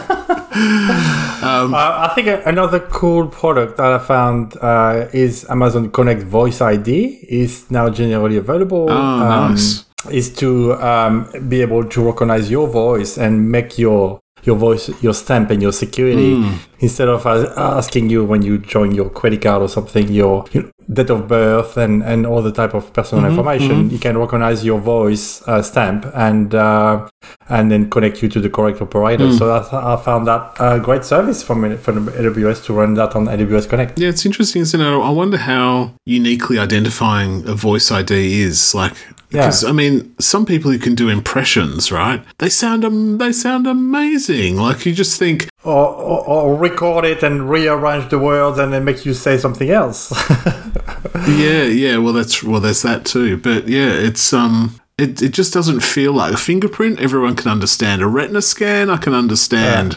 Uh, 0.56 1.68
I 1.74 2.12
think 2.14 2.28
another 2.46 2.78
cool 2.80 3.26
product 3.28 3.76
that 3.78 3.92
I 3.92 3.98
found 3.98 4.56
uh, 4.60 5.08
is 5.12 5.44
Amazon 5.50 5.90
Connect 5.90 6.22
Voice 6.22 6.60
ID 6.60 7.26
is 7.28 7.68
now 7.70 7.90
generally 7.90 8.36
available. 8.36 8.86
Oh, 8.90 9.18
nice. 9.18 9.84
Is 10.10 10.30
to 10.36 10.74
um, 10.74 11.28
be 11.48 11.62
able 11.62 11.84
to 11.84 12.02
recognize 12.04 12.50
your 12.50 12.68
voice 12.68 13.16
and 13.18 13.50
make 13.50 13.78
your 13.78 14.20
your 14.42 14.56
voice 14.56 14.90
your 15.02 15.14
stamp 15.14 15.50
and 15.50 15.62
your 15.62 15.72
security 15.72 16.34
Hmm. 16.34 16.56
instead 16.80 17.08
of 17.08 17.26
uh, 17.26 17.52
asking 17.56 18.10
you 18.10 18.24
when 18.24 18.42
you 18.42 18.58
join 18.58 18.94
your 18.94 19.08
credit 19.08 19.40
card 19.40 19.62
or 19.62 19.68
something 19.68 20.08
your, 20.12 20.44
your 20.52 20.64
date 20.92 21.10
of 21.10 21.26
birth 21.28 21.76
and 21.76 22.02
and 22.02 22.26
all 22.26 22.42
the 22.42 22.52
type 22.52 22.74
of 22.74 22.92
personal 22.92 23.24
Mm-hmm, 23.24 23.30
information. 23.38 23.90
You 23.90 23.98
can 23.98 24.18
recognize 24.18 24.64
your 24.64 24.78
voice 24.80 25.42
uh, 25.48 25.62
stamp 25.62 26.06
and 26.14 26.54
uh, 26.54 27.08
and 27.48 27.70
then 27.70 27.88
connect 27.90 28.22
you 28.22 28.28
to 28.30 28.40
the 28.40 28.50
correct 28.50 28.80
operator. 28.82 29.26
Hmm. 29.28 29.36
So 29.36 29.46
that's, 29.46 29.72
I 29.72 29.96
found 29.96 30.26
that 30.26 30.52
a 30.60 30.78
great 30.80 31.04
service 31.04 31.42
from 31.42 31.76
from 31.78 32.08
AWS 32.08 32.64
to 32.66 32.72
run 32.74 32.94
that 32.94 33.14
on 33.16 33.26
AWS 33.26 33.68
Connect. 33.68 33.98
Yeah, 33.98 34.08
it's 34.08 34.26
interesting, 34.26 34.62
isn't 34.62 34.80
it? 34.80 34.84
I 34.84 35.10
wonder 35.10 35.36
how 35.38 35.92
uniquely 36.06 36.58
identifying 36.58 37.46
a 37.48 37.54
voice 37.54 37.90
ID 37.90 38.42
is. 38.42 38.74
Like, 38.74 38.94
because 39.30 39.64
I 39.64 39.72
mean, 39.72 40.14
some 40.20 40.44
people 40.46 40.70
who 40.70 40.78
can 40.78 40.94
do 40.94 41.08
impressions, 41.08 41.90
right? 41.90 42.22
They 42.38 42.48
sound 42.50 42.84
um, 42.84 43.18
they 43.18 43.32
sound 43.32 43.66
amazing. 43.66 44.56
Like 44.56 44.84
you 44.86 44.92
just 44.94 45.18
think, 45.18 45.48
Or, 45.64 45.86
or, 45.88 46.20
or 46.28 46.54
record 46.56 47.04
it 47.06 47.22
and 47.22 47.48
rearrange 47.50 48.10
the 48.10 48.18
words 48.18 48.58
and 48.58 48.72
then 48.72 48.84
make 48.84 49.06
you 49.06 49.14
say 49.14 49.38
something 49.38 49.70
else. 49.70 50.12
yeah, 51.14 51.64
yeah. 51.64 51.96
Well, 51.98 52.12
that's 52.12 52.42
well, 52.42 52.60
there's 52.60 52.82
that 52.82 53.04
too. 53.04 53.36
But 53.36 53.68
yeah, 53.68 53.90
it's 53.90 54.32
um, 54.32 54.80
it 54.96 55.20
it 55.22 55.32
just 55.32 55.52
doesn't 55.52 55.80
feel 55.80 56.12
like 56.12 56.32
a 56.32 56.36
fingerprint. 56.36 57.00
Everyone 57.00 57.34
can 57.34 57.50
understand 57.50 58.00
a 58.00 58.06
retina 58.06 58.40
scan. 58.40 58.90
I 58.90 58.96
can 58.96 59.12
understand 59.12 59.94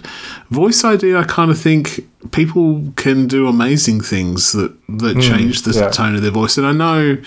voice 0.50 0.84
ID. 0.84 1.16
I 1.16 1.24
kind 1.24 1.52
of 1.52 1.60
think 1.60 2.08
people 2.32 2.92
can 2.96 3.28
do 3.28 3.48
amazing 3.48 4.02
things 4.02 4.54
that 4.54 4.76
that 4.90 5.22
change 5.22 5.62
the 5.62 5.72
yeah. 5.72 5.90
tone 5.90 6.16
of 6.16 6.24
their 6.24 6.32
voice. 6.32 6.58
And 6.58 6.66
I 6.66 6.72
know, 6.72 7.18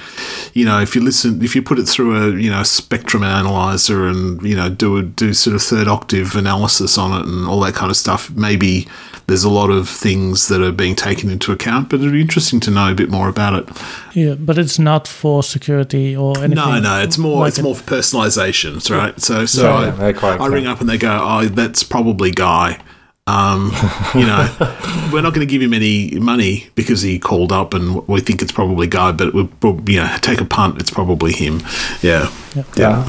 you 0.53 0.65
know, 0.65 0.81
if 0.81 0.97
you 0.97 1.01
listen, 1.01 1.43
if 1.43 1.55
you 1.55 1.63
put 1.63 1.79
it 1.79 1.87
through 1.87 2.17
a 2.17 2.37
you 2.37 2.51
know 2.51 2.65
spectrum 2.65 3.23
analyzer 3.23 4.07
and 4.07 4.43
you 4.43 4.57
know 4.57 4.69
do 4.69 4.97
a 4.97 5.03
do 5.03 5.33
sort 5.33 5.55
of 5.55 5.63
third 5.63 5.87
octave 5.87 6.35
analysis 6.35 6.99
on 6.99 7.21
it 7.21 7.27
and 7.27 7.47
all 7.47 7.61
that 7.61 7.75
kind 7.75 7.91
of 7.91 7.97
stuff, 7.97 8.31
maybe. 8.31 8.89
There's 9.31 9.45
a 9.45 9.49
lot 9.49 9.71
of 9.71 9.89
things 9.89 10.49
that 10.49 10.61
are 10.61 10.73
being 10.73 10.97
taken 10.97 11.31
into 11.31 11.53
account, 11.53 11.89
but 11.89 12.01
it'd 12.01 12.13
be 12.13 12.21
interesting 12.21 12.59
to 12.61 12.71
know 12.73 12.91
a 12.91 12.95
bit 12.97 13.11
more 13.11 13.29
about 13.29 13.55
it. 13.55 13.69
yeah, 14.13 14.35
but 14.35 14.59
it's 14.59 14.77
not 14.77 15.07
for 15.07 15.45
security 15.45 16.17
or 16.17 16.37
anything. 16.39 16.57
No, 16.57 16.81
no, 16.81 17.01
it's 17.01 17.17
more 17.17 17.43
like 17.43 17.51
it's 17.51 17.59
it. 17.61 17.63
more 17.63 17.77
for 17.77 17.85
personalizations, 17.85 18.91
right? 18.91 19.21
So, 19.21 19.47
so 19.47 19.63
Yeah, 19.63 19.97
I, 20.01 20.09
yeah, 20.11 20.43
I 20.43 20.47
ring 20.49 20.67
up 20.67 20.81
and 20.81 20.89
they 20.89 20.99
go, 20.99 21.17
"Oh, 21.23 21.45
that's 21.45 21.85
probably 21.85 22.33
Guy." 22.33 22.81
Um, 23.29 23.71
you 24.17 24.27
know, 24.27 24.49
we're 25.13 25.23
not 25.23 25.33
going 25.33 25.47
to 25.47 25.51
give 25.51 25.63
him 25.63 25.73
any 25.73 26.19
money 26.19 26.69
because 26.75 27.03
he 27.03 27.21
called 27.21 27.53
up, 27.53 27.73
and 27.73 28.07
we 28.09 28.21
think 28.21 28.43
it's 28.43 28.51
probably 28.51 28.89
Guy, 28.89 29.13
but 29.13 29.33
we'll, 29.33 29.49
we'll 29.63 29.81
you 29.89 30.01
know 30.01 30.17
take 30.23 30.41
a 30.41 30.45
punt. 30.45 30.81
It's 30.81 30.91
probably 30.91 31.33
him. 31.33 31.63
Yeah, 32.03 32.33
yeah. 32.77 33.09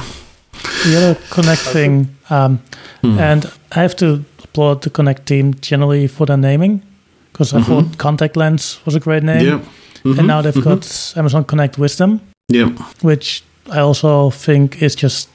the 0.86 0.98
other 0.98 1.16
Connect 1.32 1.62
thing, 1.62 2.16
um, 2.32 2.60
Hmm. 3.02 3.20
and 3.20 3.46
I 3.76 3.82
have 3.82 3.96
to 3.98 4.24
applaud 4.44 4.82
the 4.84 4.90
Connect 4.90 5.26
team 5.26 5.54
generally 5.62 6.08
for 6.08 6.26
their 6.26 6.38
naming, 6.38 6.82
because 7.32 7.54
I 7.54 7.62
thought 7.62 7.98
Contact 7.98 8.36
Lens 8.36 8.80
was 8.86 8.96
a 8.96 9.00
great 9.00 9.24
name, 9.24 9.42
Mm-hmm. 9.46 9.64
yeah, 9.64 9.70
Mm-hmm. 10.04 10.20
and 10.20 10.28
now 10.28 10.42
they've 10.42 10.64
got 10.64 11.14
Amazon 11.16 11.44
Connect 11.46 11.78
Wisdom, 11.78 12.20
yeah, 12.50 12.70
which 13.02 13.44
I 13.72 13.80
also 13.80 14.30
think 14.32 14.82
is 14.82 14.96
just 14.96 15.30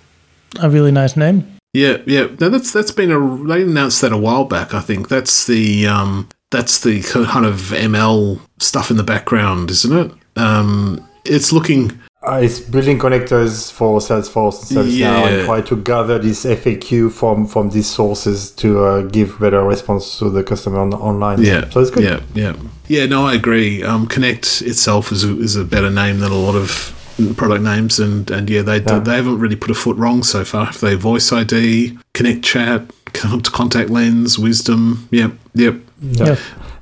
a 0.60 0.68
really 0.68 0.90
nice 0.92 1.16
name. 1.16 1.42
yeah, 1.74 1.98
yeah. 2.06 2.26
Now 2.40 2.48
that's 2.48 2.72
that's 2.72 2.90
been 2.92 3.12
a 3.12 3.18
they 3.48 3.62
announced 3.62 4.00
that 4.00 4.12
a 4.12 4.16
while 4.16 4.44
back. 4.44 4.74
I 4.74 4.80
think 4.80 5.08
that's 5.08 5.46
the 5.46 5.86
um, 5.86 6.28
that's 6.50 6.80
the 6.80 7.02
kind 7.02 7.46
of 7.46 7.72
ML 7.72 8.40
stuff 8.58 8.90
in 8.90 8.96
the 8.96 9.04
background, 9.04 9.70
isn't 9.70 9.96
it? 9.96 10.12
Um, 10.36 11.00
it's 11.24 11.52
looking 11.52 11.92
Uh, 12.26 12.40
it's 12.42 12.58
building 12.58 12.98
connectors 12.98 13.70
for 13.72 14.00
Salesforce 14.00 14.70
and 14.70 14.78
ServiceNow 14.80 14.90
Yeah. 14.98 15.26
and 15.28 15.46
try 15.46 15.60
to 15.60 15.76
gather 15.76 16.18
this 16.18 16.44
FAQ 16.44 17.12
from 17.12 17.46
from 17.46 17.70
these 17.70 17.86
sources 17.88 18.50
to 18.52 18.84
uh, 18.84 19.02
give 19.02 19.38
better 19.38 19.62
response 19.62 20.18
to 20.18 20.28
the 20.30 20.42
customer 20.42 20.80
on, 20.80 20.92
online. 20.94 21.40
Yeah. 21.42 21.70
so 21.70 21.80
it's 21.80 21.90
good. 21.90 22.02
Yeah, 22.02 22.20
yeah, 22.34 22.54
yeah. 22.88 23.06
No, 23.06 23.26
I 23.26 23.34
agree. 23.34 23.84
Um, 23.84 24.06
Connect 24.08 24.60
itself 24.62 25.12
is 25.12 25.22
a, 25.24 25.38
is 25.40 25.54
a 25.54 25.64
better 25.64 25.90
name 25.90 26.18
than 26.18 26.32
a 26.32 26.36
lot 26.38 26.56
of 26.56 26.92
product 27.36 27.62
names, 27.62 28.00
and 28.00 28.28
and 28.30 28.50
yeah, 28.50 28.62
they 28.62 28.78
Yeah. 28.82 28.98
they 28.98 29.14
haven't 29.16 29.38
really 29.38 29.56
put 29.56 29.70
a 29.70 29.74
foot 29.74 29.96
wrong 29.96 30.24
so 30.24 30.44
far. 30.44 30.72
They 30.72 30.96
voice 30.96 31.32
ID, 31.32 31.96
Connect 32.12 32.42
Chat, 32.42 32.80
contact 33.52 33.88
lens, 33.90 34.36
Wisdom. 34.36 35.06
Yep, 35.12 35.32
yep. 35.54 35.74
Yeah. 36.02 36.36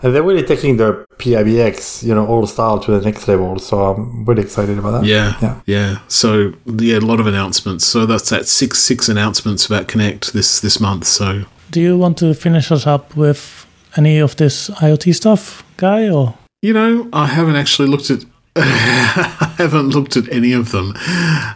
Yeah. 0.05 0.07
And 0.07 0.15
they're 0.15 0.23
really 0.23 0.43
taking 0.47 0.77
the 0.77 1.05
PABX, 1.19 2.03
you 2.03 2.15
know, 2.15 2.27
all 2.27 2.47
style 2.47 2.79
to 2.81 2.91
the 2.99 3.01
next 3.05 3.29
level. 3.29 3.59
So 3.59 3.79
I'm 3.83 4.25
really 4.25 4.43
excited 4.43 4.79
about 4.79 5.01
that. 5.01 5.05
Yeah, 5.05 5.35
Yeah. 5.43 5.61
yeah. 5.67 5.99
So 6.09 6.53
yeah, 6.67 6.99
a 6.99 7.01
lot 7.01 7.21
of 7.21 7.27
announcements. 7.27 7.85
So 7.87 8.07
that's 8.07 8.29
that 8.31 8.47
six 8.47 8.79
six 8.79 9.09
announcements 9.09 9.67
about 9.67 9.89
Connect 9.89 10.33
this 10.33 10.61
this 10.61 10.81
month. 10.81 11.05
So 11.07 11.45
Do 11.71 11.81
you 11.81 11.99
want 11.99 12.19
to 12.19 12.35
finish 12.35 12.71
us 12.73 12.87
up 12.87 13.17
with 13.17 13.67
any 13.97 14.23
of 14.23 14.35
this 14.37 14.71
IoT 14.71 15.15
stuff, 15.15 15.63
Guy? 15.77 16.09
Or 16.11 16.35
You 16.63 16.73
know, 16.73 17.09
I 17.13 17.27
haven't 17.27 17.57
actually 17.57 17.89
looked 17.89 18.11
at. 18.11 18.25
I 18.57 19.55
haven't 19.59 19.91
looked 19.91 20.17
at 20.17 20.31
any 20.33 20.53
of 20.53 20.71
them. 20.71 20.95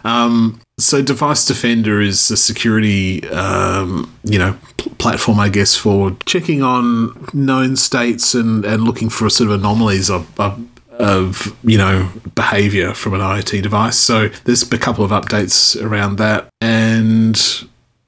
Um, 0.03 0.61
so, 0.77 1.01
Device 1.01 1.45
Defender 1.45 2.01
is 2.01 2.31
a 2.31 2.37
security, 2.37 3.27
um, 3.29 4.13
you 4.23 4.39
know, 4.39 4.57
pl- 4.77 4.93
platform, 4.95 5.39
I 5.39 5.49
guess, 5.49 5.75
for 5.75 6.15
checking 6.25 6.63
on 6.63 7.27
known 7.33 7.75
states 7.75 8.33
and, 8.33 8.65
and 8.65 8.83
looking 8.83 9.09
for 9.09 9.29
sort 9.29 9.49
of 9.49 9.59
anomalies 9.59 10.09
of, 10.09 10.39
of, 10.39 10.65
of, 10.91 11.57
you 11.63 11.77
know, 11.77 12.09
behavior 12.35 12.93
from 12.93 13.13
an 13.13 13.21
IoT 13.21 13.61
device. 13.61 13.97
So, 13.97 14.29
there's 14.45 14.69
a 14.71 14.77
couple 14.77 15.03
of 15.03 15.11
updates 15.11 15.81
around 15.81 16.17
that, 16.17 16.47
and 16.61 17.39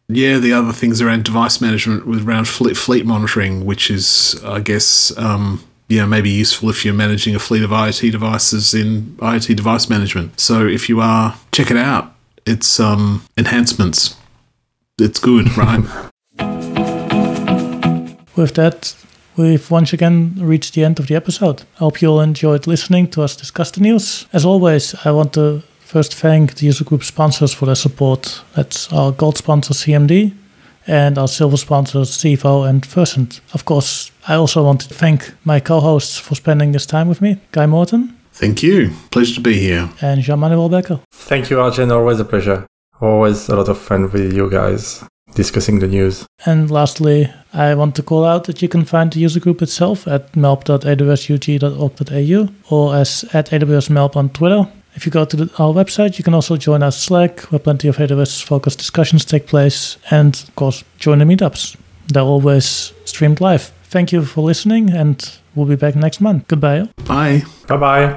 yeah, 0.07 0.37
the 0.37 0.53
other 0.53 0.73
things 0.73 1.01
around 1.01 1.23
device 1.23 1.61
management 1.61 2.05
with 2.05 2.27
around 2.27 2.47
fleet, 2.47 2.75
fleet 2.75 3.05
monitoring, 3.05 3.65
which 3.65 3.89
is, 3.89 4.41
I 4.43 4.59
guess, 4.59 5.15
um, 5.17 5.63
you 5.91 5.99
know, 5.99 6.07
maybe 6.07 6.29
useful 6.29 6.69
if 6.69 6.85
you're 6.85 6.93
managing 6.93 7.35
a 7.35 7.39
fleet 7.39 7.63
of 7.63 7.71
IoT 7.71 8.11
devices 8.11 8.73
in 8.73 9.17
IoT 9.17 9.55
device 9.55 9.89
management. 9.89 10.39
So 10.39 10.65
if 10.65 10.87
you 10.87 11.01
are, 11.01 11.35
check 11.51 11.69
it 11.69 11.77
out. 11.77 12.15
It's 12.45 12.79
um, 12.79 13.23
enhancements. 13.37 14.15
It's 14.97 15.19
good, 15.19 15.55
right? 15.57 15.83
with 18.37 18.55
that, 18.55 18.95
we've 19.35 19.69
once 19.69 19.93
again 19.93 20.33
reached 20.37 20.73
the 20.73 20.83
end 20.83 20.99
of 20.99 21.07
the 21.07 21.15
episode. 21.15 21.63
I 21.75 21.79
hope 21.79 22.01
you 22.01 22.09
all 22.09 22.21
enjoyed 22.21 22.65
listening 22.65 23.09
to 23.11 23.21
us 23.21 23.35
discuss 23.35 23.69
the 23.71 23.81
news. 23.81 24.25
As 24.33 24.45
always, 24.45 24.95
I 25.05 25.11
want 25.11 25.33
to 25.33 25.61
first 25.81 26.15
thank 26.15 26.55
the 26.55 26.65
user 26.67 26.85
group 26.85 27.03
sponsors 27.03 27.53
for 27.53 27.65
their 27.65 27.75
support. 27.75 28.41
That's 28.55 28.91
our 28.93 29.11
gold 29.11 29.37
sponsor 29.37 29.73
CMD 29.73 30.33
and 30.87 31.17
our 31.17 31.27
silver 31.27 31.57
sponsors 31.57 32.09
Cevo 32.09 32.67
and 32.67 32.85
Versent. 32.85 33.41
Of 33.53 33.65
course, 33.65 34.11
I 34.27 34.35
also 34.35 34.63
want 34.63 34.81
to 34.81 34.93
thank 34.93 35.33
my 35.45 35.59
co-hosts 35.59 36.17
for 36.17 36.35
spending 36.35 36.71
this 36.71 36.85
time 36.85 37.09
with 37.09 37.21
me, 37.21 37.37
Guy 37.51 37.65
Morton 37.65 38.17
Thank 38.33 38.63
you. 38.63 38.91
Pleasure 39.11 39.35
to 39.35 39.41
be 39.41 39.59
here. 39.59 39.89
and 40.01 40.21
Jean-Manuel 40.21 40.69
Becker. 40.69 40.99
Thank 41.11 41.49
you, 41.49 41.59
Arjen. 41.59 41.91
Always 41.91 42.19
a 42.19 42.25
pleasure. 42.25 42.65
Always 42.99 43.49
a 43.49 43.55
lot 43.55 43.69
of 43.69 43.77
fun 43.77 44.11
with 44.11 44.33
you 44.33 44.49
guys 44.49 45.03
discussing 45.35 45.79
the 45.79 45.87
news. 45.87 46.25
And 46.45 46.69
lastly, 46.71 47.31
I 47.53 47.75
want 47.75 47.95
to 47.95 48.03
call 48.03 48.25
out 48.25 48.45
that 48.45 48.61
you 48.61 48.67
can 48.67 48.83
find 48.85 49.11
the 49.11 49.19
user 49.19 49.39
group 49.39 49.61
itself 49.61 50.07
at 50.07 50.31
melb.awsug.org.au 50.33 52.75
or 52.75 52.95
as 52.95 53.23
at 53.33 53.49
awsmelb 53.51 54.15
on 54.15 54.29
Twitter. 54.29 54.67
If 54.95 55.05
you 55.05 55.11
go 55.11 55.25
to 55.25 55.37
the, 55.37 55.43
our 55.57 55.73
website, 55.73 56.17
you 56.17 56.23
can 56.23 56.33
also 56.33 56.57
join 56.57 56.83
our 56.83 56.91
Slack, 56.91 57.41
where 57.51 57.59
plenty 57.59 57.87
of 57.87 57.97
AWS-focused 57.97 58.77
discussions 58.77 59.23
take 59.25 59.47
place, 59.47 59.97
and 60.09 60.35
of 60.35 60.55
course, 60.55 60.83
join 60.97 61.19
the 61.19 61.25
meetups. 61.25 61.77
They're 62.07 62.23
always 62.23 62.93
streamed 63.05 63.39
live. 63.39 63.71
Thank 63.85 64.11
you 64.11 64.23
for 64.23 64.41
listening, 64.41 64.89
and 64.91 65.17
we'll 65.55 65.65
be 65.67 65.75
back 65.75 65.95
next 65.95 66.21
month. 66.21 66.47
Goodbye. 66.47 66.89
Bye. 67.05 67.43
Bye 67.67 67.77
bye. 67.77 68.07